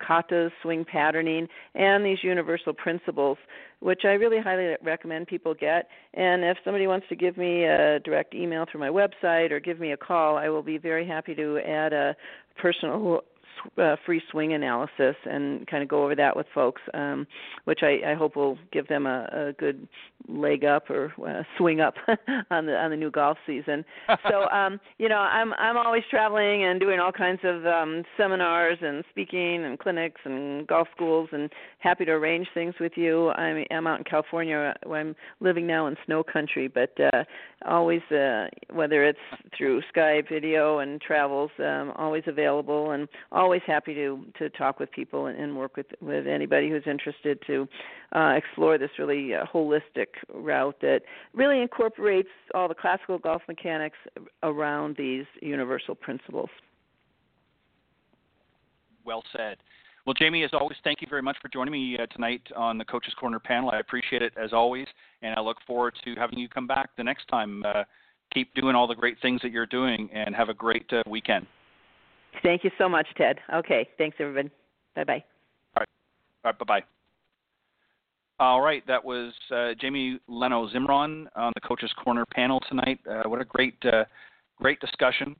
[0.00, 3.38] katas, swing patterning, and these universal principles,
[3.80, 5.88] which I really highly recommend people get.
[6.14, 9.80] And if somebody wants to give me a direct email through my website or give
[9.80, 12.16] me a call, I will be very happy to add a
[12.56, 13.22] personal
[13.78, 17.26] uh, free swing analysis and kind of go over that with folks, um,
[17.64, 19.88] which I, I hope will give them a, a good
[20.28, 21.94] leg up or uh, swing up
[22.50, 23.84] on the on the new golf season.
[24.28, 28.78] so um, you know, I'm I'm always traveling and doing all kinds of um, seminars
[28.82, 33.30] and speaking and clinics and golf schools, and happy to arrange things with you.
[33.30, 34.74] I'm I'm out in California.
[34.90, 37.24] I'm living now in snow country, but uh,
[37.66, 39.18] always uh, whether it's
[39.56, 44.90] through Skype, video, and travels, um, always available and always happy to to talk with
[44.92, 47.66] people and, and work with with anybody who's interested to
[48.14, 51.00] uh, explore this really uh, holistic route that
[51.34, 53.96] really incorporates all the classical golf mechanics
[54.42, 56.50] around these universal principles.
[59.04, 59.56] Well said.
[60.06, 62.84] Well, Jamie, as always, thank you very much for joining me uh, tonight on the
[62.84, 63.70] Coaches Corner panel.
[63.70, 64.86] I appreciate it as always,
[65.22, 67.62] and I look forward to having you come back the next time.
[67.64, 67.84] Uh,
[68.32, 71.46] keep doing all the great things that you're doing, and have a great uh, weekend.
[72.42, 73.38] Thank you so much, Ted.
[73.52, 74.50] Okay, thanks, everyone.
[74.94, 75.24] Bye bye.
[75.76, 75.88] All right.
[76.44, 76.84] All right, bye bye.
[78.38, 82.98] All right, that was uh, Jamie Leno Zimron on the Coaches Corner panel tonight.
[83.08, 84.04] Uh, what a great, uh,
[84.56, 85.36] great discussion,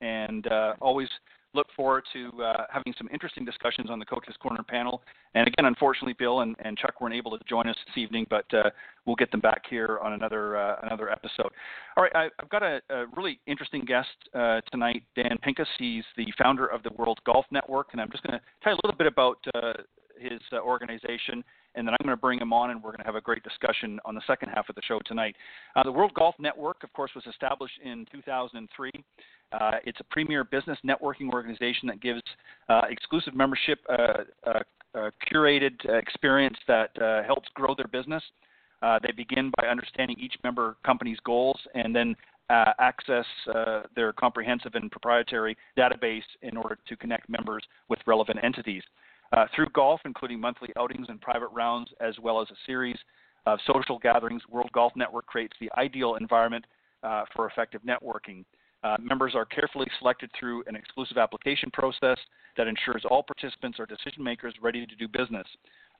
[0.00, 1.08] and uh, always
[1.54, 5.02] look forward to uh, having some interesting discussions on the Coaches Corner panel.
[5.34, 8.46] And again, unfortunately, Bill and, and Chuck weren't able to join us this evening, but
[8.52, 8.70] uh,
[9.06, 11.50] we'll get them back here on another another episode.
[11.96, 14.08] All right, I, have got a, a, really interesting guest
[14.70, 15.68] tonight, Dan Pincus.
[15.78, 18.78] He's the founder of the World Golf Network, and I'm just going to tell you
[18.82, 19.38] a little bit about
[20.18, 21.44] his organization
[21.74, 23.42] and then I'm going to bring him on, and we're going to have a great
[23.42, 25.34] discussion on the second half of the show tonight.
[25.74, 28.90] Uh, the World Golf Network, of course, was established in 2003.
[29.60, 32.22] Uh, it's a premier business networking organization that gives
[32.68, 38.22] uh, exclusive membership, uh, uh, curated experience that uh, helps grow their business.
[39.02, 42.14] they begin by understanding each member company's goals and then
[42.50, 43.26] access
[43.96, 48.82] their comprehensive and proprietary database in order to connect members with relevant entities.
[49.32, 52.96] Uh, through golf, including monthly outings and private rounds, as well as a series
[53.46, 56.64] of social gatherings, World Golf Network creates the ideal environment
[57.02, 58.44] uh, for effective networking.
[58.84, 62.18] Uh, members are carefully selected through an exclusive application process
[62.56, 65.46] that ensures all participants are decision makers ready to do business.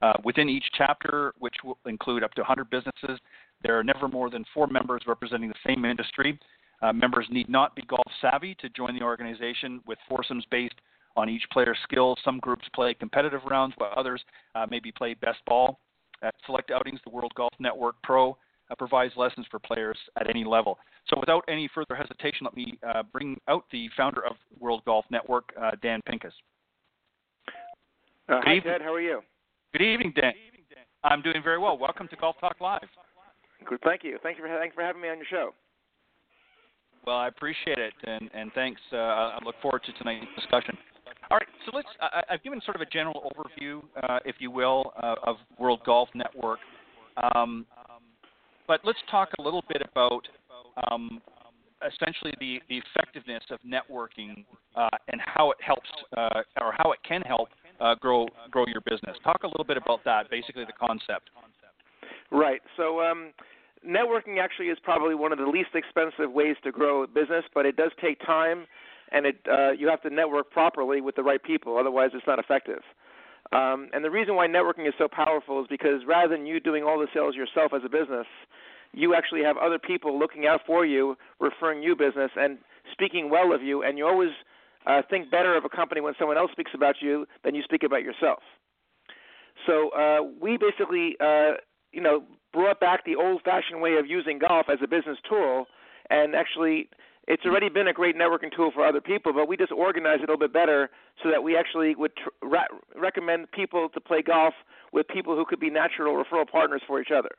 [0.03, 3.19] Uh, within each chapter, which will include up to 100 businesses,
[3.63, 6.39] there are never more than four members representing the same industry.
[6.83, 10.75] Uh, members need not be golf savvy to join the organization, with foursomes based
[11.17, 12.19] on each player's skills.
[12.23, 14.23] Some groups play competitive rounds, while others
[14.55, 15.79] uh, maybe play best ball.
[16.23, 18.37] At select outings, the World Golf Network Pro
[18.71, 20.79] uh, provides lessons for players at any level.
[21.09, 25.05] So, without any further hesitation, let me uh, bring out the founder of World Golf
[25.11, 26.35] Network, uh, Dan Pincus.
[28.29, 28.81] Uh, hi, Ted.
[28.81, 29.21] How are you?
[29.73, 30.33] Good evening, Dan.
[31.03, 31.77] I'm doing very well.
[31.77, 32.89] Welcome to Golf Talk Live.
[33.67, 33.81] Good.
[33.85, 34.19] Thank you.
[34.23, 35.51] Thank you for thanks for having me on your show.
[37.07, 38.81] Well, I appreciate it, and, and thanks.
[38.91, 40.77] Uh, I look forward to tonight's discussion.
[41.31, 41.89] All right, so let's.
[42.01, 45.81] I, have given sort of a general overview, uh, if you will, uh, of World
[45.85, 46.59] Golf Network,
[47.35, 47.67] um,
[48.67, 50.27] but let's talk a little bit about
[50.91, 51.21] um,
[51.87, 54.45] essentially the, the effectiveness of networking
[54.77, 57.49] uh, and how it helps uh, or how it can help
[57.81, 59.17] uh, grow grow your business.
[59.23, 61.31] Talk a little bit about that, basically the concept.
[62.31, 62.61] Right.
[62.77, 63.01] So.
[63.01, 63.33] Um,
[63.87, 67.67] networking actually is probably one of the least expensive ways to grow a business, but
[67.67, 68.65] it does take time
[69.13, 71.77] and it uh, you have to network properly with the right people.
[71.77, 72.81] Otherwise, it's not effective.
[73.55, 76.83] Um, and the reason why networking is so powerful is because rather than you doing
[76.83, 78.27] all the sales yourself as a business,
[78.93, 82.59] you actually have other people looking out for you, referring you business, and
[82.93, 83.83] speaking well of you.
[83.83, 84.31] And you always
[84.87, 87.85] uh, think better of a company when someone else speaks about you than you speak
[87.85, 88.41] about yourself.
[89.67, 91.53] So uh, we basically, uh,
[91.93, 95.67] you know, brought back the old-fashioned way of using golf as a business tool,
[96.11, 96.89] and actually
[97.27, 100.29] it's already been a great networking tool for other people, but we just organize it
[100.29, 100.91] a little bit better
[101.23, 102.67] so that we actually would tr- re-
[102.97, 104.55] recommend people to play golf
[104.93, 107.31] with people who could be natural referral partners for each other.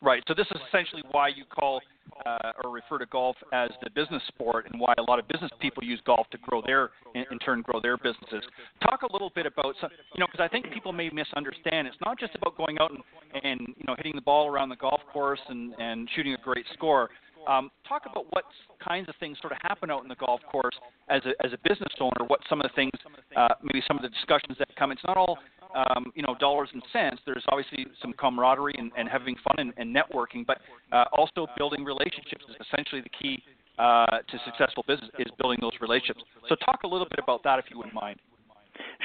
[0.00, 0.22] Right.
[0.28, 1.80] So this is essentially why you call
[2.24, 5.50] uh, or refer to golf as the business sport, and why a lot of business
[5.60, 8.42] people use golf to grow their, in, in turn, grow their businesses.
[8.82, 11.86] Talk a little bit about some, you know, because I think people may misunderstand.
[11.86, 13.02] It's not just about going out and,
[13.44, 16.64] and you know hitting the ball around the golf course and and shooting a great
[16.74, 17.10] score.
[17.46, 18.44] Um, talk about what
[18.86, 20.74] kinds of things sort of happen out in the golf course
[21.08, 22.26] as a, as a business owner.
[22.26, 22.92] What some of the things,
[23.36, 24.92] uh, maybe some of the discussions that come.
[24.92, 25.38] It's not all
[25.74, 27.20] um, you know dollars and cents.
[27.26, 30.58] There's obviously some camaraderie and, and having fun and, and networking, but
[30.92, 33.42] uh, also building relationships is essentially the key
[33.78, 36.22] uh, to successful business is building those relationships.
[36.48, 38.18] So talk a little bit about that if you wouldn't mind.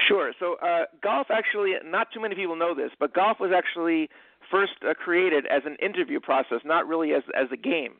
[0.08, 0.32] Sure.
[0.38, 4.08] So uh, golf actually, not too many people know this, but golf was actually
[4.50, 7.94] first uh, created as an interview process, not really as as a game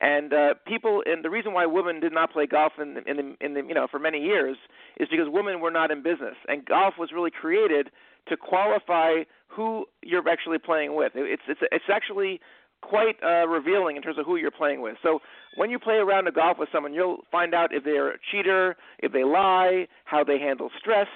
[0.00, 3.16] And uh, people, and the reason why women did not play golf in the, in
[3.16, 4.56] the, in the you know for many years
[4.98, 7.90] is because women were not in business, and golf was really created
[8.28, 11.12] to qualify who you're actually playing with.
[11.14, 12.40] It's it's it's actually
[12.82, 14.96] quite uh, revealing in terms of who you're playing with.
[15.02, 15.20] So
[15.56, 18.18] when you play a round of golf with someone, you'll find out if they're a
[18.30, 21.08] cheater, if they lie, how they handle stress,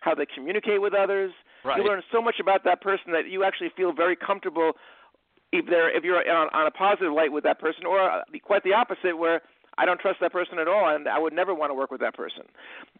[0.00, 1.32] how they communicate with others.
[1.62, 1.76] Right.
[1.76, 4.72] You learn so much about that person that you actually feel very comfortable
[5.52, 8.62] if they're if you're on, on a positive light with that person, or uh, quite
[8.64, 9.42] the opposite, where
[9.78, 12.00] I don't trust that person at all, and I would never want to work with
[12.00, 12.42] that person.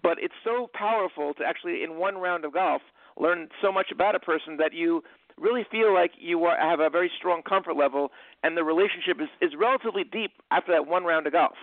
[0.02, 2.82] But it's so powerful to actually, in one round of golf,
[3.18, 5.02] learn so much about a person that you
[5.38, 8.10] really feel like you are, have a very strong comfort level,
[8.42, 11.56] and the relationship is, is relatively deep after that one round of golf.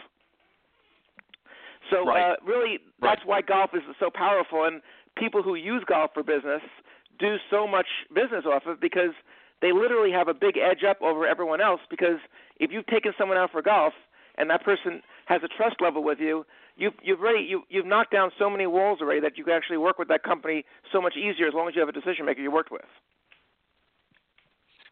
[1.92, 2.32] So right.
[2.32, 3.28] uh, really, that's right.
[3.28, 4.82] why golf is so powerful, and
[5.18, 6.62] people who use golf for business
[7.20, 9.14] do so much business off of because
[9.62, 12.20] they literally have a big edge up over everyone else because
[12.60, 13.94] if you've taken someone out for golf
[14.38, 16.46] and that person has a trust level with you,
[16.76, 19.78] you've you've already you you've knocked down so many walls already that you can actually
[19.78, 22.42] work with that company so much easier as long as you have a decision maker
[22.42, 22.86] you worked with.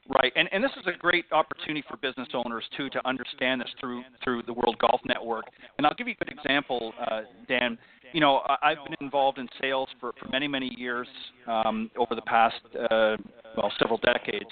[0.07, 3.69] Right, and and this is a great opportunity for business owners too to understand this
[3.79, 5.45] through through the World Golf Network.
[5.77, 7.75] And I'll give you a good example, uh, Dan.
[8.13, 11.07] You know, I've been involved in sales for for many many years
[11.47, 12.55] um, over the past
[12.91, 13.17] uh,
[13.57, 14.49] well several decades.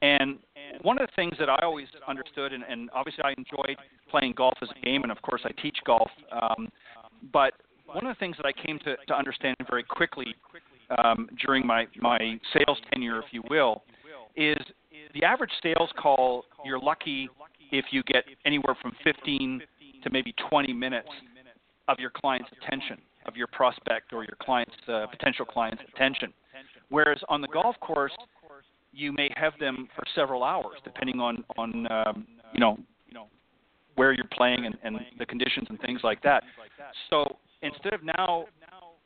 [0.00, 0.38] And
[0.82, 3.76] one of the things that I always understood, and, and obviously I enjoyed
[4.08, 6.10] playing golf as a game, and of course I teach golf.
[6.30, 6.68] Um,
[7.32, 7.54] but
[7.86, 10.36] one of the things that I came to, to understand very quickly
[11.02, 13.82] um, during my my sales tenure, if you will,
[14.38, 14.58] is
[15.14, 16.44] the average sales call.
[16.64, 17.28] You're lucky
[17.72, 19.60] if you get anywhere from 15
[20.04, 21.08] to maybe 20 minutes
[21.88, 26.32] of your client's attention, of your prospect or your client's uh, potential client's attention.
[26.88, 28.12] Whereas on the golf course,
[28.92, 32.78] you may have them for several hours, depending on on um, you know
[33.98, 36.44] where you're playing and, and the conditions and things like that.
[37.10, 38.46] So instead of now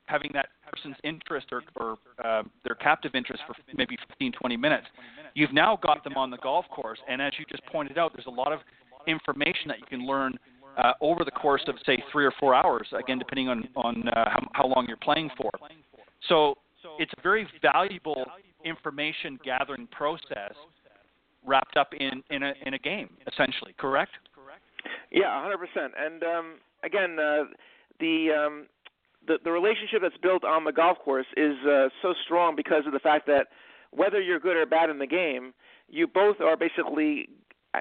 [0.05, 4.87] having that person's interest or, or uh, their captive interest for maybe 15, 20 minutes,
[5.35, 6.99] you've now got them on the golf course.
[7.09, 8.61] And as you just pointed out, there's a lot of
[9.07, 10.39] information that you can learn
[10.79, 12.87] uh, over the course of say three or four hours.
[12.99, 15.51] Again, depending on on uh, how, how long you're playing for.
[16.29, 16.57] So
[16.99, 18.27] it's a very valuable
[18.65, 20.55] information gathering process
[21.45, 24.13] wrapped up in in a in a game essentially correct
[25.11, 26.55] yeah 100% and um
[26.85, 27.43] again uh
[27.99, 28.67] the um
[29.27, 32.93] the the relationship that's built on the golf course is uh, so strong because of
[32.93, 33.49] the fact that
[33.93, 35.53] whether you're good or bad in the game
[35.89, 37.29] you both are basically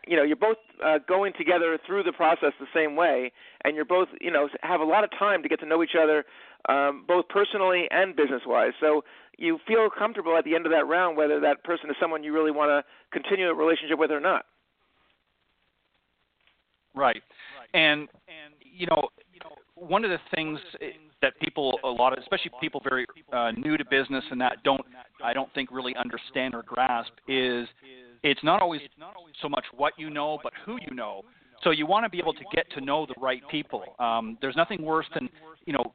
[0.08, 3.32] you know you're both uh, going together through the process the same way
[3.66, 5.96] and you're both you know have a lot of time to get to know each
[6.02, 6.24] other
[6.70, 9.04] um, both personally and business wise so
[9.42, 12.34] you feel comfortable at the end of that round whether that person is someone you
[12.34, 14.46] really want to continue a relationship with or not.
[16.94, 17.24] Right.
[17.74, 19.10] And and you know,
[19.76, 20.60] one of the things
[21.22, 24.82] that people a lot of especially people very uh, new to business and that don't
[25.24, 27.68] I don't think really understand or grasp is
[28.24, 28.82] it's not always
[29.42, 31.24] so much what you know but who you know.
[31.64, 33.84] So you want to be able to get to know the right people.
[34.00, 35.30] Um, there's nothing worse than
[35.66, 35.94] you know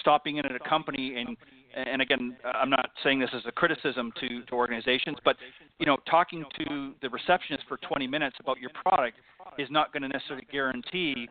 [0.00, 1.36] stopping in at a company and
[1.74, 5.36] and again, I'm not saying this as a criticism to, to organizations, but
[5.78, 9.18] you know, talking to the receptionist for 20 minutes about your product
[9.58, 11.28] is not going to necessarily guarantee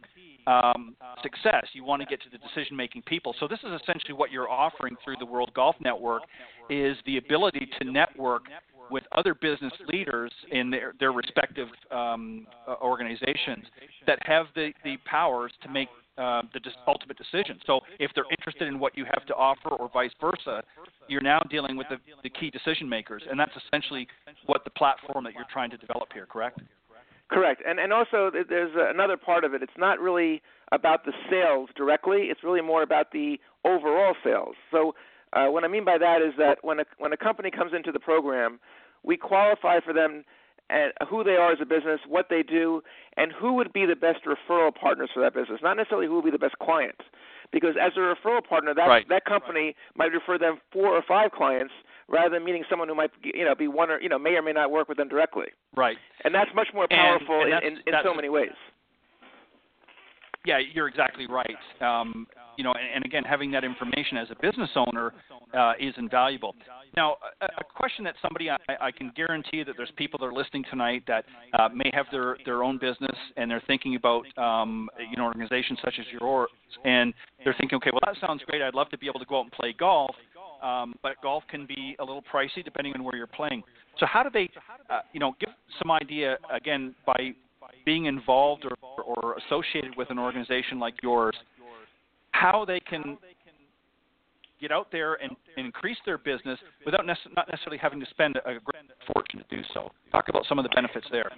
[0.47, 1.65] um, success.
[1.73, 3.35] You want to get to the decision-making people.
[3.39, 6.23] So this is essentially what you're offering through the World Golf Network
[6.69, 8.43] is the ability to network
[8.89, 13.65] with other business leaders in their, their respective um, uh, organizations
[14.05, 17.59] that have the, the powers to make uh, the ultimate decision.
[17.65, 20.63] So if they're interested in what you have to offer, or vice versa,
[21.07, 24.07] you're now dealing with the, the key decision makers, and that's essentially
[24.45, 26.25] what the platform that you're trying to develop here.
[26.25, 26.59] Correct?
[27.29, 29.61] Correct, and and also there's another part of it.
[29.61, 32.27] It's not really about the sales directly.
[32.31, 34.55] It's really more about the overall sales.
[34.71, 34.95] So
[35.33, 37.91] uh, what I mean by that is that when a when a company comes into
[37.91, 38.59] the program,
[39.03, 40.23] we qualify for them
[40.69, 42.81] and who they are as a business, what they do,
[43.15, 45.59] and who would be the best referral partners for that business.
[45.61, 47.01] Not necessarily who would be the best client,
[47.51, 49.07] because as a referral partner, that right.
[49.09, 49.75] that company right.
[49.95, 51.73] might refer them four or five clients
[52.09, 54.41] rather than meeting someone who might you know be one or you know may or
[54.41, 55.47] may not work with them directly.
[55.75, 55.97] Right.
[56.23, 58.51] And that's much more powerful and, and in, in, in so many ways.
[60.45, 61.57] Yeah, you're exactly right.
[61.81, 62.25] Um,
[62.57, 65.13] you know, and, and, again, having that information as a business owner
[65.53, 66.55] uh, is invaluable.
[66.95, 70.33] Now, a, a question that somebody I, I, can guarantee that there's people that are
[70.33, 74.89] listening tonight that uh, may have their their own business and they're thinking about um,
[75.11, 76.49] you know organizations such as yours,
[76.85, 77.13] and
[77.43, 78.61] they're thinking, okay, well that sounds great.
[78.61, 80.15] I'd love to be able to go out and play golf,
[80.61, 83.63] um, but golf can be a little pricey depending on where you're playing.
[83.99, 84.49] So how do they,
[84.89, 87.33] uh, you know, give some idea again by
[87.85, 91.35] being involved or, or associated with an organization like yours,
[92.31, 93.17] how they can
[94.59, 98.37] get out there and, and increase their business without nece- not necessarily having to spend
[98.37, 99.91] a, a great fortune to do so.
[100.11, 101.31] Talk about some of the benefits there.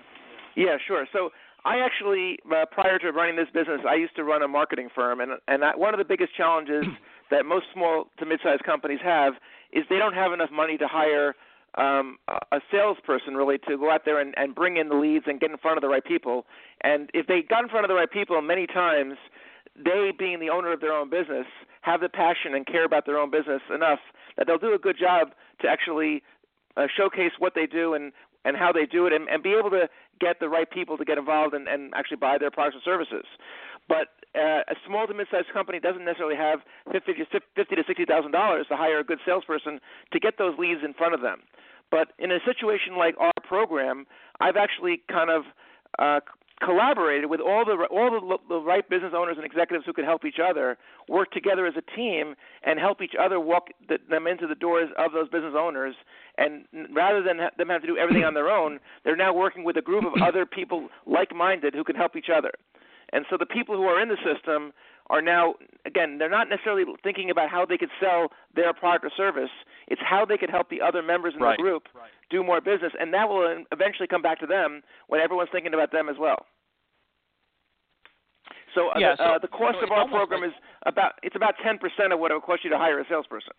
[0.56, 1.06] Yeah, sure.
[1.14, 1.30] So
[1.66, 5.22] I actually, uh, prior to running this business, I used to run a marketing firm,
[5.22, 6.86] and and I, one of the biggest challenges
[7.31, 9.34] that most small to mid-sized companies have
[9.72, 11.35] is they don't have enough money to hire
[11.76, 12.18] um,
[12.51, 15.51] a salesperson really to go out there and, and bring in the leads and get
[15.51, 16.45] in front of the right people.
[16.81, 19.15] And if they got in front of the right people, many times
[19.76, 21.45] they, being the owner of their own business,
[21.81, 23.99] have the passion and care about their own business enough
[24.38, 25.30] that they'll do a good job
[25.61, 26.23] to actually
[26.76, 28.11] uh, showcase what they do and
[28.45, 29.89] and how they do it and, and be able to
[30.19, 33.26] get the right people to get involved and, and actually buy their products or services.
[33.90, 36.60] But uh, a small to mid-sized company doesn't necessarily have
[36.91, 37.26] fifty to
[37.76, 39.80] to sixty thousand dollars to hire a good salesperson
[40.14, 41.40] to get those leads in front of them.
[41.91, 44.06] But in a situation like our program,
[44.40, 45.41] I've actually kind of
[45.98, 46.20] uh,
[46.64, 50.24] collaborated with all the all the, the right business owners and executives who could help
[50.24, 54.45] each other work together as a team and help each other walk the, them into
[54.45, 55.95] the doors of those business owners.
[56.38, 59.64] And rather than ha- them have to do everything on their own, they're now working
[59.64, 62.52] with a group of other people like-minded who can help each other.
[63.11, 64.73] And so the people who are in the system
[65.10, 65.56] are now
[65.86, 69.49] again they're not necessarily thinking about how they could sell their product or service
[69.88, 71.57] it's how they could help the other members in right.
[71.57, 72.11] the group right.
[72.30, 75.91] do more business and that will eventually come back to them when everyone's thinking about
[75.91, 76.45] them as well
[78.76, 80.52] so, yeah, uh, so, uh, the cost so of our program like...
[80.52, 80.56] is
[80.86, 81.81] about it's about 10%
[82.14, 83.53] of what it would cost you to hire a salesperson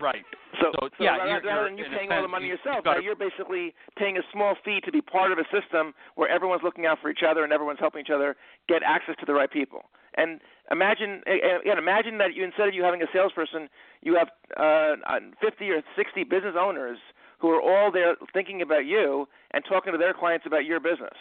[0.00, 0.24] Right.
[0.60, 2.84] So, so, so yeah, rather, you're, rather than you paying all the money you, yourself,
[2.84, 6.62] now you're basically paying a small fee to be part of a system where everyone's
[6.62, 8.36] looking out for each other and everyone's helping each other
[8.68, 9.90] get access to the right people.
[10.16, 13.68] And imagine, again, imagine that you instead of you having a salesperson,
[14.02, 14.96] you have uh,
[15.40, 16.98] 50 or 60 business owners
[17.38, 21.14] who are all there thinking about you and talking to their clients about your business.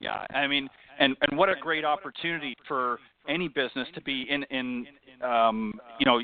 [0.00, 0.68] Yeah, I mean,
[1.00, 2.98] and and what a great opportunity for
[3.28, 4.86] any business to be in in
[5.22, 6.20] um, you know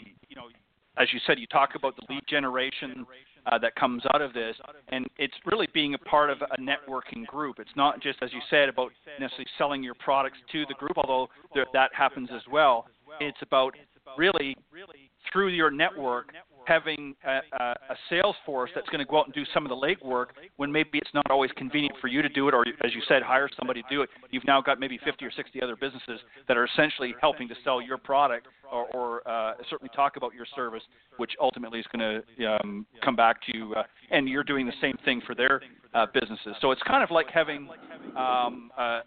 [0.98, 3.04] as you said you talk about the lead generation
[3.46, 4.56] uh, that comes out of this
[4.88, 7.58] and it's really being a part of a networking group.
[7.58, 11.28] It's not just as you said about necessarily selling your products to the group although
[11.54, 12.86] there, that happens as well.
[13.20, 13.74] It's about
[14.16, 14.56] really
[15.32, 16.32] through your network
[16.66, 19.70] having a, a, a sales force that's going to go out and do some of
[19.70, 20.26] the legwork
[20.56, 23.22] when maybe it's not always convenient for you to do it, or as you said,
[23.22, 24.10] hire somebody to do it.
[24.30, 27.80] You've now got maybe 50 or 60 other businesses that are essentially helping to sell
[27.80, 30.82] your product or, or uh, certainly talk about your service,
[31.16, 33.74] which ultimately is going to um, come back to you.
[33.74, 35.60] Uh, and you're doing the same thing for their
[35.94, 36.54] uh, businesses.
[36.60, 37.68] So it's kind of like having
[38.16, 39.02] um, a,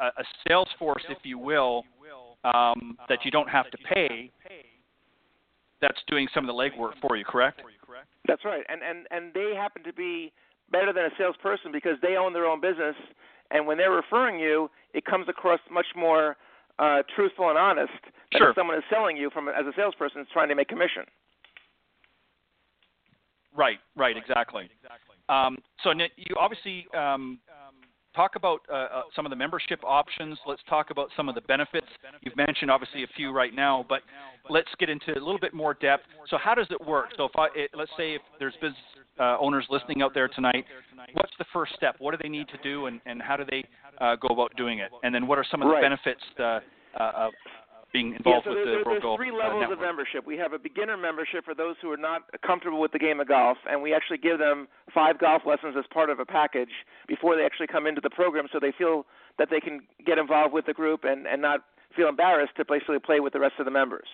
[0.00, 1.84] a sales force, if you will,
[2.44, 4.30] um, that you don't have to pay
[5.80, 7.62] that's doing some of the legwork for you, correct?
[8.26, 10.32] That's right, and and and they happen to be
[10.70, 12.94] better than a salesperson because they own their own business,
[13.50, 16.36] and when they're referring you, it comes across much more
[16.78, 17.92] uh, truthful and honest
[18.32, 18.50] than sure.
[18.50, 21.04] if someone is selling you from as a salesperson is trying to make commission.
[23.54, 24.70] Right, right, exactly.
[25.28, 27.40] Um, so you obviously um,
[28.20, 30.38] talk about uh, uh, some of the membership options.
[30.46, 31.86] Let's talk about some of the benefits.
[32.20, 34.02] You've mentioned obviously a few right now, but
[34.50, 36.04] let's get into a little bit more depth.
[36.28, 37.08] So how does it work?
[37.16, 38.76] So if I, it, let's say if there's business
[39.18, 40.64] uh, owners listening out there tonight,
[41.14, 41.96] what's the first step?
[41.98, 43.64] What do they need to do, and, and how do they
[44.00, 44.90] uh, go about doing it?
[45.02, 45.82] And then what are some of the right.
[45.82, 46.60] benefits uh,
[46.98, 47.30] uh,
[47.92, 49.78] being involved yeah, so with there, the there's Golf three uh, levels network?
[49.78, 50.26] of membership.
[50.26, 53.28] We have a beginner membership for those who are not comfortable with the game of
[53.28, 57.36] golf, and we actually give them five golf lessons as part of a package before
[57.36, 59.06] they actually come into the program, so they feel
[59.38, 61.60] that they can get involved with the group and and not
[61.96, 64.08] feel embarrassed to basically play with the rest of the members.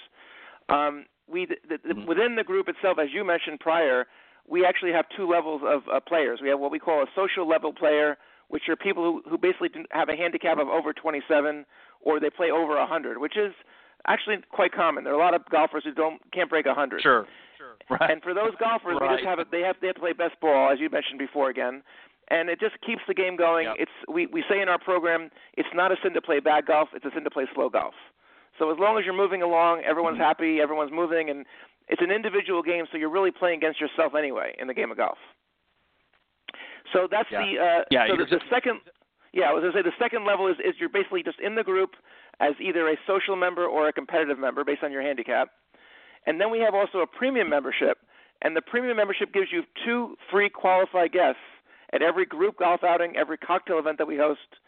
[0.69, 2.07] Um, we the, the, mm-hmm.
[2.07, 4.07] within the group itself, as you mentioned prior,
[4.48, 6.40] we actually have two levels of uh, players.
[6.43, 8.16] We have what we call a social level player,
[8.48, 11.64] which are people who, who basically have a handicap of over 27
[12.01, 13.52] or they play over 100, which is
[14.06, 15.05] actually quite common.
[15.05, 17.02] There are a lot of golfers who don't can't break 100.
[17.02, 17.27] Sure.
[17.59, 17.77] Sure.
[17.89, 18.10] Right.
[18.10, 19.10] And for those golfers, right.
[19.10, 19.48] we just have it.
[19.52, 21.82] They have they have to play best ball, as you mentioned before again,
[22.28, 23.66] and it just keeps the game going.
[23.66, 23.77] Yep.
[23.78, 26.89] It's we we say in our program, it's not a sin to play bad golf.
[26.94, 27.94] It's a sin to play slow golf.
[28.59, 30.24] So as long as you're moving along, everyone's mm-hmm.
[30.24, 31.47] happy, everyone's moving, and
[31.89, 32.86] it's an individual game.
[32.90, 35.18] So you're really playing against yourself anyway in the game of golf.
[36.92, 37.40] So that's yeah.
[37.40, 38.80] the uh, yeah, so the, the second.
[39.32, 41.64] Yeah, I was gonna say the second level is is you're basically just in the
[41.64, 41.90] group
[42.40, 45.50] as either a social member or a competitive member based on your handicap.
[46.26, 47.98] And then we have also a premium membership,
[48.42, 51.40] and the premium membership gives you two free qualified guests
[51.92, 54.58] at every group golf outing, every cocktail event that we host,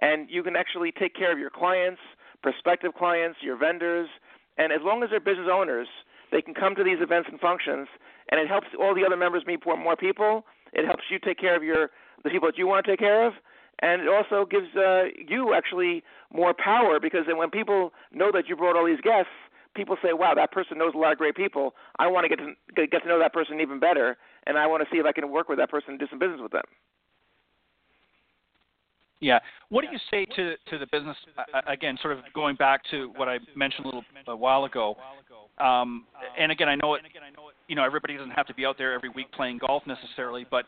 [0.00, 2.00] and you can actually take care of your clients,
[2.42, 4.08] prospective clients, your vendors,
[4.58, 5.88] and as long as they're business owners,
[6.32, 7.88] they can come to these events and functions,
[8.30, 11.38] and it helps all the other members meet more, more people, It helps you take
[11.38, 11.90] care of your
[12.24, 13.34] the people that you want to take care of,
[13.80, 16.02] and it also gives uh, you actually
[16.32, 19.30] more power because then when people know that you brought all these guests,
[19.74, 21.74] people say, "Wow, that person knows a lot of great people.
[21.98, 24.16] I want to get to get to know that person even better,
[24.46, 26.18] and I want to see if I can work with that person and do some
[26.18, 26.64] business with them."
[29.20, 29.38] Yeah.
[29.70, 31.98] What do you say to to the business uh, again?
[32.02, 34.96] Sort of going back to what I mentioned a little a while ago.
[35.58, 36.04] Um,
[36.38, 37.02] and again, I know it.
[37.68, 40.66] You know, everybody doesn't have to be out there every week playing golf necessarily, but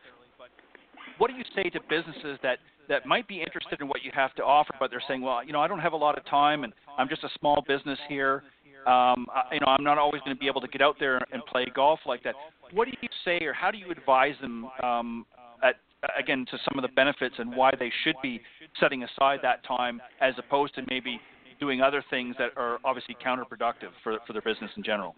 [1.19, 2.59] what do you say to businesses that
[2.89, 5.53] that might be interested in what you have to offer, but they're saying, well, you
[5.53, 8.43] know, I don't have a lot of time, and I'm just a small business here.
[8.87, 11.21] Um, I, you know, I'm not always going to be able to get out there
[11.33, 12.35] and play golf like that.
[12.73, 15.27] What do you say, or how do you advise them um,
[15.63, 15.77] at
[16.19, 18.41] again to some of the benefits and why they should be
[18.79, 21.21] setting aside that time as opposed to maybe
[21.61, 25.15] doing other things that are obviously counterproductive for for their business in general?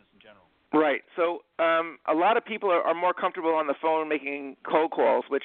[0.72, 1.02] Right.
[1.16, 4.92] So um, a lot of people are, are more comfortable on the phone making cold
[4.92, 5.42] calls, which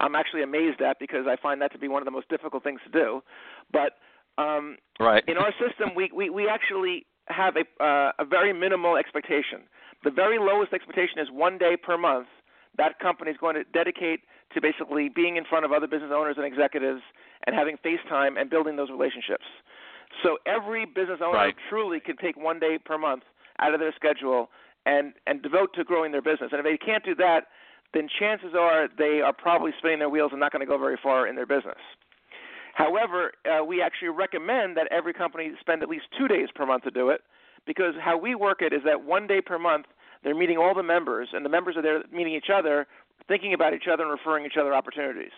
[0.00, 2.64] I'm actually amazed at because I find that to be one of the most difficult
[2.64, 3.22] things to do.
[3.70, 3.98] But
[4.38, 5.22] um, right.
[5.28, 9.68] in our system, we, we, we actually have a, uh, a very minimal expectation.
[10.04, 12.28] The very lowest expectation is one day per month
[12.78, 14.20] that company is going to dedicate
[14.54, 17.02] to basically being in front of other business owners and executives
[17.46, 19.44] and having FaceTime and building those relationships.
[20.22, 21.54] So every business owner right.
[21.68, 23.22] truly can take one day per month
[23.58, 24.50] out of their schedule
[24.86, 26.50] and and devote to growing their business.
[26.52, 27.46] And if they can't do that,
[27.94, 30.98] then chances are they are probably spinning their wheels and not going to go very
[31.02, 31.78] far in their business.
[32.74, 36.84] However, uh, we actually recommend that every company spend at least two days per month
[36.84, 37.20] to do it,
[37.66, 39.86] because how we work it is that one day per month
[40.24, 42.86] they're meeting all the members, and the members are there meeting each other,
[43.28, 45.32] thinking about each other, and referring each other opportunities.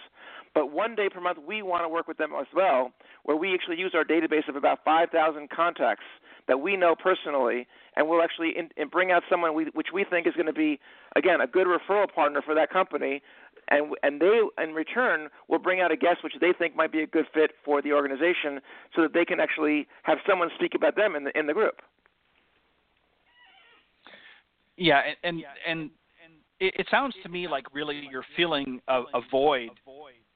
[0.55, 2.93] But one day per month, we want to work with them as well,
[3.25, 6.05] where we actually use our database of about 5,000 contacts
[6.47, 7.67] that we know personally,
[7.97, 10.53] and we'll actually in, in bring out someone we, which we think is going to
[10.53, 10.79] be,
[11.17, 13.23] again, a good referral partner for that company,
[13.69, 17.01] and and they in return will bring out a guest which they think might be
[17.01, 18.61] a good fit for the organization,
[18.95, 21.81] so that they can actually have someone speak about them in the in the group.
[24.77, 25.91] Yeah, and and, and
[26.61, 29.71] it, it sounds to me like really you're feeling a, a void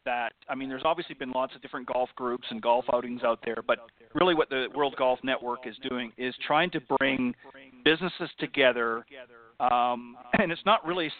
[0.08, 3.40] that I mean, there's obviously been lots of different golf groups and golf outings out
[3.44, 3.78] there, but
[4.14, 7.34] really what the World Golf Network is doing is trying to bring
[7.84, 9.04] businesses together.
[9.60, 11.10] Um, and it's not really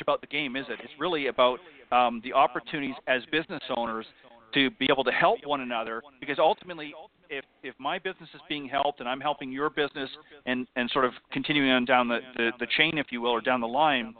[0.00, 0.78] about the game, is it?
[0.84, 1.58] It's really about
[1.90, 4.06] um, the opportunities as business owners
[4.54, 6.94] to be able to help one another because ultimately
[7.28, 10.08] if if my business is being helped and I'm helping your business
[10.46, 13.42] and and sort of continuing on down the, the the chain if you will or
[13.42, 14.14] down the line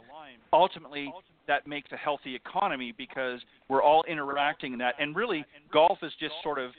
[0.53, 1.11] ultimately
[1.49, 4.93] that makes a healthy economy because we're all interacting in that.
[4.99, 5.43] And really,
[5.73, 6.71] golf is just sort of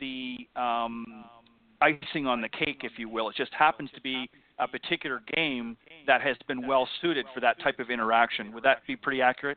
[0.00, 1.24] the um,
[1.80, 3.30] icing on the cake, if you will.
[3.30, 5.76] It just happens to be a particular game
[6.06, 8.52] that has been well suited for that type of interaction.
[8.52, 9.56] Would that be pretty accurate?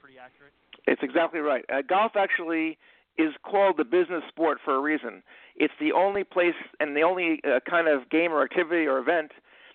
[0.87, 1.65] It's exactly right.
[1.71, 2.77] Uh, golf actually
[3.17, 5.21] is called the business sport for a reason.
[5.57, 9.31] It's the only place and the only uh, kind of game or activity or event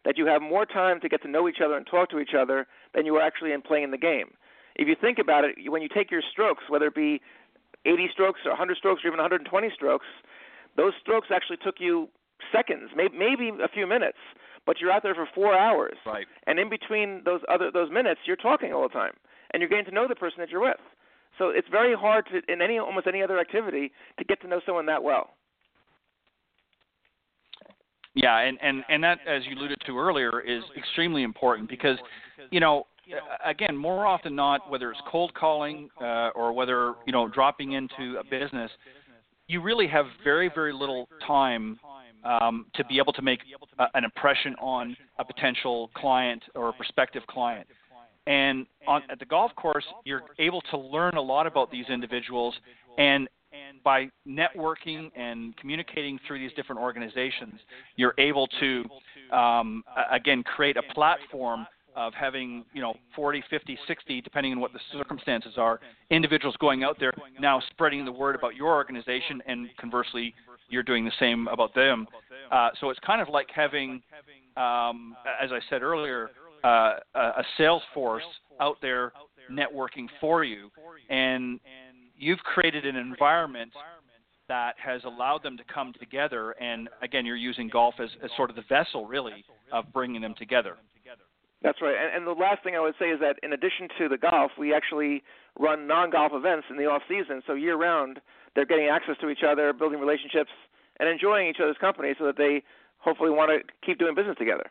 [0.06, 2.35] that you have more time to get to know each other and talk to each
[2.39, 4.28] other than you are actually in playing the game
[4.76, 7.20] if you think about it, when you take your strokes, whether it be
[7.84, 10.06] 80 strokes or 100 strokes or even 120 strokes,
[10.76, 12.08] those strokes actually took you
[12.52, 14.18] seconds, maybe, maybe a few minutes,
[14.66, 15.96] but you're out there for four hours.
[16.04, 16.26] Right.
[16.46, 19.12] And in between those other those minutes, you're talking all the time,
[19.52, 20.76] and you're getting to know the person that you're with.
[21.38, 24.60] So it's very hard to, in any almost any other activity, to get to know
[24.66, 25.30] someone that well.
[28.14, 31.98] Yeah, and and and that, as you alluded to earlier, is extremely important because,
[32.50, 32.86] you know,
[33.44, 38.18] again, more often not, whether it's cold calling uh, or whether you know dropping into
[38.18, 38.70] a business,
[39.48, 41.78] you really have very very little time
[42.24, 43.40] um, to be able to make
[43.94, 47.66] an impression on a potential client or a prospective client.
[48.26, 52.54] And on, at the golf course, you're able to learn a lot about these individuals,
[52.98, 53.28] and
[53.84, 57.54] by networking and communicating through these different organizations,
[57.94, 58.84] you're able to
[59.32, 61.66] um, again create a platform
[61.97, 66.85] of having you know 40, 50, 60, depending on what the circumstances are, individuals going
[66.85, 70.35] out there now spreading the word about your organization, and conversely,
[70.68, 72.06] you're doing the same about them.
[72.51, 74.02] Uh, so it's kind of like having,
[74.56, 76.31] um, as I said earlier,
[76.64, 78.24] uh, a sales force
[78.60, 79.12] out there
[79.51, 80.70] networking for you,
[81.09, 81.60] and
[82.16, 83.73] you've created an environment
[84.48, 86.52] that has allowed them to come together.
[86.52, 90.35] And again, you're using golf as, as sort of the vessel, really, of bringing them
[90.39, 90.77] together.
[91.62, 91.96] That's right.
[91.96, 94.52] And, and the last thing I would say is that in addition to the golf,
[94.58, 95.22] we actually
[95.58, 97.42] run non-golf events in the off season.
[97.46, 98.20] So year round,
[98.54, 100.50] they're getting access to each other, building relationships,
[101.00, 102.62] and enjoying each other's company, so that they
[102.98, 104.70] hopefully want to keep doing business together.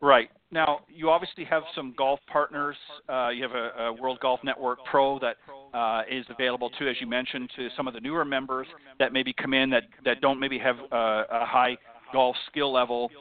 [0.00, 0.30] Right.
[0.50, 2.76] now you obviously have some golf partners.
[3.08, 5.36] Uh, you have a, a, World Golf Network Pro that
[5.72, 8.66] uh, is available too, as you mentioned, to some of the newer members
[8.98, 11.76] that maybe come in that that don't maybe have uh, a high
[12.12, 13.12] golf skill level.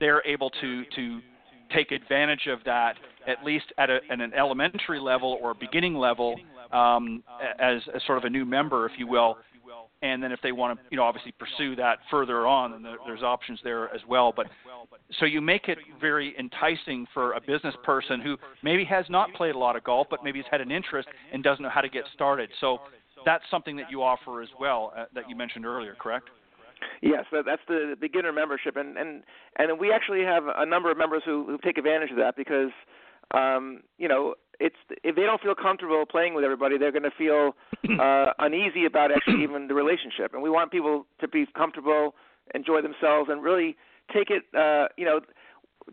[0.00, 1.20] They're able to to
[1.72, 2.96] take advantage of that
[3.26, 6.36] at least at, a, at an elementary level or beginning level
[6.72, 7.22] um,
[7.58, 9.38] as, as sort of a new member, if you will,
[10.02, 12.96] and then if they want to, you know, obviously pursue that further on, then there,
[13.06, 14.32] there's options there as well.
[14.34, 14.46] But
[15.18, 19.54] so you make it very enticing for a business person who maybe has not played
[19.54, 21.88] a lot of golf, but maybe has had an interest and doesn't know how to
[21.88, 22.50] get started.
[22.60, 22.78] So
[23.24, 26.28] that's something that you offer as well uh, that you mentioned earlier, correct?
[27.02, 29.22] Yes, that's the beginner membership, and and
[29.56, 32.70] and we actually have a number of members who, who take advantage of that because,
[33.34, 37.10] um, you know, it's if they don't feel comfortable playing with everybody, they're going to
[37.16, 37.54] feel
[38.00, 40.32] uh, uneasy about actually even the relationship.
[40.32, 42.14] And we want people to be comfortable,
[42.54, 43.76] enjoy themselves, and really
[44.12, 44.44] take it.
[44.56, 45.20] Uh, you know,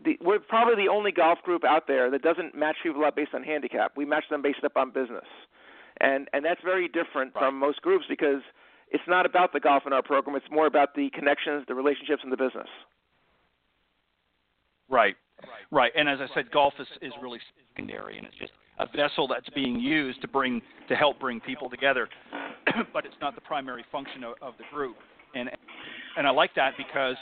[0.04, 3.34] the, we're probably the only golf group out there that doesn't match people up based
[3.34, 3.92] on handicap.
[3.96, 5.28] We match them based up on business,
[6.00, 7.44] and and that's very different right.
[7.44, 8.42] from most groups because
[8.92, 10.36] it's not about the golf in our program.
[10.36, 12.68] It's more about the connections, the relationships, and the business.
[14.88, 15.16] Right.
[15.70, 15.92] Right.
[15.96, 17.40] And as I said, golf is, is really
[17.74, 21.70] secondary, and it's just a vessel that's being used to bring to help bring people
[21.70, 22.08] together,
[22.92, 24.96] but it's not the primary function of, of the group.
[25.34, 25.50] And
[26.16, 27.16] and I like that because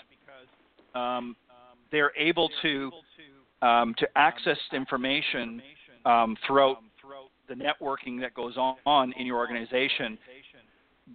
[0.95, 1.37] um,
[1.93, 2.91] they're able to
[3.63, 5.63] um, to access information
[6.05, 6.79] um, throughout
[7.49, 10.19] the networking that goes on in your organization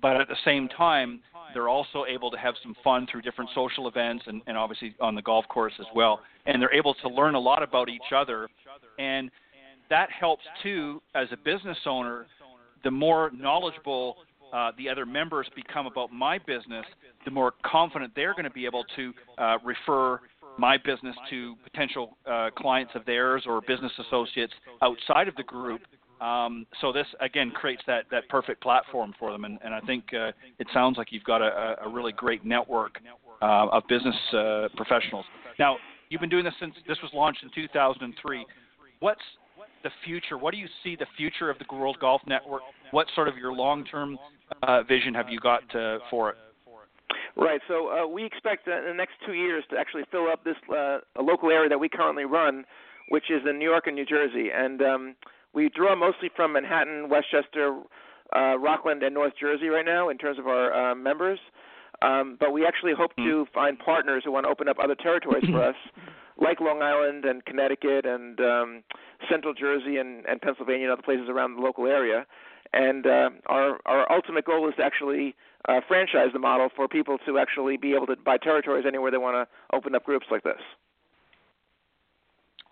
[0.02, 1.22] but at the same time,
[1.54, 5.16] they're also able to have some fun through different social events and, and obviously on
[5.16, 6.20] the golf course as well.
[6.46, 8.50] And they're able to learn a lot about each other.
[9.00, 9.32] And
[9.90, 12.26] that helps too, as a business owner,
[12.84, 14.18] the more knowledgeable
[14.54, 16.86] uh, the other members become about my business,
[17.26, 20.20] the more confident they're going to be able to uh, refer
[20.58, 25.82] my business to potential uh, clients of theirs or business associates outside of the group
[26.22, 30.06] um, so this again creates that, that perfect platform for them, and, and I think
[30.14, 33.00] uh, it sounds like you've got a, a really great network
[33.42, 35.26] uh, of business uh, professionals.
[35.60, 35.78] Now
[36.10, 38.46] you've been doing this since this was launched in 2003.
[39.00, 39.20] What's
[39.84, 40.38] the future?
[40.38, 42.62] What do you see the future of the World Golf Network?
[42.92, 44.18] What sort of your long-term
[44.64, 46.38] uh, vision have you got uh, for it?
[47.36, 47.60] Right.
[47.68, 50.56] So uh, we expect in the next two years to actually fill up this
[51.20, 52.64] local area that we currently run,
[53.10, 54.48] which is in New York and New Jersey.
[54.56, 55.16] And um,
[55.56, 57.80] we draw mostly from Manhattan, Westchester,
[58.36, 61.40] uh, Rockland, and North Jersey right now in terms of our uh, members.
[62.02, 63.54] Um, but we actually hope to hmm.
[63.54, 65.76] find partners who want to open up other territories for us,
[66.38, 68.84] like Long Island and Connecticut and um,
[69.32, 72.26] Central Jersey and, and Pennsylvania and other places around the local area.
[72.74, 75.36] And uh, our our ultimate goal is to actually
[75.70, 79.18] uh, franchise the model for people to actually be able to buy territories anywhere they
[79.18, 80.60] want to open up groups like this.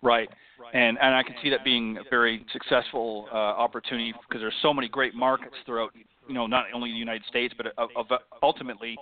[0.04, 0.28] Right.
[0.72, 4.72] And and I can see that being a very successful uh, opportunity because there's so
[4.72, 5.90] many great markets throughout,
[6.28, 8.06] you know, not only the United States, but of, of
[8.42, 8.96] ultimately,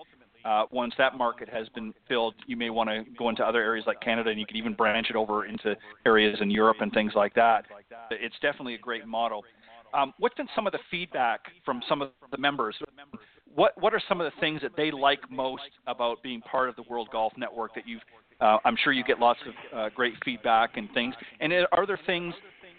[0.45, 3.85] uh, once that market has been filled, you may want to go into other areas
[3.87, 7.12] like Canada, and you can even branch it over into areas in Europe and things
[7.15, 7.65] like that.
[8.11, 9.45] It's definitely a great model.
[9.95, 12.77] Um, what's been some of the feedback from some of the members?
[13.55, 16.77] What what are some of the things that they like most about being part of
[16.77, 18.01] the World Golf Network that you've
[18.43, 21.14] uh, I'm sure you get lots of uh, great feedback and things.
[21.40, 22.35] And are there things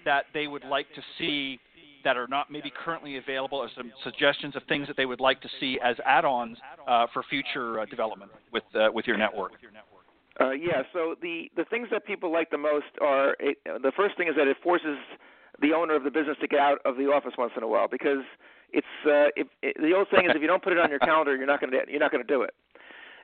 [0.05, 1.59] that they would like to see
[2.03, 5.39] that are not maybe currently available, or some suggestions of things that they would like
[5.41, 9.53] to see as add-ons uh, for future uh, development with uh, with your network?
[10.41, 10.83] Uh, yeah.
[10.91, 14.35] So the the things that people like the most are it, the first thing is
[14.35, 14.97] that it forces
[15.61, 17.87] the owner of the business to get out of the office once in a while
[17.87, 18.25] because
[18.73, 19.47] it's uh, if,
[19.79, 21.71] the old saying is if you don't put it on your calendar, you're not going
[21.71, 22.53] to you're not going to do it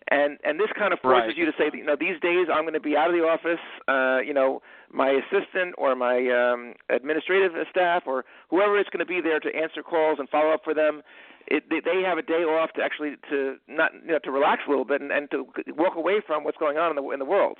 [0.07, 1.37] and and this kind of forces right.
[1.37, 3.61] you to say, you know, these days I'm going to be out of the office.
[3.87, 4.61] Uh, you know,
[4.91, 9.49] my assistant or my um, administrative staff or whoever is going to be there to
[9.55, 11.01] answer calls and follow up for them.
[11.47, 14.63] It, they, they have a day off to actually to not you know to relax
[14.67, 15.45] a little bit and, and to
[15.77, 17.57] walk away from what's going on in the in the world,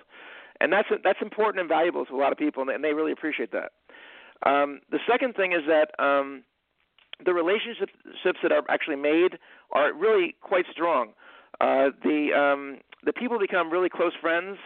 [0.60, 2.94] and that's that's important and valuable to a lot of people, and they, and they
[2.94, 3.72] really appreciate that.
[4.46, 6.44] Um, the second thing is that um,
[7.26, 7.92] the relationships
[8.42, 9.38] that are actually made
[9.72, 11.14] are really quite strong
[11.60, 14.58] uh, the um, the people become really close friends,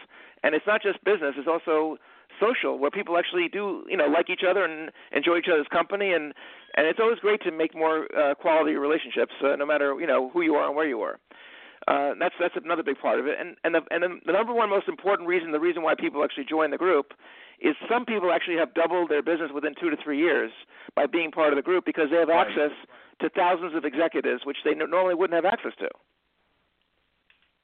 [0.44, 1.98] and it's not just business; it's also
[2.40, 6.14] social, where people actually do you know like each other and enjoy each other's company,
[6.14, 6.34] and
[6.76, 10.30] and it's always great to make more uh, quality relationships, uh, no matter you know
[10.30, 11.20] who you are and where you are.
[11.88, 14.54] Uh, that's that's another big part of it, and and the and the, the number
[14.54, 17.14] one most important reason, the reason why people actually join the group,
[17.60, 20.52] is some people actually have doubled their business within two to three years
[20.96, 22.48] by being part of the group because they have right.
[22.48, 22.72] access
[23.20, 25.90] to thousands of executives, which they normally wouldn't have access to.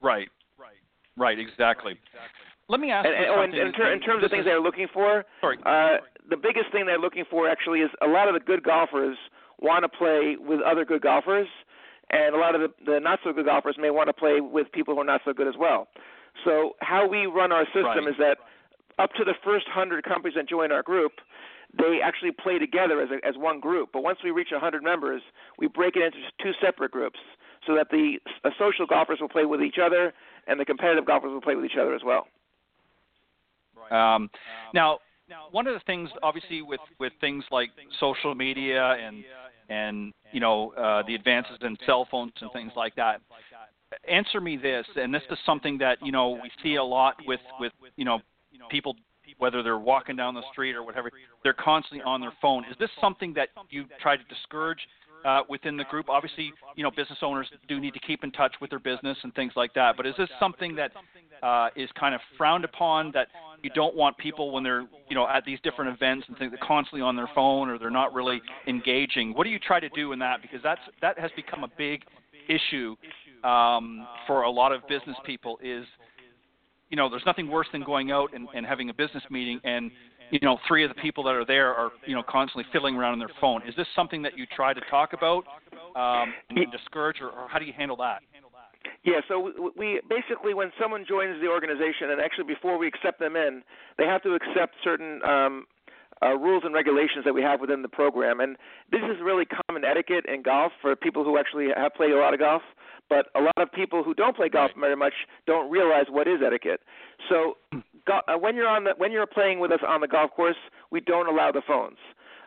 [0.00, 0.28] Right.
[0.58, 0.80] Right.
[1.16, 1.38] Right.
[1.38, 1.98] Exactly.
[2.68, 4.86] let me ask and, you oh, in, in, ter- in terms of things they're looking
[4.92, 5.58] for, sorry.
[5.66, 5.98] uh,
[6.28, 9.16] the biggest thing they're looking for actually is a lot of the good golfers
[9.60, 11.48] want to play with other good golfers,
[12.10, 14.70] and a lot of the, the not so good golfers may want to play with
[14.72, 15.88] people who are not so good as well.
[16.44, 18.08] So how we run our system Right.
[18.08, 18.38] is that
[18.98, 21.12] up to the first hundred companies that join our group,
[21.76, 23.90] they actually play together as a, as one group.
[23.92, 25.22] But once we reach 100 members,
[25.58, 27.18] we break it into two separate groups
[27.66, 30.12] so that the uh, social golfers will play with each other
[30.46, 32.26] and the competitive golfers will play with each other as well.
[33.90, 34.30] Um,
[34.74, 34.98] now,
[35.50, 39.24] one of the things, obviously, with with things like social media and
[39.68, 43.20] and you know uh, the advances in cell phones and things like that.
[44.08, 47.40] Answer me this, and this is something that you know we see a lot with
[47.58, 48.20] with you know
[48.70, 48.94] people
[49.38, 51.10] whether they're walking down the street or whatever,
[51.42, 52.64] they're constantly on their phone.
[52.64, 54.80] Is this something that you try to discourage
[55.24, 56.08] uh, within the group?
[56.08, 59.34] Obviously, you know, business owners do need to keep in touch with their business and
[59.34, 59.96] things like that.
[59.96, 60.92] But is this something that
[61.42, 63.28] uh, is kind of frowned upon that
[63.62, 66.66] you don't want people when they're, you know, at these different events and things, they're
[66.66, 69.34] constantly on their phone or they're not really engaging?
[69.34, 70.42] What do you try to do in that?
[70.42, 72.02] Because that's that has become a big
[72.48, 72.96] issue
[73.44, 75.58] um, for a lot of business people.
[75.62, 75.84] Is
[76.90, 79.90] you know, there's nothing worse than going out and, and having a business meeting and
[80.30, 83.12] you know, three of the people that are there are, you know, constantly fiddling around
[83.12, 83.66] on their phone.
[83.66, 85.44] Is this something that you try to talk about
[85.96, 88.20] um, and discourage, or, or how do you handle that?
[89.04, 93.18] Yeah, so we, we basically, when someone joins the organization, and actually before we accept
[93.18, 93.62] them in,
[93.98, 95.66] they have to accept certain um,
[96.22, 98.40] uh, rules and regulations that we have within the program.
[98.40, 98.56] And
[98.90, 102.34] this is really common etiquette in golf for people who actually have played a lot
[102.34, 102.62] of golf.
[103.08, 105.14] But a lot of people who don't play golf very much
[105.46, 106.80] don't realize what is etiquette.
[107.28, 107.56] So
[108.06, 110.56] go, uh, when you're on the when you're playing with us on the golf course,
[110.90, 111.98] we don't allow the phones.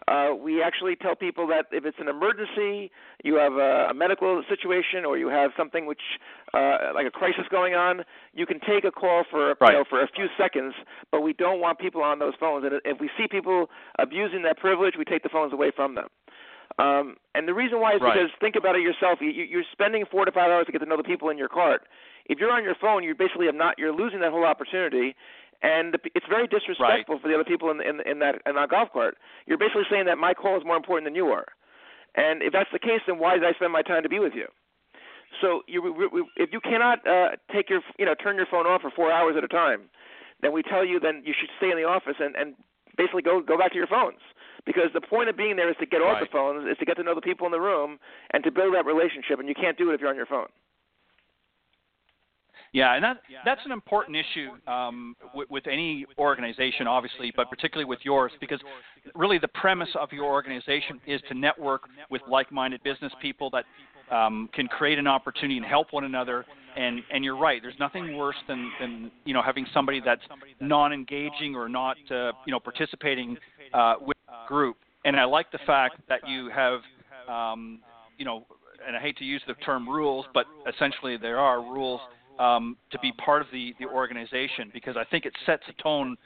[0.09, 2.91] Uh, we actually tell people that if it's an emergency,
[3.23, 6.01] you have a, a medical situation, or you have something which,
[6.53, 8.03] uh, like a crisis going on,
[8.33, 9.71] you can take a call for Right.
[9.71, 10.73] you know for a few seconds.
[11.09, 12.65] But we don't want people on those phones.
[12.65, 16.07] And if we see people abusing that privilege, we take the phones away from them.
[16.79, 18.13] Um, and the reason why is Right.
[18.15, 19.21] because think about it yourself.
[19.21, 21.37] You, you- you're spending four to five hours to get to know the people in
[21.37, 21.87] your cart.
[22.25, 23.77] If you're on your phone, you basically have not.
[23.77, 25.15] You're losing that whole opportunity,
[25.63, 28.69] and the, it's very disrespectful for the other people in, in, in that in that
[28.69, 29.15] golf cart.
[29.47, 31.47] You're basically saying that my call is more important than you are.
[32.15, 34.33] And if that's the case, then why did I spend my time to be with
[34.35, 34.45] you?
[35.41, 38.67] So you, we, we, if you cannot uh, take your, you know, turn your phone
[38.67, 39.89] off for four hours at a time,
[40.41, 42.53] then we tell you then you should stay in the office and, and
[42.97, 44.19] basically go go back to your phones.
[44.65, 46.23] Because the point of being there is to get off Right.
[46.23, 47.99] the phones, is to get to know the people in the room,
[48.31, 49.39] and to build that relationship.
[49.39, 50.47] And you can't do it if you're on your phone.
[52.73, 57.87] Yeah, and that that's an important issue um, with, with any organization, obviously, but particularly
[57.87, 58.59] with yours, because
[59.13, 63.65] really the premise of your organization is to network with like-minded business people that
[64.13, 66.45] um, can create an opportunity and help one another.
[66.75, 67.61] And and you're right.
[67.61, 70.23] There's nothing worse than than you know having somebody that's
[70.59, 73.37] non-engaging or not uh, you know participating
[73.75, 74.77] uh, with the group.
[75.05, 76.79] And I like the fact that you have
[77.29, 77.79] um,
[78.17, 78.45] you know,
[78.85, 82.01] and I hate to use the term rules, but essentially there are rules
[82.39, 86.17] um, to be part of the, the organization because I think it sets a tone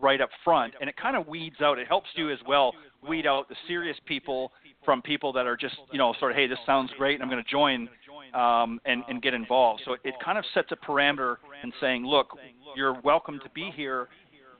[0.00, 1.78] right up front and it kind of weeds out.
[1.78, 2.72] It helps you as well
[3.06, 4.52] weed out the serious people
[4.84, 7.30] from people that are just you know sort of hey this sounds great and I'm
[7.30, 7.88] going to join
[8.34, 9.82] um, and and get involved.
[9.84, 12.36] So it kind of sets a parameter and saying look
[12.76, 14.08] you're welcome to be here.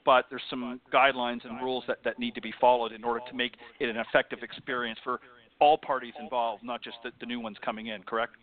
[0.05, 3.35] But there's some guidelines and rules that, that need to be followed in order to
[3.35, 5.19] make it an effective experience for
[5.61, 8.05] all parties involved, not just the, the new ones coming in.
[8.05, 8.35] Correct?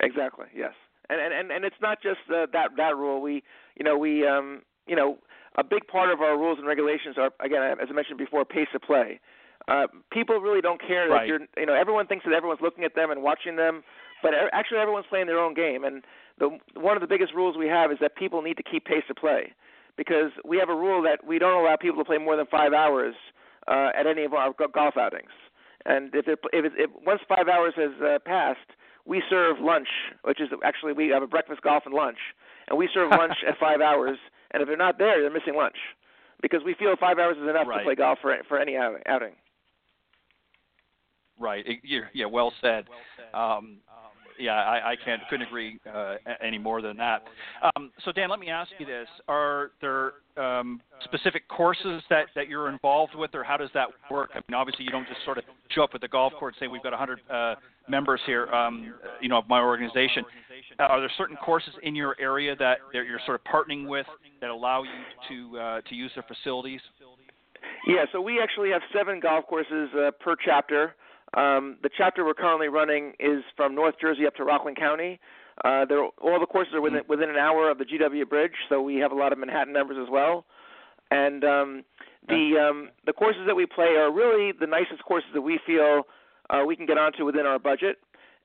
[0.00, 0.46] Exactly.
[0.56, 0.72] Yes.
[1.10, 3.20] And and and, and it's not just uh, that that rule.
[3.20, 3.42] We
[3.76, 5.18] you know we um you know
[5.56, 8.68] a big part of our rules and regulations are again as I mentioned before pace
[8.74, 9.20] of play.
[9.66, 12.94] Uh, people really don't care that you're you know everyone thinks that everyone's looking at
[12.94, 13.82] them and watching them,
[14.22, 15.84] but actually everyone's playing their own game.
[15.84, 16.02] And
[16.38, 19.04] the one of the biggest rules we have is that people need to keep pace
[19.08, 19.52] of play
[19.96, 22.72] because we have a rule that we don't allow people to play more than five
[22.72, 23.14] hours
[23.68, 25.30] uh, at any of our go- golf outings.
[25.86, 28.70] And if it, if, it, if once five hours has uh, passed,
[29.06, 29.88] we serve lunch,
[30.22, 32.18] which is actually we have a breakfast, golf, and lunch,
[32.68, 34.18] and we serve lunch at five hours.
[34.52, 35.76] And if they're not there, they're missing lunch,
[36.40, 37.78] because we feel five hours is enough Right.
[37.78, 39.32] to play golf for for any outing.
[41.38, 41.64] Right.
[41.82, 42.26] Yeah.
[42.26, 42.86] Well said.
[43.32, 43.78] Um,
[44.38, 47.22] yeah, I, I can't couldn't agree uh, any more than that.
[47.76, 52.48] Um, so Dan, let me ask you this: Are there um, specific courses that, that
[52.48, 54.30] you're involved with, or how does that work?
[54.34, 56.66] I mean, obviously you don't just sort of show up at the golf course and
[56.68, 57.54] say we've got 100 uh,
[57.88, 60.24] members here, um, you know, of my organization.
[60.78, 64.06] Uh, are there certain courses in your area that, that you're sort of partnering with
[64.40, 64.90] that allow you
[65.28, 66.80] to uh, to use their facilities?
[67.86, 70.94] Yeah, so we actually have seven golf courses uh, per chapter.
[71.36, 75.18] Um, the chapter we're currently running is from North Jersey up to Rockland County.
[75.64, 78.82] Uh, they're, all the courses are within within an hour of the GW Bridge, so
[78.82, 80.46] we have a lot of Manhattan members as well.
[81.10, 81.84] And um,
[82.28, 86.04] the um, the courses that we play are really the nicest courses that we feel
[86.50, 87.98] uh, we can get onto within our budget.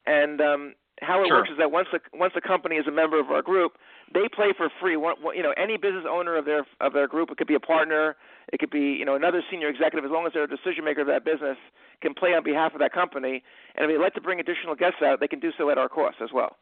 [0.05, 1.37] And um, how it sure.
[1.37, 3.73] works is that once a once a company is a member of our group,
[4.13, 4.97] they play for free.
[4.97, 7.59] One, you know, any business owner of their of their group, it could be a
[7.59, 8.15] partner,
[8.51, 11.01] it could be you know another senior executive, as long as they're a decision maker
[11.01, 11.57] of that business,
[12.01, 13.43] can play on behalf of that company.
[13.75, 15.89] And if they'd like to bring additional guests out, they can do so at our
[15.89, 16.57] cost as well.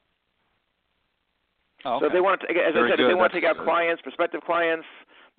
[1.85, 2.03] Oh, okay.
[2.03, 3.05] So if they want to, as Very I said, good.
[3.05, 4.85] if they want to That's- take out clients, prospective clients,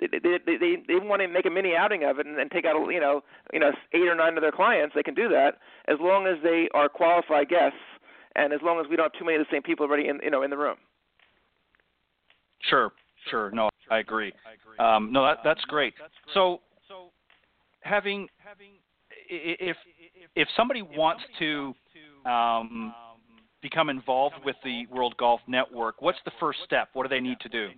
[0.00, 2.64] they they they they, want to make a mini outing of it and, and take
[2.64, 3.22] out you know
[3.52, 4.94] you know eight or nine of their clients.
[4.94, 5.58] They can do that
[5.88, 7.78] as long as they are qualified guests
[8.36, 10.20] and as long as we don't have too many of the same people already in
[10.22, 10.76] you know in the room.
[12.68, 12.92] Sure,
[13.30, 13.50] sure.
[13.50, 14.32] No, I agree.
[14.78, 15.94] Um, no, that that's great.
[16.34, 17.10] So, so
[17.82, 18.28] having
[19.28, 19.76] if
[20.34, 21.74] if somebody wants to
[22.24, 22.94] um,
[23.62, 26.88] become involved with the World Golf Network, what's the first step?
[26.92, 27.68] What do they need to do?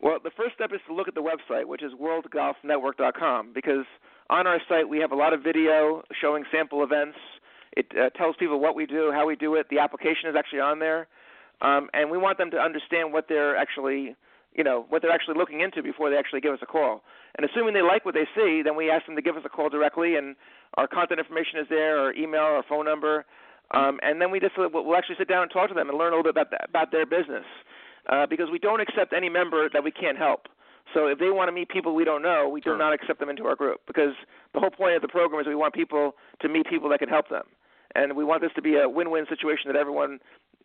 [0.00, 3.86] Well, the first step is to look at the website, which is worldgolfnetwork.com, because
[4.28, 7.16] on our site we have a lot of video showing sample events.
[7.76, 9.66] It uh, tells people what we do, how we do it.
[9.70, 11.08] The application is actually on there,
[11.62, 14.14] um, and we want them to understand what they're actually,
[14.54, 17.02] you know, what they're actually looking into before they actually give us a call.
[17.36, 19.50] And assuming they like what they see, then we ask them to give us a
[19.50, 20.36] call directly, and
[20.74, 23.24] our contact information is there, our email, our phone number,
[23.72, 26.12] um, and then we just we'll actually sit down and talk to them and learn
[26.12, 27.44] a little bit about that, about their business
[28.10, 30.48] uh, because we don't accept any member that we can't help.
[30.94, 32.74] So if they want to meet people we don't know, we Sure.
[32.74, 34.14] do not accept them into our group because
[34.54, 37.08] the whole point of the program is we want people to meet people that can
[37.08, 37.44] help them,
[37.94, 40.20] and we want this to be a win-win situation that everyone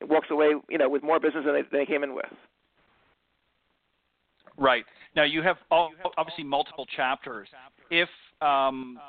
[0.08, 2.32] walks away, you know, with more business than they, than they came in with.
[4.58, 4.86] Right.
[5.16, 7.48] Now you have all, obviously multiple chapters.
[7.90, 8.10] If
[8.42, 9.00] um,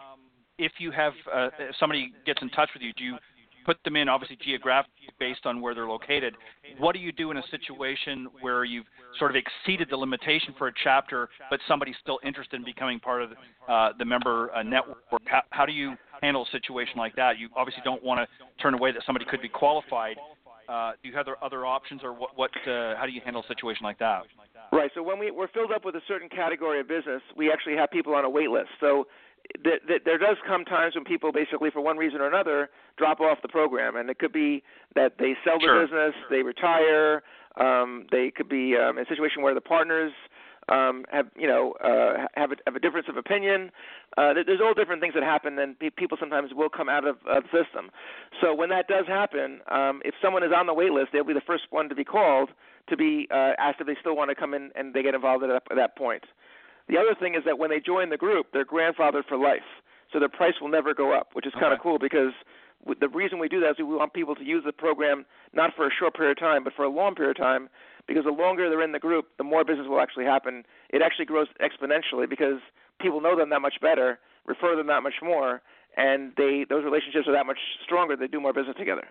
[0.58, 3.16] if you have uh, if somebody gets in touch with you, do you
[3.64, 6.34] put them in obviously geographically based on where they're located?
[6.78, 8.86] What do you do in a situation where you've
[9.18, 13.22] sort of exceeded the limitation for a chapter, but somebody's still interested in becoming part
[13.22, 14.98] of the, uh, the member uh, network?
[15.24, 17.38] How, how do you handle a situation like that?
[17.38, 20.16] You obviously don't want to turn away that somebody could be qualified.
[20.68, 22.30] Uh, do you have other options, or what?
[22.36, 24.22] what uh, how do you handle a situation like that?
[24.70, 24.90] Right.
[24.94, 27.90] So when we, we're filled up with a certain category of business, we actually have
[27.90, 28.70] people on a wait list.
[28.80, 29.06] So
[29.64, 33.20] th- th- there does come times when people basically, for one reason or another, drop
[33.20, 34.62] off the program, and it could be
[34.94, 35.82] that they sell the Sure.
[35.82, 37.22] business, they retire.
[37.56, 40.12] Um, they could be um, in a situation where the partners
[40.68, 43.70] um, have, you know, uh, have a, have a difference of opinion.
[44.16, 47.16] Uh, there's all different things that happen, and pe- people sometimes will come out of
[47.28, 47.90] uh, the system.
[48.40, 51.34] So when that does happen, um, if someone is on the wait list, they'll be
[51.34, 52.50] the first one to be called
[52.88, 55.44] to be uh, asked if they still want to come in, and they get involved
[55.44, 56.24] at that, at that point.
[56.88, 59.66] The other thing is that when they join the group, they're grandfathered for life,
[60.12, 61.82] so their price will never go up, which is kind of Okay.
[61.82, 62.32] cool because
[62.98, 65.86] the reason we do that is we want people to use the program not for
[65.86, 67.68] a short period of time, but for a long period of time.
[68.08, 70.64] Because the longer they're in the group, the more business will actually happen.
[70.90, 72.58] It actually grows exponentially because
[73.00, 75.62] people know them that much better, refer them that much more,
[75.96, 78.16] and they those relationships are that much stronger.
[78.16, 79.06] They do more business together.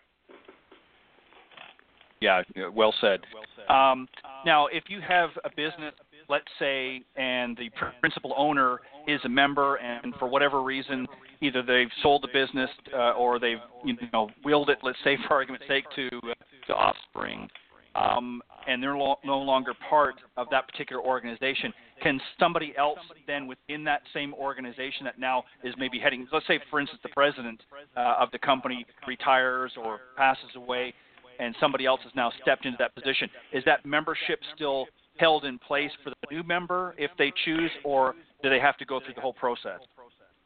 [2.20, 3.22] Yeah, yeah, well said.
[3.70, 4.08] Um,
[4.46, 5.94] now, if you have a business,
[6.32, 11.06] let's say, and the pr- principal owner is a member, and for whatever reason,
[11.42, 15.36] either they've sold the business uh, or they've you know willed it, let's say, for
[15.36, 16.34] argument's sake, to uh,
[16.68, 17.50] to offspring,
[17.96, 21.74] um, and they're lo- no longer part of that particular organization.
[22.02, 26.60] Can somebody else then within that same organization that now is maybe heading, let's say,
[26.72, 27.62] for instance, the president
[27.96, 30.94] uh, of the company retires or passes away,
[31.40, 33.30] and somebody else has now stepped into that position.
[33.54, 34.88] Is that membership still
[35.22, 38.86] held in place for the new member if they choose, or do they have to
[38.86, 39.80] go through the whole process?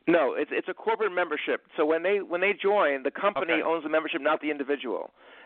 [0.08, 1.60] No, it's it's a corporate membership.
[1.78, 3.64] So when they when they join, the company Okay.
[3.70, 5.04] owns the membership, not the individual.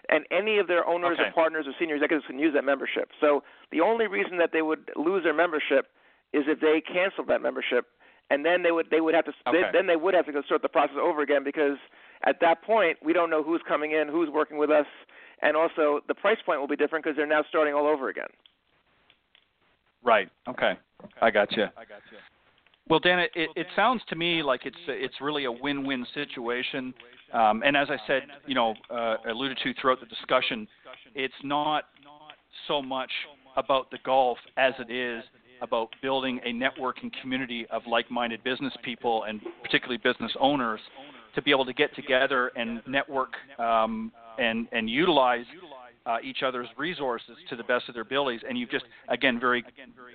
[0.09, 1.29] And any of their owners Okay.
[1.29, 3.11] or partners or senior executives can use that membership.
[3.21, 5.83] So the only reason that they would lose their membership
[6.33, 7.85] is if they canceled that membership,
[8.29, 10.41] and then they would they would have to they, then they would have to go
[10.41, 11.77] start the process over again because
[12.25, 14.87] at that point we don't know who's coming in, who's working with us,
[15.41, 18.31] and also the price point will be different because they're now starting all over again.
[20.03, 20.29] Right.
[20.47, 20.73] Okay.
[21.03, 21.13] Okay.
[21.21, 21.61] I got gotcha.
[21.61, 21.63] you.
[21.77, 22.17] I got you.
[22.89, 26.93] Well, Dan, it, it, it sounds to me like it's it's really a win-win situation.
[27.31, 30.67] Um, and as I said, you know, uh, alluded to throughout the discussion,
[31.13, 31.83] it's not
[32.67, 33.11] so much
[33.55, 35.23] about the golf as it is
[35.61, 40.79] about building a networking community of like-minded business people and particularly business owners
[41.35, 45.45] to be able to get together and network um, and and utilize
[46.09, 48.41] uh, each other's resources to the best of their abilities.
[48.47, 49.63] And you've just again very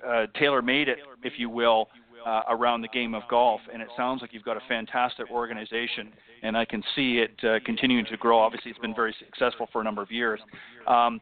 [0.05, 1.87] uh, tailor-made it, if you will,
[2.25, 6.11] uh, around the game of golf, and it sounds like you've got a fantastic organization,
[6.41, 8.39] and I can see it uh, continuing to grow.
[8.39, 10.39] Obviously, it's been very successful for a number of years.
[10.87, 11.21] Um,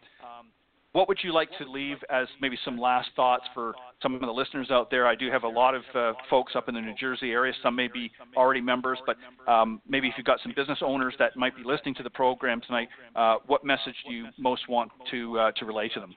[0.93, 4.31] what would you like to leave as maybe some last thoughts for some of the
[4.31, 5.07] listeners out there?
[5.07, 7.51] I do have a lot of uh, folks up in the New Jersey area.
[7.63, 9.17] Some may be already members, but
[9.51, 12.61] um, maybe if you've got some business owners that might be listening to the program
[12.61, 16.13] tonight, uh, what message do you most want to uh, to relay to them?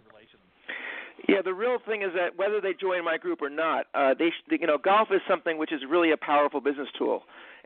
[1.26, 4.30] Yeah, the real thing is that whether they join my group or not, uh, they,
[4.50, 7.22] you know, golf is something which is really a powerful business tool,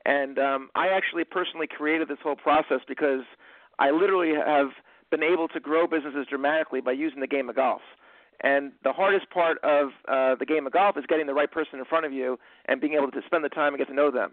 [0.06, 3.22] and um, I actually personally created this whole process because
[3.80, 4.68] I literally have
[5.10, 7.82] been able to grow businesses dramatically by using the game of golf.
[8.42, 11.78] And the hardest part of uh, the game of golf is getting the right person
[11.78, 14.10] in front of you and being able to spend the time and get to know
[14.10, 14.32] them.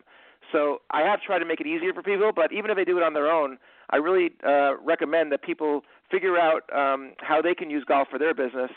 [0.52, 2.98] So I have tried to make it easier for people, but even if they do
[2.98, 3.58] it on their own,
[3.90, 8.20] I really uh, recommend that people figure out um, how they can use golf for
[8.20, 8.72] their business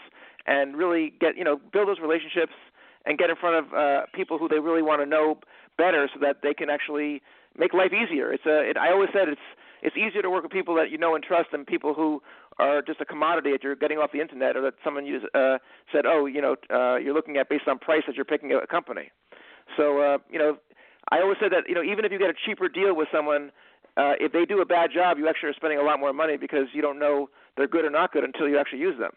[0.47, 2.53] and really get you know build those relationships
[3.07, 5.39] and get in front of uh, people who they really want to know
[5.79, 7.23] better, so that they can actually
[7.57, 8.33] make life easier.
[8.33, 8.71] It's a.
[8.71, 9.41] It, I always said it's
[9.83, 12.23] it's easier to work with people that you know and trust than people who
[12.59, 15.59] are just a commodity that you're getting off the internet or that someone you uh,
[15.93, 18.67] said, oh, you know, uh, you're looking at based on price that you're picking a
[18.67, 19.11] company.
[19.77, 20.59] So uh, you know,
[21.11, 23.51] I always said that you know even if you get a cheaper deal with someone,
[23.97, 26.37] uh, if they do a bad job, you actually are spending a lot more money
[26.37, 29.13] because you don't know they're good or not good until you actually use them.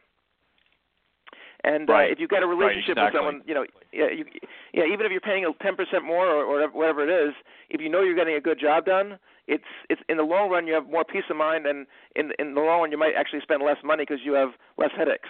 [1.63, 2.09] And right.
[2.09, 3.19] uh, if you've got a relationship right, exactly.
[3.19, 4.25] with someone, you know, yeah, you,
[4.73, 7.33] yeah, even if you're paying ten percent more or, or whatever it is,
[7.69, 9.17] if you know you're getting a good job done,
[9.47, 12.53] it's it's in the long run you have more peace of mind, and in in
[12.53, 15.29] the long run you might actually spend less money because you have less headaches.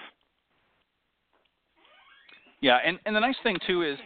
[2.62, 3.98] Yeah, and and the nice thing too is,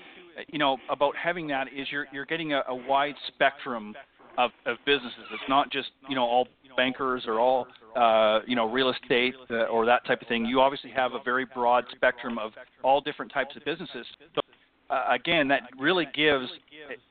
[0.48, 3.94] you know, about having that is you're you're getting a, a wide spectrum
[4.38, 5.26] of, of businesses.
[5.32, 9.66] It's not just you know all bankers or all uh, you know real estate uh,
[9.66, 10.46] or that type of thing.
[10.46, 12.52] You obviously have a very broad spectrum of
[12.84, 14.06] all different types of businesses.
[14.36, 14.42] So
[14.90, 16.48] uh, again, that really gives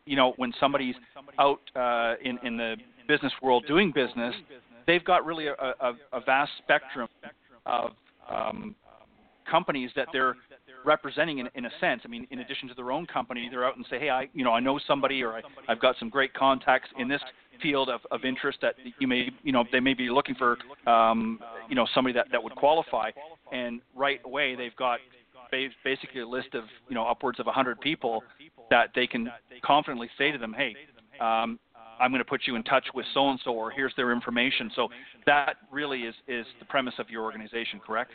[0.04, 0.94] you know when somebody's
[1.38, 2.76] out uh, in in the
[3.08, 4.34] business world doing business,
[4.86, 7.08] they've got really a, a, a vast spectrum
[7.66, 7.90] of
[8.28, 8.74] um,
[9.48, 10.34] companies that they're
[10.84, 12.02] representing in, in a sense.
[12.04, 14.44] I mean, in addition to their own company, they're out and say, hey, I you
[14.44, 17.20] know I know somebody or I, I've got some great contacts in this
[17.62, 20.58] field of, of interest that you may you know they may be looking for
[20.88, 23.10] um, you know somebody that that would qualify,
[23.52, 25.00] and right away they've got
[25.50, 28.22] basically a list of you know upwards of 100 people
[28.70, 29.30] that they can
[29.64, 30.74] confidently say to them, hey.
[31.20, 31.58] Um,
[31.98, 34.70] I'm going to put you in touch with so and so, or here's their information.
[34.76, 34.88] So
[35.24, 38.10] that really is is the premise of your organization, correct?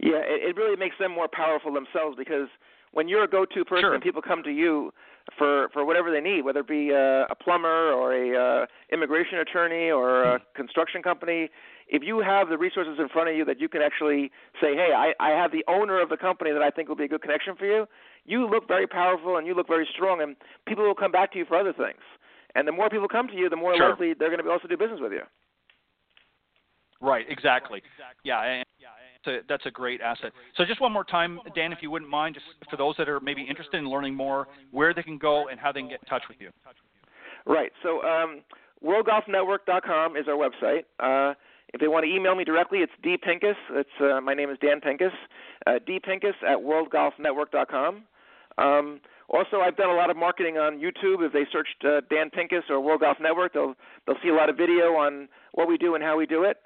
[0.00, 2.48] Yeah, it, it really makes them more powerful themselves because
[2.92, 4.00] when you're a go-to person sure.
[4.00, 4.92] people come to you
[5.38, 9.38] for for whatever they need, whether it be uh, a plumber or a uh, immigration
[9.38, 10.44] attorney or a hmm.
[10.54, 11.50] construction company,
[11.88, 14.30] if you have the resources in front of you that you can actually
[14.60, 17.04] say, "Hey, I, I have the owner of the company that I think will be
[17.04, 17.86] a good connection for you,"
[18.24, 20.36] you look very powerful and you look very strong, and
[20.66, 22.00] people will come back to you for other things.
[22.54, 23.90] And the more people come to you, the more sure.
[23.90, 25.22] likely they're going to also do business with you.
[27.00, 27.26] Right.
[27.28, 27.82] Exactly.
[28.22, 28.40] Yeah.
[28.40, 28.64] And
[29.26, 30.32] a, that's a great asset.
[30.56, 33.20] So just one more time, Dan, if you wouldn't mind, just for those that are
[33.20, 36.08] maybe interested in learning more, where they can go and how they can get in
[36.08, 36.50] touch with you.
[37.46, 37.72] Right.
[37.82, 38.42] So um,
[38.84, 40.84] WorldGolfNetwork.com is our website.
[40.98, 41.34] Uh,
[41.72, 43.56] if they want to email me directly, it's dpincus.
[43.70, 45.12] It's uh, my name is Dan Pincus.
[45.66, 48.04] Uh, dpincus at WorldGolfNetwork.com.
[48.58, 51.24] Um, also, I've done a lot of marketing on YouTube.
[51.24, 53.74] If they searched uh, Dan Pincus or World Golf Network, they'll
[54.06, 56.58] they'll see a lot of video on what we do and how we do it.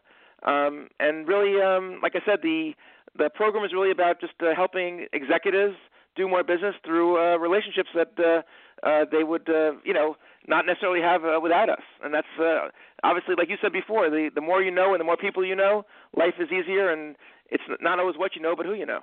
[0.45, 2.73] Um, and really, um, like I said, the
[3.17, 5.77] the program is really about just uh, helping executives
[6.17, 8.43] do more business through uh, relationships that uh,
[8.83, 11.83] uh, they would, uh, you know, not necessarily have uh, without us.
[12.03, 12.69] And that's uh,
[13.05, 15.57] obviously, like you said before, the the more you know and the more people you
[15.57, 15.85] know,
[16.17, 17.17] life is easier, and
[17.51, 19.01] it's not always what you know, but who you know.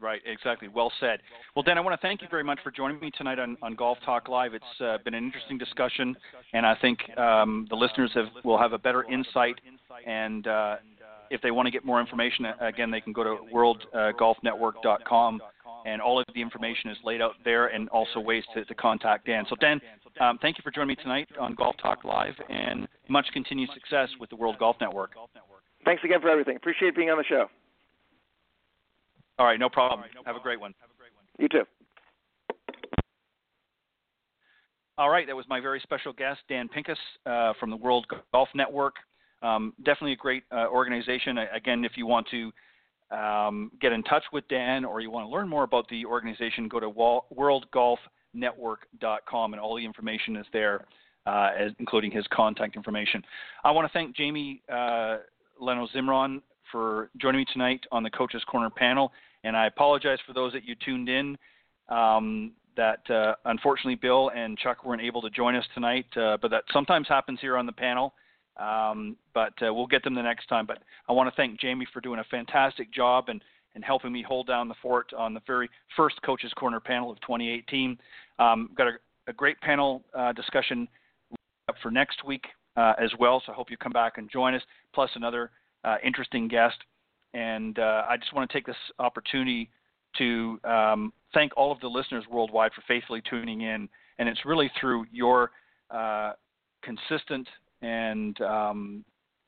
[0.00, 0.68] Right, exactly.
[0.68, 1.18] Well said.
[1.56, 3.74] Well, Dan, I want to thank you very much for joining me tonight on, on
[3.74, 4.54] Golf Talk Live.
[4.54, 6.16] It's uh, been an interesting discussion,
[6.52, 9.56] and I think um, the listeners have, will have a better insight.
[10.06, 10.76] And uh,
[11.30, 15.40] if they want to get more information, again, they can go to worldgolfnetwork.com,
[15.88, 19.26] and all of the information is laid out there, and also ways to, to contact
[19.26, 19.44] Dan.
[19.48, 19.80] So, Dan,
[20.20, 24.08] um, thank you for joining me tonight on Golf Talk Live, and much continued success
[24.20, 25.12] with the World Golf Network.
[25.84, 26.56] Thanks again for everything.
[26.56, 27.46] Appreciate being on the show.
[29.38, 30.00] All right, no problem.
[30.00, 30.42] Right, no Have problem.
[30.42, 30.74] a great one.
[31.38, 31.64] You too.
[34.98, 38.48] All right, that was my very special guest, Dan Pincus uh, from the World Golf
[38.54, 38.96] Network.
[39.42, 41.38] Um, definitely a great uh, organization.
[41.38, 42.50] Again, if you want to
[43.10, 46.68] um, get in touch with Dan or you want to learn more about the organization,
[46.68, 50.86] go to worldgolfnetwork.com and all the information is there,
[51.26, 53.22] uh, as, including his contact information.
[53.64, 55.18] I want to thank Jamie uh,
[55.60, 59.12] Leno Zimron for joining me tonight on the Coaches Corner panel.
[59.44, 61.38] And I apologize for those that you tuned in.
[61.88, 66.52] Um, that uh, unfortunately Bill and Chuck weren't able to join us tonight, uh, but
[66.52, 68.14] that sometimes happens here on the panel.
[68.58, 70.66] Um, but uh, we'll get them the next time.
[70.66, 70.78] But
[71.08, 73.42] I want to thank Jamie for doing a fantastic job and,
[73.74, 77.20] and helping me hold down the fort on the very first Coaches Corner panel of
[77.20, 77.98] 2018.
[78.38, 78.92] Um, got a,
[79.28, 80.88] a, great panel uh, discussion
[81.68, 84.54] up for next week uh, as well, so I hope you come back and join
[84.54, 84.62] us,
[84.94, 85.50] plus another
[85.84, 86.76] uh, interesting guest.
[87.34, 89.70] And uh, I just want to take this opportunity
[90.16, 93.88] to um, thank all of the listeners worldwide for faithfully tuning in.
[94.18, 95.50] And it's really through your
[95.90, 96.32] uh,
[96.82, 97.46] consistent
[97.82, 99.04] and um,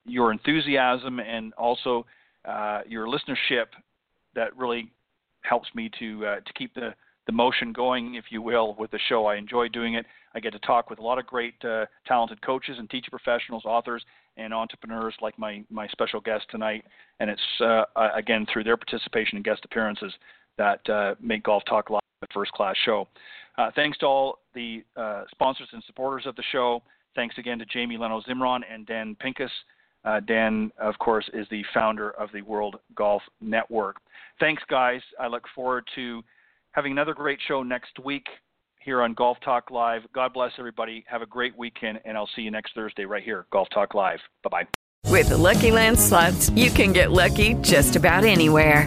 [0.07, 2.07] your enthusiasm and also
[2.45, 3.67] uh, your listenership
[4.35, 4.91] that really
[5.43, 6.95] helps me to uh, to keep the
[7.27, 9.27] the motion going, if you will, with the show.
[9.27, 10.07] I enjoy doing it.
[10.35, 13.65] I get to talk with a lot of great, uh, talented coaches and teacher professionals,
[13.65, 14.05] authors,
[14.37, 16.85] and entrepreneurs like my my special guest tonight.
[17.19, 17.85] And it's uh,
[18.15, 20.13] again through their participation and guest appearances
[20.57, 23.09] that uh, make Golf Talk Live a first class show.
[23.59, 24.83] Uh, thanks to all the
[25.31, 26.83] sponsors and supporters of the show.
[27.15, 29.51] Thanks again to Jamie Leno Zimron and Dan Pincus.
[30.05, 33.97] Uh, Dan, of course, is the founder of the World Golf Network.
[34.39, 35.03] Thanks, guys.
[35.19, 36.23] I look forward to
[36.73, 38.27] having another great show next week
[38.81, 40.03] here on Golf Talk Live.
[40.15, 41.05] God bless everybody.
[41.07, 44.21] Have a great weekend, and I'll see you next Thursday right here, Golf Talk Live.
[44.43, 45.11] Bye bye.
[45.11, 48.87] With the Lucky Land slots, you can get lucky just about anywhere.